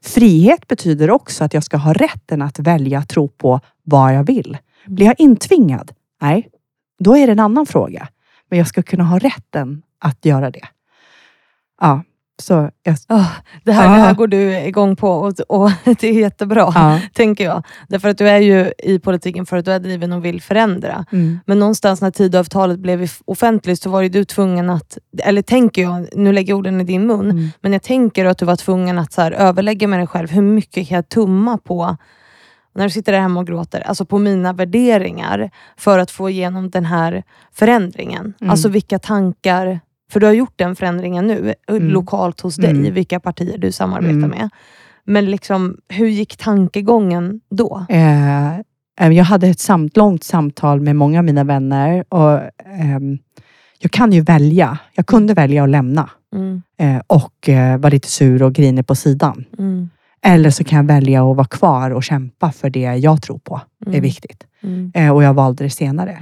Frihet 0.00 0.66
betyder 0.68 1.10
också 1.10 1.44
att 1.44 1.54
jag 1.54 1.64
ska 1.64 1.76
ha 1.76 1.92
rätten 1.92 2.42
att 2.42 2.58
välja 2.58 3.02
tro 3.02 3.28
på 3.28 3.60
vad 3.82 4.14
jag 4.14 4.26
vill. 4.26 4.48
Mm. 4.48 4.94
Blir 4.94 5.06
jag 5.06 5.14
intvingad? 5.18 5.92
Nej, 6.20 6.48
då 6.98 7.16
är 7.16 7.26
det 7.26 7.32
en 7.32 7.40
annan 7.40 7.66
fråga. 7.66 8.08
Men 8.50 8.58
jag 8.58 8.68
ska 8.68 8.82
kunna 8.82 9.04
ha 9.04 9.18
rätten 9.18 9.82
att 9.98 10.24
göra 10.24 10.50
det. 10.50 10.68
Ja, 11.80 12.02
så 12.42 12.70
jag, 12.82 12.96
Ah, 13.06 13.26
det, 13.64 13.72
här, 13.72 13.88
det 13.88 14.02
här 14.02 14.14
går 14.14 14.26
du 14.26 14.58
igång 14.58 14.96
på 14.96 15.08
och, 15.10 15.32
och 15.48 15.70
det 16.00 16.04
är 16.08 16.12
jättebra, 16.12 16.72
ja. 16.74 17.00
tänker 17.12 17.44
jag. 17.44 17.66
Därför 17.88 18.08
att 18.08 18.18
du 18.18 18.28
är 18.28 18.38
ju 18.38 18.72
i 18.78 18.98
politiken 18.98 19.46
för 19.46 19.56
att 19.56 19.64
du 19.64 19.72
är 19.72 19.78
driven 19.78 20.12
och 20.12 20.24
vill 20.24 20.42
förändra. 20.42 21.04
Mm. 21.12 21.40
Men 21.46 21.58
någonstans 21.58 22.00
när 22.00 22.10
Tidöavtalet 22.10 22.78
blev 22.78 23.10
offentligt 23.24 23.82
så 23.82 23.90
var 23.90 24.00
ju 24.02 24.08
du 24.08 24.24
tvungen 24.24 24.70
att, 24.70 24.98
eller 25.24 25.42
tänker 25.42 25.82
jag, 25.82 26.06
nu 26.16 26.32
lägger 26.32 26.52
jag 26.52 26.58
orden 26.58 26.80
i 26.80 26.84
din 26.84 27.06
mun, 27.06 27.30
Mm. 27.30 27.48
men 27.60 27.72
jag 27.72 27.82
tänker 27.82 28.24
att 28.24 28.38
du 28.38 28.44
var 28.44 28.56
tvungen 28.56 28.98
att 28.98 29.12
så 29.12 29.22
här, 29.22 29.32
överlägga 29.32 29.88
med 29.88 29.98
dig 29.98 30.06
själv, 30.06 30.30
hur 30.30 30.42
mycket 30.42 30.88
kan 30.88 30.96
jag 30.96 31.08
tumma 31.08 31.58
på 31.58 31.96
när 32.74 32.84
du 32.84 32.90
sitter 32.90 33.12
där 33.12 33.20
hemma 33.20 33.40
och 33.40 33.46
gråter, 33.46 33.80
alltså 33.80 34.04
på 34.04 34.18
mina 34.18 34.52
värderingar 34.52 35.50
för 35.76 35.98
att 35.98 36.10
få 36.10 36.30
igenom 36.30 36.70
den 36.70 36.84
här 36.84 37.22
förändringen. 37.52 38.34
Mm. 38.40 38.50
Alltså 38.50 38.68
vilka 38.68 38.98
tankar, 38.98 39.80
för 40.12 40.20
du 40.20 40.26
har 40.26 40.32
gjort 40.32 40.52
den 40.56 40.76
förändringen 40.76 41.26
nu, 41.26 41.54
eh, 41.68 41.74
Mm. 41.76 41.88
lokalt 41.88 42.40
hos 42.40 42.56
dig, 42.56 42.70
Mm. 42.70 42.94
vilka 42.94 43.20
partier 43.20 43.58
du 43.58 43.72
samarbetar 43.72 44.12
Mm. 44.14 44.30
med. 44.30 44.50
Men 45.04 45.30
liksom, 45.30 45.76
hur 45.88 46.06
gick 46.08 46.36
tankegången 46.36 47.40
då? 47.50 47.86
Eh, 47.88 48.54
eh, 48.58 49.08
jag 49.12 49.24
hade 49.24 49.46
ett 49.48 49.60
samt, 49.60 49.96
långt 49.96 50.24
samtal 50.24 50.80
med 50.80 50.96
många 50.96 51.18
av 51.18 51.24
mina 51.24 51.44
vänner 51.44 52.04
och 52.08 52.40
ehm, 52.66 53.18
jag 53.78 53.90
kan 53.90 54.12
ju 54.12 54.20
välja. 54.20 54.78
Jag 54.94 55.06
kunde 55.06 55.34
välja 55.34 55.62
att 55.64 55.70
lämna 55.70 56.10
Mm, 56.34 56.62
eh, 56.80 57.02
och 57.06 57.48
eh, 57.48 57.78
vara 57.78 57.90
lite 57.90 58.08
sur 58.08 58.42
och 58.42 58.52
grinig 58.52 58.86
på 58.86 58.94
sidan. 58.94 59.44
mm, 59.58 59.90
Eller 60.22 60.50
så 60.50 60.64
kan 60.64 60.76
jag 60.76 60.84
välja 60.84 61.30
att 61.30 61.36
vara 61.36 61.46
kvar 61.46 61.90
och 61.90 62.02
kämpa 62.04 62.52
för 62.52 62.70
det 62.70 62.80
jag 62.80 63.22
tror 63.22 63.38
på 63.38 63.60
är 63.86 63.88
Mm. 63.88 64.02
viktigt. 64.02 64.44
Eh, 64.94 65.10
och 65.14 65.22
jag 65.22 65.34
valde 65.34 65.64
det 65.64 65.70
senare. 65.70 66.18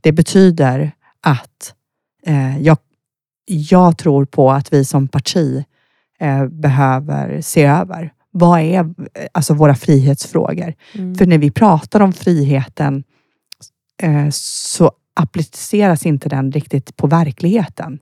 Det 0.00 0.12
betyder 0.12 0.92
att 1.20 1.74
eh, 2.26 2.58
jag, 2.62 2.78
jag 3.46 3.98
tror 3.98 4.24
på 4.24 4.50
att 4.50 4.72
vi 4.72 4.84
som 4.84 5.08
parti 5.08 5.64
eh, 6.20 6.46
behöver 6.46 7.40
se 7.40 7.64
över 7.64 8.12
vad 8.30 8.60
är 8.60 8.94
alltså 9.32 9.54
våra 9.54 9.74
frihetsfrågor. 9.74 10.74
mm. 10.94 11.14
För 11.14 11.26
när 11.26 11.38
vi 11.38 11.50
pratar 11.50 12.00
om 12.00 12.12
friheten 12.12 13.04
eh, 14.02 14.26
så 14.32 14.92
appliceras 15.14 16.06
inte 16.06 16.28
den 16.28 16.52
riktigt 16.52 16.96
på 16.96 17.06
verkligheten. 17.06 17.98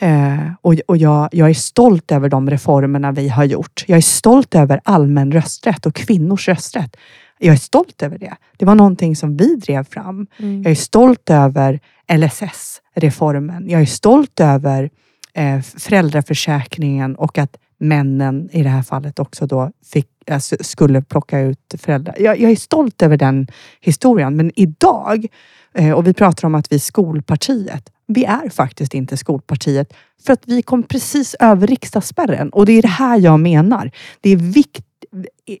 Eh, 0.00 0.52
och 0.60 0.74
och 0.88 0.96
jag, 0.96 1.28
jag 1.32 1.50
är 1.50 1.54
stolt 1.54 2.12
över 2.12 2.28
de 2.28 2.50
reformerna 2.50 3.12
vi 3.12 3.28
har 3.28 3.44
gjort. 3.44 3.84
Jag 3.86 3.96
är 3.96 4.02
stolt 4.02 4.54
över 4.54 4.80
allmän 4.84 5.32
rösträtt 5.32 5.86
och 5.86 5.94
kvinnors 5.94 6.48
rösträtt. 6.48 6.96
Jag 7.38 7.52
är 7.52 7.58
stolt 7.58 8.02
över 8.02 8.18
det. 8.18 8.36
Det 8.56 8.64
var 8.64 8.74
någonting 8.74 9.16
som 9.16 9.36
vi 9.36 9.56
drev 9.56 9.84
fram. 9.84 10.26
Mm. 10.38 10.62
Jag 10.62 10.70
är 10.70 10.74
stolt 10.74 11.30
över 11.30 11.80
LSS-reformen. 12.12 13.68
Jag 13.68 13.80
är 13.80 13.86
stolt 13.86 14.40
över 14.40 14.90
eh, 15.34 15.60
föräldraförsäkringen 15.60 17.16
och 17.16 17.38
att 17.38 17.56
männen 17.78 18.48
i 18.52 18.62
det 18.62 18.68
här 18.68 18.82
fallet 18.82 19.18
också 19.18 19.46
då 19.46 19.70
fick, 19.92 20.08
alltså, 20.30 20.56
skulle 20.60 21.02
plocka 21.02 21.40
ut 21.40 21.74
föräldrar. 21.78 22.16
Jag, 22.18 22.40
jag 22.40 22.50
är 22.50 22.56
stolt 22.56 23.02
över 23.02 23.16
den 23.16 23.48
historien. 23.80 24.36
Men 24.36 24.52
idag, 24.56 25.26
eh, 25.74 25.90
och 25.90 26.06
vi 26.06 26.14
pratar 26.14 26.46
om 26.46 26.54
att 26.54 26.72
vi 26.72 26.76
är 26.76 26.80
skolpartiet. 26.80 27.90
Vi 28.06 28.24
är 28.24 28.48
faktiskt 28.48 28.94
inte 28.94 29.16
skolpartiet 29.16 29.94
för 30.26 30.32
att 30.32 30.42
vi 30.46 30.62
kom 30.62 30.82
precis 30.82 31.36
över 31.40 31.66
riksdagsspärren. 31.66 32.50
Och 32.50 32.66
det 32.66 32.72
är 32.72 32.82
det 32.82 32.88
här 32.88 33.18
jag 33.18 33.40
menar. 33.40 33.90
Det 34.20 34.30
är 34.30 34.36
viktigt. 34.36 34.86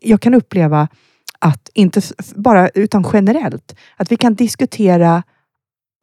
Jag 0.00 0.20
kan 0.20 0.34
uppleva 0.34 0.88
att, 1.44 1.70
inte 1.74 2.00
bara 2.34 2.68
utan 2.68 3.06
generellt, 3.12 3.76
att 3.96 4.12
vi 4.12 4.16
kan 4.16 4.34
diskutera 4.34 5.22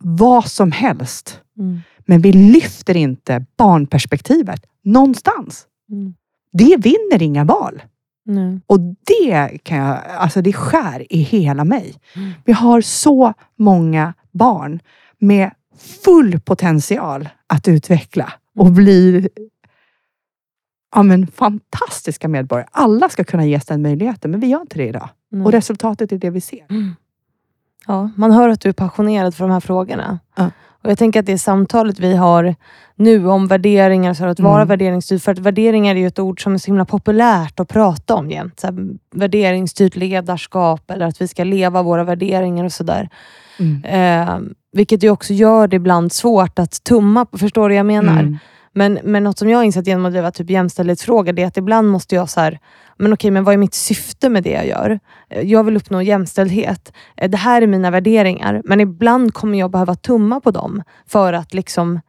vad 0.04 0.46
som 0.46 0.72
helst. 0.72 1.39
Mm. 1.58 1.82
Men 2.00 2.22
vi 2.22 2.32
lyfter 2.32 2.98
inte 2.98 3.46
barnperspektivet 3.58 4.66
någonstans. 4.84 5.66
Mm. 5.92 6.14
Det 6.54 6.76
vinner 6.78 7.22
inga 7.22 7.44
val. 7.44 7.82
Nej. 8.26 8.60
Och 8.68 8.80
det 8.80 9.64
kan 9.64 9.78
jag, 9.78 10.00
alltså 10.18 10.42
det 10.42 10.54
skär 10.54 11.14
i 11.14 11.18
hela 11.18 11.64
mig. 11.64 11.96
Mm. 12.16 12.32
Vi 12.46 12.54
har 12.54 12.82
så 12.82 13.34
många 13.58 14.14
barn 14.32 14.80
med 15.20 15.52
full 16.04 16.39
potential 16.39 17.30
att 17.48 17.68
utveckla 17.68 18.34
och 18.58 18.72
bli 18.72 19.30
ja, 20.96 21.04
men, 21.04 21.28
fantastiska 21.28 22.28
medborgare. 22.28 22.68
Alla 22.72 23.10
ska 23.10 23.24
kunna 23.24 23.46
ges 23.46 23.66
den 23.66 23.82
möjligheten, 23.82 24.32
men 24.32 24.39
vi 24.39 24.48
gör 24.48 24.62
inte 24.62 24.78
det 24.78 24.88
idag. 24.88 25.10
Nej. 25.32 25.46
Och 25.46 25.52
resultatet 25.52 26.12
är 26.12 26.18
det 26.18 26.30
vi 26.30 26.42
ser. 26.42 26.66
Mm. 26.70 26.96
Ja, 27.88 28.10
man 28.16 28.32
hör 28.32 28.50
att 28.50 28.62
du 28.62 28.70
är 28.70 28.74
passionerad 28.74 29.36
för 29.36 29.44
de 29.44 29.52
här 29.54 29.60
frågorna. 29.60 30.20
Ja. 30.36 30.50
Och 30.84 30.89
Jag 30.89 30.98
tänker 30.98 31.20
att 31.20 31.26
det 31.26 31.38
samtalet 31.38 32.00
vi 32.00 32.16
har 32.16 32.56
nu 32.96 33.28
om 33.28 33.48
värderingar, 33.48 34.14
så 34.14 34.26
att 34.26 34.39
vara 34.39 34.56
Mm. 34.56 34.68
värderingsstyrd. 34.68 35.22
För 35.22 35.32
att 35.32 35.39
värderingar 35.39 35.96
är 35.96 36.00
ju 36.00 36.08
ett 36.08 36.20
ord 36.20 36.44
som 36.44 36.54
är 36.54 36.58
så 36.58 36.66
himla 36.66 36.86
populärt 36.86 37.60
att 37.60 37.68
prata 37.70 38.16
om 38.16 38.32
jämt. 38.32 38.60
Så 38.60 38.68
här, 38.68 38.88
värderingsstyrt 39.16 39.96
ledarskap 39.96 40.92
eller 40.92 41.06
att 41.06 41.22
vi 41.22 41.28
ska 41.28 41.44
leva 41.44 41.82
våra 41.82 42.04
värderingar 42.04 42.66
och 42.66 42.72
sådär. 42.72 43.10
Mm. 43.60 43.84
Eh, 43.84 44.39
vilket 44.72 45.04
ju 45.04 45.10
också 45.10 45.34
gör 45.34 45.68
det 45.68 45.76
ibland 45.76 46.12
svårt 46.12 46.60
att 46.60 46.84
tumma 46.84 47.26
på. 47.26 47.38
Förstår 47.38 47.70
du 47.70 47.76
vad 47.76 47.80
jag 47.80 47.86
menar? 47.86 48.20
Mm. 48.20 48.38
Men, 48.74 48.99
men 49.03 49.24
något 49.24 49.39
som 49.39 49.49
jag 49.49 49.57
har 49.57 49.63
insett 49.63 49.88
genom 49.88 50.05
att 50.05 50.11
driva 50.11 50.32
typ 50.32 50.49
jämställdhetsfrågor, 50.49 51.34
det 51.34 51.41
är 51.43 51.47
att 51.47 51.57
ibland 51.57 51.88
måste 51.89 52.15
jag 52.15 52.30
så 52.30 52.39
här, 52.39 52.59
men 52.97 53.13
okej, 53.13 53.32
men 53.32 53.43
vad 53.43 53.53
är 53.53 53.57
mitt 53.57 53.74
syfte 53.74 54.30
med 54.30 54.43
det 54.43 54.49
jag 54.51 54.67
gör? 54.67 54.99
Eh, 55.30 55.41
Jag 55.41 55.63
vill 55.63 55.78
uppnå 55.78 56.01
jämställdhet. 56.01 56.93
Eh, 57.17 57.30
Det 57.30 57.38
här 57.38 57.61
är 57.61 57.67
mina 57.67 57.91
värderingar, 57.91 58.61
men 58.65 58.80
ibland 58.80 59.34
kommer 59.34 59.59
jag 59.59 59.72
behöva 59.72 59.95
tumma 59.95 60.39
på 60.39 60.51
dem 60.51 60.84
för 61.07 61.34
att 61.34 61.53
liksom 61.53 61.99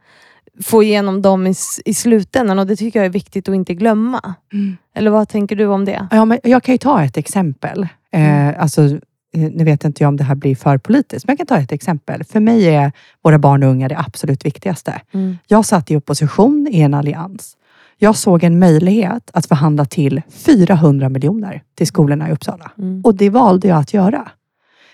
få 0.64 0.82
igenom 0.82 1.22
dem 1.22 1.46
i, 1.46 1.54
i 1.84 1.94
slutändan 1.94 2.58
och 2.58 2.66
det 2.66 2.76
tycker 2.76 2.98
jag 2.98 3.06
är 3.06 3.10
viktigt 3.10 3.48
att 3.48 3.54
inte 3.54 3.74
glömma. 3.74 4.34
Mm. 4.52 4.76
Eller 4.94 5.10
vad 5.10 5.28
tänker 5.28 5.56
du 5.56 5.66
om 5.66 5.84
det? 5.84 6.08
Ja, 6.10 6.24
men 6.24 6.38
jag 6.42 6.62
kan 6.62 6.74
ju 6.74 6.78
ta 6.78 7.04
ett 7.04 7.16
exempel. 7.16 7.88
Mm. 8.12 8.48
Eh, 8.54 8.62
alltså, 8.62 8.82
eh, 8.82 8.90
nu 9.32 9.64
vet 9.64 9.84
inte 9.84 10.02
jag 10.02 10.08
om 10.08 10.16
det 10.16 10.24
här 10.24 10.34
blir 10.34 10.56
för 10.56 10.78
politiskt, 10.78 11.26
men 11.26 11.32
jag 11.32 11.38
kan 11.38 11.56
ta 11.56 11.62
ett 11.62 11.72
exempel. 11.72 12.24
För 12.24 12.40
mig 12.40 12.66
är 12.66 12.92
våra 13.22 13.38
barn 13.38 13.62
och 13.62 13.68
unga 13.68 13.88
det 13.88 13.98
absolut 13.98 14.44
viktigaste. 14.44 15.00
Mm. 15.12 15.38
Jag 15.46 15.66
satt 15.66 15.90
i 15.90 15.96
opposition 15.96 16.68
i 16.70 16.80
en 16.80 16.94
allians. 16.94 17.56
Jag 17.96 18.16
såg 18.16 18.44
en 18.44 18.58
möjlighet 18.58 19.30
att 19.32 19.46
förhandla 19.46 19.84
till 19.84 20.22
400 20.30 21.08
miljoner 21.08 21.62
till 21.74 21.86
skolorna 21.86 22.28
i 22.28 22.32
Uppsala. 22.32 22.72
Mm. 22.78 23.00
Och 23.04 23.14
det 23.14 23.30
valde 23.30 23.68
jag 23.68 23.78
att 23.78 23.94
göra. 23.94 24.30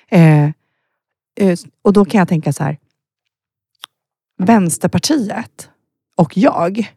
Eh, 0.09 0.45
eh, 0.45 1.59
och 1.83 1.93
då 1.93 2.05
kan 2.05 2.19
jag 2.19 2.29
tänka 2.29 2.53
så 2.53 2.65
här. 2.65 2.79
Vänsterpartiet 4.39 5.71
och 6.17 6.37
jag, 6.37 6.93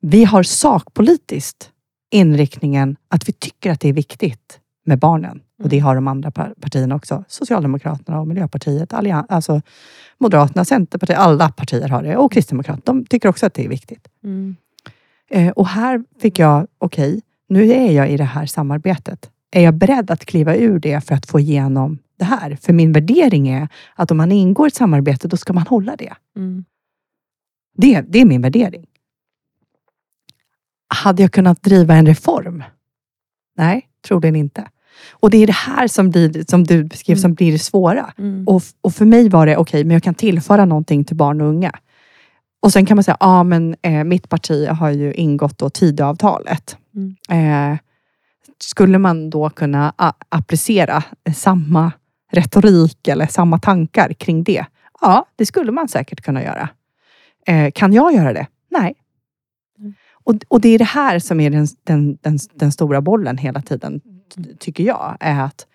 vi 0.00 0.24
har 0.24 0.42
sakpolitiskt 0.42 1.70
inriktningen 2.10 2.96
att 3.08 3.28
vi 3.28 3.32
tycker 3.32 3.70
att 3.70 3.80
det 3.80 3.88
är 3.88 3.92
viktigt 3.92 4.60
med 4.84 4.98
barnen. 4.98 5.40
Och 5.62 5.68
det 5.68 5.78
har 5.78 5.94
de 5.94 6.08
andra 6.08 6.30
par- 6.30 6.54
partierna 6.60 6.94
också. 6.94 7.24
Socialdemokraterna 7.28 8.20
och 8.20 8.28
Miljöpartiet, 8.28 8.92
allian- 8.92 9.26
alltså 9.28 9.60
Moderaterna, 10.18 10.64
Centerpartiet, 10.64 11.18
alla 11.18 11.48
partier 11.48 11.88
har 11.88 12.02
det. 12.02 12.16
Och 12.16 12.32
Kristdemokraterna, 12.32 12.82
de 12.84 13.06
tycker 13.06 13.28
också 13.28 13.46
att 13.46 13.54
det 13.54 13.64
är 13.64 13.68
viktigt. 13.68 14.08
Mm. 14.24 14.56
Eh, 15.30 15.50
och 15.50 15.68
här 15.68 16.04
fick 16.20 16.38
jag, 16.38 16.66
okej, 16.78 17.22
nu 17.48 17.70
är 17.72 17.92
jag 17.92 18.10
i 18.10 18.16
det 18.16 18.24
här 18.24 18.46
samarbetet. 18.46 19.30
Är 19.50 19.60
jag 19.62 19.74
beredd 19.74 20.10
att 20.10 20.24
kliva 20.24 20.56
ur 20.56 20.78
det 20.78 21.00
för 21.00 21.14
att 21.14 21.26
få 21.26 21.40
igenom 21.40 21.98
det 22.18 22.24
här? 22.24 22.56
För 22.56 22.72
min 22.72 22.92
värdering 22.92 23.48
är 23.48 23.68
att 23.94 24.10
om 24.10 24.16
man 24.16 24.32
ingår 24.32 24.66
i 24.66 24.68
ett 24.68 24.74
samarbete, 24.74 25.28
då 25.28 25.36
ska 25.36 25.52
man 25.52 25.66
hålla 25.66 25.96
det. 25.96 26.12
Mm. 26.36 26.64
Det, 27.76 28.00
det 28.00 28.20
är 28.20 28.24
min 28.24 28.42
värdering. 28.42 28.86
Hade 30.88 31.22
jag 31.22 31.32
kunnat 31.32 31.62
driva 31.62 31.94
en 31.94 32.06
reform? 32.06 32.62
Nej, 33.56 33.88
troligen 34.08 34.36
inte. 34.36 34.68
Och 35.10 35.30
det 35.30 35.38
är 35.38 35.46
det 35.46 35.52
här 35.52 35.88
som, 35.88 36.10
blir, 36.10 36.44
som 36.50 36.64
du 36.64 36.84
beskrev 36.84 37.14
Mm. 37.14 37.22
som 37.22 37.34
blir 37.34 37.52
det 37.52 37.58
svåra. 37.58 38.12
Mm. 38.18 38.48
Och, 38.48 38.62
och 38.80 38.94
för 38.94 39.04
mig 39.04 39.28
var 39.28 39.46
det, 39.46 39.56
okej, 39.56 39.84
men 39.84 39.94
jag 39.94 40.02
kan 40.02 40.14
tillföra 40.14 40.64
någonting 40.64 41.04
till 41.04 41.16
barn 41.16 41.40
och 41.40 41.48
unga. 41.48 41.72
Och 42.62 42.72
sen 42.72 42.86
kan 42.86 42.96
man 42.96 43.04
säga, 43.04 43.16
ja 43.20 43.42
men 43.42 43.76
eh, 43.82 44.04
mitt 44.04 44.28
parti 44.28 44.68
har 44.68 44.90
ju 44.90 45.14
ingått 45.14 45.58
då 45.58 45.70
Tidöavtalet. 45.70 46.76
Mm. 46.94 47.72
Eh, 47.72 47.78
skulle 48.58 48.98
man 48.98 49.30
då 49.30 49.50
kunna 49.50 49.94
applicera 50.28 51.02
samma 51.34 51.92
retorik 52.32 53.08
eller 53.08 53.26
samma 53.26 53.58
tankar 53.58 54.12
kring 54.12 54.44
det? 54.44 54.64
Ja, 55.00 55.26
det 55.36 55.46
skulle 55.46 55.72
man 55.72 55.88
säkert 55.88 56.20
kunna 56.20 56.42
göra. 56.42 56.68
Eh, 57.46 57.70
kan 57.70 57.92
jag 57.92 58.14
göra 58.14 58.32
det? 58.32 58.46
Nej. 58.70 58.94
Mm. 59.78 59.94
Och, 60.12 60.34
och 60.48 60.60
det 60.60 60.68
är 60.68 60.78
det 60.78 60.84
här 60.84 61.18
som 61.18 61.40
är 61.40 61.50
den, 61.50 61.66
den, 61.84 62.18
den, 62.22 62.38
den 62.54 62.72
stora 62.72 63.00
bollen 63.00 63.38
hela 63.38 63.62
tiden, 63.62 64.00
tycker 64.58 64.84
jag. 64.84 65.16
Är 65.20 65.40
att 65.40 65.66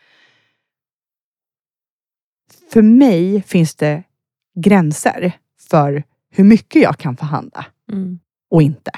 för 2.72 2.82
mig 2.82 3.42
finns 3.42 3.76
det 3.76 4.04
gränser 4.60 5.32
för 5.70 6.04
hur 6.32 6.44
mycket 6.44 6.82
jag 6.82 6.98
kan 6.98 7.18
förhandla 7.18 7.66
Mm. 7.92 8.20
och 8.50 8.62
inte. 8.62 8.92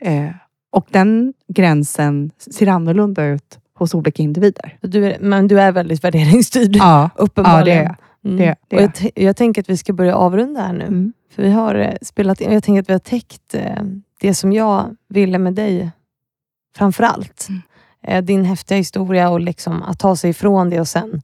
Eh, 0.00 0.30
och 0.70 0.86
den 0.90 1.34
gränsen 1.48 2.30
ser 2.38 2.66
annorlunda 2.66 3.24
ut 3.24 3.58
hos 3.74 3.94
olika 3.94 4.22
individer. 4.22 4.78
Du 4.80 5.06
är, 5.06 5.18
men 5.20 5.48
du 5.48 5.60
är 5.60 5.72
väldigt 5.72 6.04
värderingsstyrd, 6.04 6.76
Ja, 6.76 7.10
ja 7.16 7.22
uppenbarligen. 7.22 7.84
det 7.84 7.88
är 7.90 7.96
Mm. 8.24 8.36
det- 8.38 8.56
det 8.68 8.76
Och 8.76 8.82
jag, 8.82 9.10
jag 9.14 9.36
tänker 9.36 9.60
att 9.62 9.68
vi 9.70 9.76
ska 9.76 9.92
börja 9.92 10.14
avrunda 10.16 10.60
här 10.60 10.72
nu. 10.72 10.84
mm. 10.84 11.12
För 11.30 11.42
vi 11.42 11.50
har 11.50 11.74
eh, 11.74 11.94
spelat 12.02 12.40
in, 12.40 12.52
jag 12.52 12.64
tänker 12.64 12.80
att 12.82 12.88
vi 12.88 12.92
har 12.92 12.98
täckt 13.00 13.54
eh, 13.54 13.82
det 14.20 14.34
som 14.34 14.52
jag 14.52 14.96
ville 15.08 15.38
med 15.38 15.54
dig 15.54 15.90
framför 16.76 17.04
allt. 17.04 17.46
Mm. 17.48 17.62
Eh, 18.06 18.22
din 18.24 18.44
häftiga 18.44 18.78
historia 18.78 19.30
och 19.30 19.40
liksom 19.40 19.82
att 19.82 19.98
ta 19.98 20.16
sig 20.16 20.30
ifrån 20.30 20.70
det 20.70 20.80
och 20.80 20.88
sen 20.88 21.22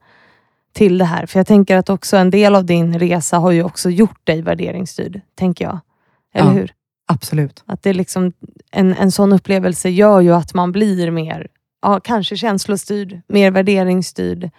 till 0.72 0.98
det 0.98 1.04
här. 1.04 1.26
För 1.26 1.38
jag 1.38 1.46
tänker 1.46 1.76
att 1.76 1.90
också 1.90 2.16
en 2.16 2.30
del 2.30 2.54
av 2.54 2.64
din 2.64 2.98
resa 2.98 3.38
har 3.38 3.50
ju 3.50 3.62
också 3.62 3.90
gjort 3.90 4.20
dig 4.26 4.42
värderingsstyrd, 4.42 5.20
tänker 5.34 5.64
jag. 5.64 5.78
Eller 6.34 6.46
Ja. 6.50 6.52
hur? 6.52 6.72
Absolut. 7.06 7.62
Att 7.66 7.82
det 7.82 7.92
liksom, 7.92 8.32
en, 8.70 8.94
en 8.94 9.12
sån 9.12 9.32
upplevelse 9.32 9.88
gör 9.90 10.20
ju 10.20 10.34
att 10.34 10.54
man 10.54 10.72
blir 10.72 11.10
mer, 11.10 11.46
ja, 11.82 12.00
kanske 12.00 12.36
känslostyrd, 12.36 13.20
mer 13.28 13.50
värderingsstyrd. 13.50 14.50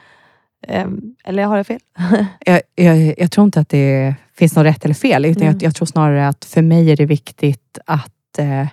Eh, 0.67 0.87
eller 1.25 1.43
har 1.43 1.57
jag 1.57 1.67
fel? 1.67 1.79
Jag, 2.45 2.61
jag, 2.75 3.19
jag 3.19 3.31
tror 3.31 3.45
inte 3.45 3.59
att 3.59 3.69
det 3.69 4.15
finns 4.35 4.55
något 4.55 4.65
rätt 4.65 4.85
eller 4.85 4.95
fel. 4.95 5.25
Utan 5.25 5.41
Mm. 5.43 5.53
jag, 5.53 5.63
jag 5.63 5.75
tror 5.75 5.85
snarare 5.85 6.27
att 6.27 6.45
för 6.45 6.61
mig 6.61 6.91
är 6.91 6.95
det 6.97 7.05
viktigt 7.05 7.77
att 7.85 8.39
eh, 8.39 8.67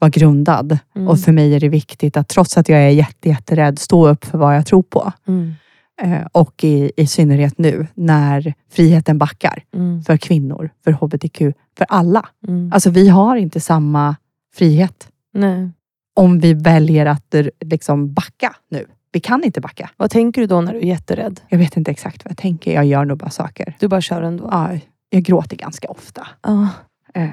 vara 0.00 0.10
grundad. 0.10 0.78
Mm. 0.96 1.08
Och 1.08 1.20
för 1.20 1.32
mig 1.32 1.54
är 1.54 1.60
det 1.60 1.68
viktigt 1.68 2.16
att 2.16 2.28
trots 2.28 2.58
att 2.58 2.68
jag 2.68 2.80
är 2.80 2.88
jätte, 2.88 3.28
jätterädd, 3.28 3.78
stå 3.78 4.08
upp 4.08 4.24
för 4.24 4.38
vad 4.38 4.56
jag 4.56 4.66
tror 4.66 4.82
på. 4.82 5.12
Mm. 5.28 5.54
Eh, 6.02 6.26
och 6.32 6.64
i, 6.64 6.92
i 6.96 7.06
synnerhet 7.06 7.58
nu 7.58 7.86
när 7.94 8.54
friheten 8.70 9.18
backar. 9.18 9.62
Mm. 9.74 10.02
För 10.02 10.16
kvinnor, 10.16 10.70
för 10.84 10.92
hbtq, 10.92 11.38
för 11.78 11.86
alla. 11.88 12.28
Mm. 12.48 12.72
Alltså 12.72 12.90
vi 12.90 13.08
har 13.08 13.36
inte 13.36 13.60
samma 13.60 14.16
frihet 14.54 15.08
Nej. 15.34 15.70
om 16.14 16.38
vi 16.38 16.54
väljer 16.54 17.06
att 17.06 17.34
eh, 17.34 17.46
liksom 17.60 18.12
backa 18.12 18.56
nu. 18.70 18.86
Vi 19.12 19.20
kan 19.20 19.44
inte 19.44 19.60
backa. 19.60 19.90
Vad 19.96 20.10
tänker 20.10 20.40
du 20.40 20.46
då 20.46 20.60
när 20.60 20.72
du 20.72 20.78
är 20.78 20.84
jätterädd? 20.84 21.40
Jag 21.48 21.58
vet 21.58 21.76
inte 21.76 21.90
exakt 21.90 22.24
vad 22.24 22.30
jag 22.30 22.38
tänker. 22.38 22.74
Jag 22.74 22.84
gör 22.84 23.04
nog 23.04 23.18
bara 23.18 23.30
saker. 23.30 23.76
Du 23.80 23.88
bara 23.88 24.00
kör 24.00 24.22
ändå? 24.22 24.48
Ja, 24.50 24.70
jag 25.10 25.22
gråter 25.22 25.56
ganska 25.56 25.88
ofta. 25.88 26.26
Ja. 26.42 26.68
Eh, 27.14 27.28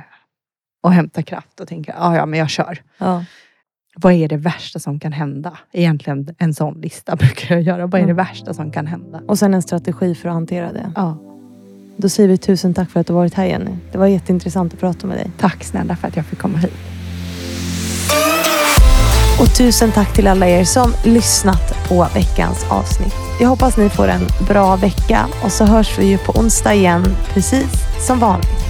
och 0.88 0.94
hämtar 0.94 1.22
kraft 1.22 1.60
och 1.60 1.68
tänker, 1.68 1.94
ja, 2.00 2.16
ja 2.16 2.26
men 2.26 2.40
jag 2.40 2.50
kör. 2.50 2.82
ja. 2.98 3.24
Vad 4.00 4.14
är 4.14 4.28
det 4.28 4.38
värsta 4.38 4.80
som 4.80 5.00
kan 5.00 5.12
hända? 5.14 5.58
Egentligen 5.74 6.36
en 6.38 6.54
sån 6.54 6.82
lista 6.82 7.16
brukar 7.20 7.56
jag 7.56 7.62
göra. 7.64 7.88
Vad 7.88 8.02
är 8.02 8.06
det 8.08 8.14
värsta 8.14 8.54
som 8.54 8.72
kan 8.72 8.88
hända? 8.88 9.22
Och 9.28 9.40
sen 9.40 9.54
en 9.54 9.62
strategi 9.62 10.16
för 10.16 10.30
att 10.30 10.34
hantera 10.36 10.74
det. 10.74 10.92
Ja, 10.96 11.18
Då 11.98 12.10
säger 12.10 12.30
vi 12.30 12.38
tusen 12.38 12.74
tack 12.74 12.90
för 12.90 13.00
att 13.00 13.08
du 13.08 13.14
varit 13.14 13.34
här 13.34 13.46
Jenny. 13.46 13.72
Det 13.92 13.98
var 13.98 14.08
jätteintressant 14.08 14.74
att 14.74 14.80
prata 14.80 15.08
med 15.08 15.18
dig. 15.18 15.32
tack 15.40 15.64
snälla 15.64 15.96
för 15.96 16.08
att 16.08 16.16
jag 16.16 16.26
fick 16.26 16.40
komma 16.40 16.58
hit. 16.58 16.74
Och 19.40 19.56
tusen 19.58 19.92
tack 19.92 20.14
till 20.16 20.28
alla 20.28 20.48
er 20.48 20.64
som 20.64 20.94
lyssnat 21.06 21.88
på 21.88 22.08
veckans 22.14 22.66
avsnitt. 22.72 23.14
Jag 23.42 23.48
hoppas 23.50 23.78
ni 23.78 23.90
får 23.90 24.08
en 24.08 24.22
bra 24.48 24.76
vecka 24.76 25.26
och 25.44 25.52
så 25.52 25.66
hörs 25.66 26.00
vi 26.00 26.06
ju 26.06 26.18
på 26.18 26.32
onsdag 26.32 26.74
igen, 26.74 27.04
precis 27.34 27.72
som 28.08 28.20
vanligt. 28.20 28.67